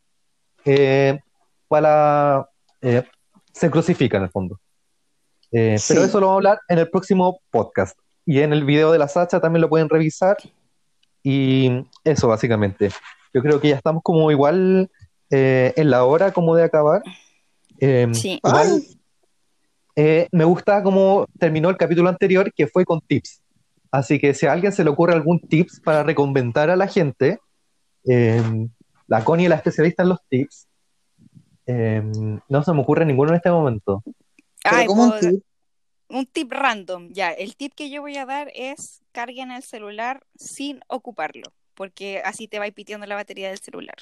eh, 0.66 1.20
para, 1.68 2.48
eh, 2.82 3.04
se 3.52 3.72
crucifica 3.72 4.18
en 4.18 4.24
el 4.24 4.30
fondo. 4.30 4.60
Eh, 5.52 5.78
pero 5.88 6.04
eso 6.04 6.20
lo 6.20 6.28
vamos 6.28 6.36
a 6.36 6.40
hablar 6.40 6.60
en 6.68 6.80
el 6.80 6.90
próximo 6.90 7.42
podcast. 7.50 7.98
Y 8.26 8.42
en 8.42 8.54
el 8.54 8.64
video 8.64 8.92
de 8.92 9.00
la 9.00 9.08
Sacha 9.08 9.40
también 9.40 9.62
lo 9.62 9.70
pueden 9.70 9.90
revisar. 9.90 10.38
Y 11.24 11.86
eso 12.04 12.28
básicamente. 12.28 12.90
Yo 13.34 13.42
creo 13.42 13.60
que 13.60 13.70
ya 13.70 13.76
estamos 13.76 14.04
como 14.04 14.32
igual 14.32 14.90
eh, 15.32 15.74
en 15.76 15.90
la 15.90 16.06
hora 16.06 16.32
como 16.32 16.56
de 16.56 16.64
acabar. 16.64 17.04
Em, 17.80 18.14
sí. 18.14 18.40
Eh, 19.96 20.28
me 20.32 20.46
gusta 20.46 20.82
cómo 20.82 21.28
terminó 21.38 21.70
el 21.70 21.78
capítulo 21.78 22.10
anterior, 22.10 22.54
que 22.54 22.68
fue 22.68 22.86
con 22.86 23.02
tips. 23.02 23.42
Así 23.92 24.20
que 24.20 24.34
si 24.34 24.46
a 24.46 24.54
alguien 24.54 24.72
se 24.72 24.84
le 24.84 24.90
ocurre 24.90 25.14
algún 25.14 25.40
tips 25.40 25.82
para 25.82 26.04
reconventar 26.04 26.70
a 26.70 26.76
la 26.76 26.88
gente, 26.88 27.40
em, 28.06 28.70
la 29.08 29.24
Connie 29.24 29.46
es 29.46 29.50
la 29.50 29.56
especialista 29.56 30.04
en 30.04 30.10
los 30.10 30.20
tips. 30.30 30.68
Em, 31.66 32.40
no 32.48 32.64
se 32.64 32.74
me 32.74 32.82
ocurre 32.82 33.06
ninguno 33.06 33.32
en 33.32 33.38
este 33.38 33.52
momento. 33.52 34.04
un 36.08 36.26
tip? 36.26 36.52
random, 36.52 37.10
ya. 37.12 37.32
El 37.32 37.56
tip 37.56 37.74
que 37.76 37.90
yo 37.90 38.02
voy 38.02 38.18
a 38.18 38.26
dar 38.26 38.52
es 38.56 39.02
carguen 39.12 39.52
el 39.52 39.64
celular 39.64 40.22
sin 40.36 40.80
ocuparlo, 40.88 41.52
porque 41.76 42.22
así 42.24 42.48
te 42.48 42.58
va 42.58 42.66
pitiendo 42.72 43.06
la 43.06 43.16
batería 43.16 43.50
del 43.50 43.60
celular 43.60 43.98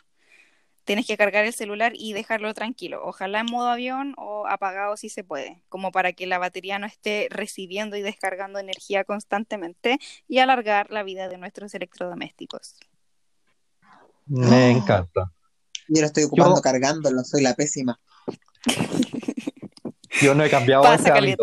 tienes 0.88 1.06
que 1.06 1.18
cargar 1.18 1.46
el 1.46 1.54
celular 1.54 1.92
y 1.96 2.14
dejarlo 2.14 2.54
tranquilo, 2.54 3.02
ojalá 3.04 3.42
en 3.42 3.48
modo 3.48 3.68
avión 3.68 4.16
o 4.18 4.48
apagado 4.48 4.96
si 4.96 5.10
se 5.10 5.24
puede, 5.24 5.62
como 5.68 5.92
para 5.92 6.14
que 6.14 6.26
la 6.26 6.40
batería 6.40 6.80
no 6.80 6.88
esté 6.88 7.28
recibiendo 7.30 7.98
y 7.98 8.02
descargando 8.02 8.58
energía 8.58 9.04
constantemente 9.04 10.00
y 10.30 10.40
alargar 10.40 10.90
la 10.90 11.04
vida 11.04 11.28
de 11.28 11.38
nuestros 11.38 11.76
electrodomésticos. 11.76 12.78
Me 14.28 14.72
encanta. 14.72 15.32
Yo 15.90 16.02
lo 16.02 16.08
estoy 16.08 16.24
ocupando 16.24 16.62
cargándolo, 16.62 17.22
soy 17.24 17.44
la 17.44 17.54
pésima. 17.54 18.00
Yo 20.22 20.36
no 20.36 20.44
he 20.46 20.50
cambiado 20.50 20.84
Pasa, 20.84 21.18
ese 21.20 21.38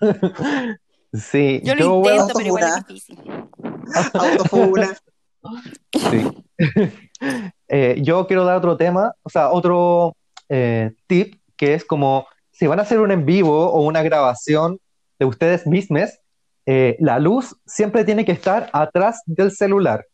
sí, 1.14 1.60
yo, 1.64 1.74
lo 1.74 1.96
intento, 1.96 2.34
pero 2.34 2.46
igual 2.46 2.64
es 2.64 2.86
difícil. 2.86 3.18
Sí. 5.92 6.44
Eh, 7.70 8.00
yo 8.00 8.26
quiero 8.26 8.46
dar 8.46 8.56
otro 8.56 8.78
tema, 8.78 9.12
o 9.22 9.28
sea, 9.28 9.50
otro 9.50 10.16
eh, 10.48 10.92
tip, 11.06 11.34
que 11.54 11.74
es 11.74 11.84
como, 11.84 12.26
si 12.50 12.66
van 12.66 12.78
a 12.78 12.82
hacer 12.82 12.98
un 12.98 13.10
en 13.10 13.26
vivo 13.26 13.70
o 13.70 13.82
una 13.82 14.02
grabación 14.02 14.78
de 15.18 15.26
ustedes 15.26 15.66
mismos, 15.66 16.18
eh, 16.64 16.96
la 16.98 17.18
luz 17.18 17.56
siempre 17.66 18.04
tiene 18.04 18.24
que 18.24 18.32
estar 18.32 18.70
atrás 18.72 19.20
del 19.26 19.52
celular, 19.52 20.06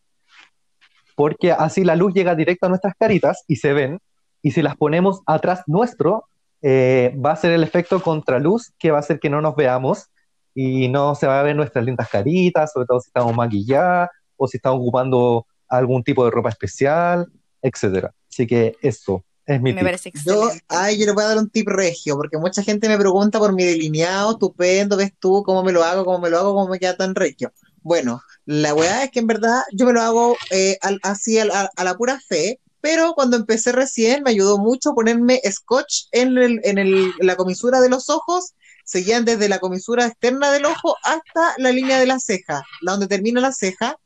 porque 1.14 1.52
así 1.52 1.85
la 1.85 1.94
luz 1.94 2.12
llega 2.12 2.35
directo 2.35 2.66
a 2.66 2.70
nuestras 2.70 2.94
caritas 2.98 3.44
y 3.47 3.56
se 3.56 3.72
ven, 3.72 4.01
y 4.43 4.51
si 4.51 4.60
las 4.60 4.76
ponemos 4.76 5.20
atrás 5.26 5.62
nuestro, 5.68 6.24
va 6.64 7.32
a 7.32 7.36
ser 7.36 7.52
el 7.52 7.62
efecto 7.62 8.01
contraluz 8.01 8.72
que 8.78 8.90
va 8.90 8.97
a 8.97 9.01
hacer 9.01 9.20
que 9.20 9.28
no 9.28 9.43
nos 9.43 9.55
veamos 9.55 10.09
y 10.55 10.89
no 10.89 11.14
se 11.14 11.26
va 11.26 11.39
a 11.39 11.43
ver 11.43 11.55
nuestras 11.55 11.85
lindas 11.85 12.09
caritas, 12.09 12.72
sobre 12.72 12.86
todo 12.86 13.01
si 13.01 13.09
estamos 13.09 13.36
maquilladas 13.36 14.09
o 14.36 14.48
si 14.48 14.56
estamos 14.56 14.81
ocupando 14.81 15.47
algún 15.76 16.02
tipo 16.02 16.24
de 16.24 16.30
ropa 16.30 16.48
especial, 16.48 17.28
etcétera. 17.62 18.12
Así 18.30 18.46
que 18.46 18.76
eso 18.82 19.24
es 19.46 19.60
mi 19.60 19.72
me 19.72 19.82
Parece 19.82 20.10
yo, 20.24 20.51
ay, 20.68 20.98
yo 20.98 21.06
le 21.06 21.12
voy 21.12 21.24
a 21.24 21.28
dar 21.28 21.38
un 21.38 21.51
tip 21.51 21.68
regio, 21.68 22.16
porque 22.16 22.38
mucha 22.38 22.62
gente 22.62 22.88
me 22.88 22.98
pregunta 22.98 23.38
por 23.38 23.52
mi 23.52 23.64
delineado, 23.64 24.32
estupendo, 24.32 24.96
ves 24.96 25.12
tú 25.18 25.42
cómo 25.44 25.62
me 25.62 25.72
lo 25.72 25.84
hago, 25.84 26.05
cómo 26.05 26.18
me 26.18 26.30
lo 26.30 26.38
hago, 26.38 26.55
cómo 26.55 26.68
me 26.68 26.78
queda 26.78 26.96
tan 26.96 27.14
regio. 27.14 27.52
Bueno, 27.82 28.22
la 28.46 28.74
weá 28.74 29.05
es 29.05 29.10
que 29.10 29.20
en 29.20 29.26
verdad 29.26 29.62
yo 29.72 29.84
me 29.86 29.92
lo 29.92 30.01
hago 30.01 30.36
eh, 30.51 30.78
así 31.02 31.38
a, 31.38 31.44
la 31.44 31.94
pura 31.96 32.18
fe, 32.26 32.59
pero 32.80 33.12
cuando 33.14 33.36
empecé 33.36 33.72
recién 33.72 34.22
me 34.22 34.30
ayudó 34.30 34.59
mucho 34.59 34.94
ponerme 34.94 35.40
scotch 35.51 36.06
en, 36.12 36.38
el, 36.38 36.60
en, 36.64 36.78
el, 36.78 37.12
la 37.20 37.36
comisura 37.36 37.80
de 37.80 37.90
los 37.90 38.09
ojos 38.09 38.55
seguían 38.84 39.24
desde 39.24 39.48
la 39.48 39.59
comisura 39.59 40.06
externa 40.06 40.51
del 40.52 40.66
ojo 40.66 40.96
hasta 41.02 41.55
la 41.59 41.72
línea 41.72 41.98
de 41.98 42.06
la 42.06 42.18
ceja, 42.20 42.62
la 42.82 42.92
donde 42.92 43.06
termina 43.06 43.40
la 43.40 43.52
ceja, 43.52 43.98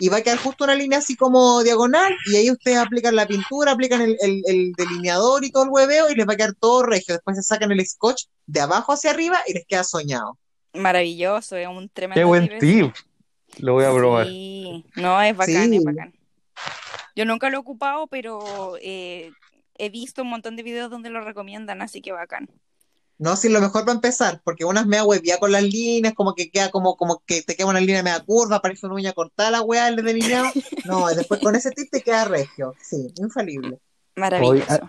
y 0.00 0.08
va 0.08 0.18
a 0.18 0.22
quedar 0.22 0.38
justo 0.38 0.64
una 0.64 0.74
línea 0.74 0.98
así 0.98 1.16
como 1.16 1.62
diagonal, 1.62 2.12
y 2.32 2.36
ahí 2.36 2.50
ustedes 2.50 2.78
aplican 2.78 3.14
la 3.16 3.26
pintura, 3.26 3.72
aplican 3.72 4.00
el, 4.02 4.16
el- 4.20 4.42
el 4.46 4.72
delineador 4.72 5.44
y 5.44 5.50
todo 5.50 5.64
el 5.64 5.70
hueveo, 5.70 6.10
y 6.10 6.14
les 6.14 6.26
va 6.28 6.32
a 6.32 6.36
quedar 6.36 6.54
todo 6.54 6.82
regio. 6.84 7.14
Después 7.14 7.36
se 7.36 7.42
sacan 7.42 7.70
el 7.72 7.86
scotch 7.86 8.24
de 8.46 8.60
abajo 8.60 8.92
hacia 8.92 9.10
arriba 9.10 9.38
y 9.46 9.54
les 9.54 9.66
queda 9.66 9.84
soñado. 9.84 10.38
Maravilloso, 10.74 11.56
es 11.56 11.68
un 11.68 11.88
tremendo 11.90 12.18
Qué 12.20 12.24
buen 12.24 12.58
tip. 12.58 12.94
Lo 13.58 13.74
voy 13.74 13.84
a 13.84 13.92
probar. 13.92 14.26
Sí, 14.26 14.84
no, 14.96 15.20
es 15.20 15.36
bacán, 15.36 15.68
Sí. 15.70 15.76
es 15.76 15.84
bacán. 15.84 16.14
Yo 17.14 17.24
nunca 17.26 17.50
lo 17.50 17.56
he 17.56 17.60
ocupado, 17.60 18.06
pero 18.06 18.76
eh, 18.80 19.30
he 19.76 19.90
visto 19.90 20.22
un 20.22 20.28
montón 20.30 20.56
de 20.56 20.62
videos 20.62 20.90
donde 20.90 21.10
lo 21.10 21.20
recomiendan, 21.20 21.82
así 21.82 22.00
que 22.00 22.12
bacán. 22.12 22.48
No, 23.22 23.36
si 23.36 23.48
lo 23.48 23.60
mejor 23.60 23.82
para 23.82 23.92
empezar, 23.92 24.40
porque 24.42 24.64
unas 24.64 24.84
mea 24.84 25.04
huevía 25.04 25.38
con 25.38 25.52
las 25.52 25.62
líneas, 25.62 26.12
como 26.12 26.34
que 26.34 26.50
queda 26.50 26.72
como, 26.72 26.96
como 26.96 27.22
que 27.24 27.40
te 27.42 27.54
queda 27.54 27.68
una 27.68 27.78
línea 27.78 28.02
media 28.02 28.18
curva, 28.18 28.60
parece 28.60 28.84
una 28.84 28.96
uña 28.96 29.12
cortada 29.12 29.52
la 29.52 29.62
weá, 29.62 29.86
el 29.86 29.94
delineado. 29.94 30.48
No, 30.86 31.08
y 31.08 31.14
después 31.14 31.38
con 31.40 31.54
ese 31.54 31.70
tip 31.70 31.88
te 31.88 32.00
queda 32.00 32.24
regio. 32.24 32.74
Sí, 32.82 33.12
infalible. 33.18 33.78
Maravilloso. 34.16 34.80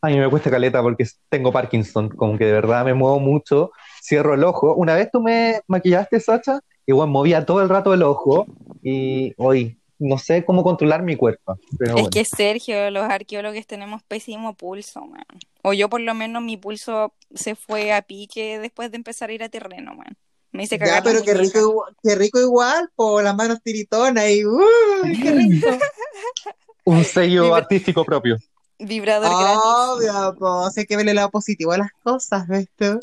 A 0.00 0.08
mí 0.08 0.18
me 0.18 0.30
cuesta 0.30 0.50
caleta 0.50 0.80
porque 0.80 1.06
tengo 1.28 1.52
Parkinson, 1.52 2.08
como 2.08 2.38
que 2.38 2.46
de 2.46 2.52
verdad 2.52 2.82
me 2.82 2.94
muevo 2.94 3.20
mucho, 3.20 3.72
cierro 4.02 4.32
el 4.32 4.44
ojo. 4.44 4.74
Una 4.74 4.94
vez 4.94 5.10
tú 5.12 5.20
me 5.20 5.60
maquillaste, 5.66 6.18
Sacha, 6.18 6.60
igual 6.86 7.10
movía 7.10 7.44
todo 7.44 7.60
el 7.60 7.68
rato 7.68 7.92
el 7.92 8.02
ojo 8.02 8.46
y 8.82 9.34
hoy 9.36 9.78
no 9.98 10.18
sé 10.18 10.44
cómo 10.44 10.62
controlar 10.62 11.02
mi 11.02 11.16
cuerpo. 11.16 11.58
Pero 11.78 11.90
Es 11.90 11.94
bueno. 11.94 12.10
que 12.10 12.24
Sergio, 12.24 12.90
los 12.90 13.04
arqueólogos 13.04 13.66
tenemos 13.66 14.02
pésimo 14.02 14.54
pulso, 14.54 15.00
man. 15.06 15.24
O 15.62 15.72
yo 15.72 15.88
por 15.88 16.00
lo 16.00 16.14
menos 16.14 16.42
mi 16.42 16.56
pulso 16.56 17.14
se 17.34 17.54
fue 17.54 17.92
a 17.92 18.02
pique 18.02 18.58
después 18.58 18.90
de 18.90 18.96
empezar 18.98 19.30
a 19.30 19.32
ir 19.32 19.42
a 19.42 19.48
terreno, 19.48 19.94
man. 19.94 20.16
Me 20.52 20.62
hice 20.64 20.78
cagar 20.78 20.96
Ya, 20.98 21.02
pero 21.02 21.22
qué 21.24 21.34
rico, 21.34 21.58
igual- 21.58 21.96
qué 22.02 22.14
rico 22.14 22.40
igual, 22.40 22.90
por 22.94 23.22
las 23.24 23.34
manos 23.34 23.60
tiritonas 23.62 24.28
y 24.30 24.44
¡uy, 24.46 25.20
qué 25.22 25.30
rico! 25.32 25.66
Un 26.84 27.04
sello 27.04 27.44
Vibra- 27.44 27.56
artístico 27.58 28.04
propio. 28.04 28.36
Vibrador 28.78 29.30
gratis. 29.30 29.60
Obvio, 29.64 30.34
pues 30.38 30.78
hay 30.78 30.84
que 30.86 30.96
verle 30.96 31.12
el 31.12 31.16
lado 31.16 31.30
positivo 31.30 31.72
a 31.72 31.78
las 31.78 31.90
cosas, 32.02 32.46
¿ves 32.46 32.68
tú? 32.76 33.00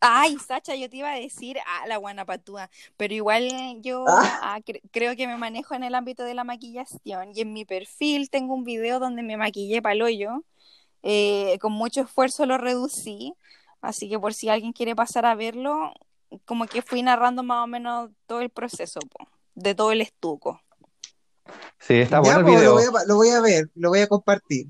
Ay, 0.00 0.36
Sacha, 0.38 0.74
yo 0.74 0.88
te 0.88 0.96
iba 0.98 1.10
a 1.12 1.16
decir, 1.16 1.58
ah, 1.66 1.86
la 1.86 1.96
guanapatúa, 1.96 2.70
pero 2.96 3.14
igual 3.14 3.48
yo 3.82 4.04
Ah. 4.08 4.40
ah, 4.54 4.60
cre- 4.60 4.80
creo 4.90 5.16
que 5.16 5.26
me 5.26 5.36
manejo 5.36 5.74
en 5.74 5.82
el 5.84 5.94
ámbito 5.94 6.24
de 6.24 6.34
la 6.34 6.44
maquillación 6.44 7.30
y 7.34 7.40
en 7.40 7.52
mi 7.52 7.64
perfil 7.64 8.30
tengo 8.30 8.54
un 8.54 8.64
video 8.64 8.98
donde 9.00 9.22
me 9.22 9.36
maquillé 9.36 9.82
pa'l 9.82 10.02
hoyo, 10.02 10.44
eh, 11.02 11.58
con 11.60 11.72
mucho 11.72 12.00
esfuerzo 12.02 12.46
lo 12.46 12.58
reducí, 12.58 13.34
así 13.80 14.08
que 14.08 14.18
por 14.18 14.34
si 14.34 14.48
alguien 14.48 14.72
quiere 14.72 14.94
pasar 14.96 15.26
a 15.26 15.34
verlo, 15.34 15.92
como 16.44 16.66
que 16.66 16.82
fui 16.82 17.02
narrando 17.02 17.42
más 17.42 17.64
o 17.64 17.66
menos 17.66 18.10
todo 18.26 18.40
el 18.40 18.50
proceso, 18.50 19.00
po, 19.00 19.26
de 19.54 19.74
todo 19.74 19.92
el 19.92 20.00
estuco. 20.00 20.60
Sí, 21.78 21.94
está 21.94 22.16
Ya, 22.16 22.20
bueno 22.20 22.38
el 22.40 22.44
lo 22.46 22.50
video. 22.52 22.72
voy, 22.74 22.84
a, 22.84 23.04
lo 23.06 23.14
voy 23.16 23.28
a 23.30 23.40
ver, 23.40 23.70
lo 23.74 23.88
voy 23.90 24.00
a 24.00 24.06
compartir. 24.08 24.66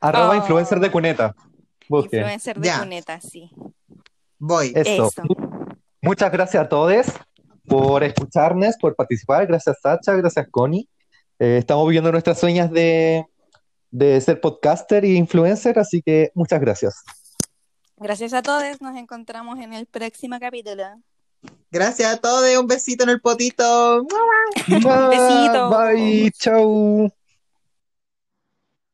Arroba 0.00 0.30
Oh. 0.30 0.34
influencer 0.36 0.80
de 0.80 0.90
cuneta. 0.90 1.34
Influencer 1.88 2.58
de 2.58 2.66
Ya. 2.68 2.78
cuneta, 2.80 3.20
sí. 3.20 3.50
Voy. 4.40 4.72
Eso. 4.74 5.06
Eso. 5.06 5.22
Muchas 6.02 6.32
gracias 6.32 6.64
a 6.64 6.68
todos 6.68 7.06
por 7.66 8.02
escucharnos, 8.02 8.76
por 8.80 8.96
participar. 8.96 9.46
Gracias, 9.46 9.76
Sacha. 9.80 10.14
Gracias, 10.14 10.48
Connie. 10.50 10.88
Eh, 11.38 11.58
estamos 11.58 11.86
viviendo 11.86 12.10
nuestras 12.10 12.40
sueñas 12.40 12.70
de, 12.70 13.24
de 13.90 14.20
ser 14.20 14.40
podcaster 14.40 15.04
e 15.04 15.14
influencer, 15.14 15.78
así 15.78 16.02
que 16.02 16.32
muchas 16.34 16.60
gracias. 16.60 16.96
Gracias 17.96 18.32
a 18.32 18.42
todos, 18.42 18.80
nos 18.80 18.96
encontramos 18.96 19.58
en 19.58 19.74
el 19.74 19.86
próximo 19.86 20.38
capítulo. 20.40 20.84
Gracias 21.70 22.14
a 22.14 22.16
todos, 22.16 22.56
un 22.58 22.66
besito 22.66 23.04
en 23.04 23.10
el 23.10 23.20
potito. 23.20 24.04
besito. 24.66 25.70
Bye, 25.70 26.30
chau. 26.32 27.12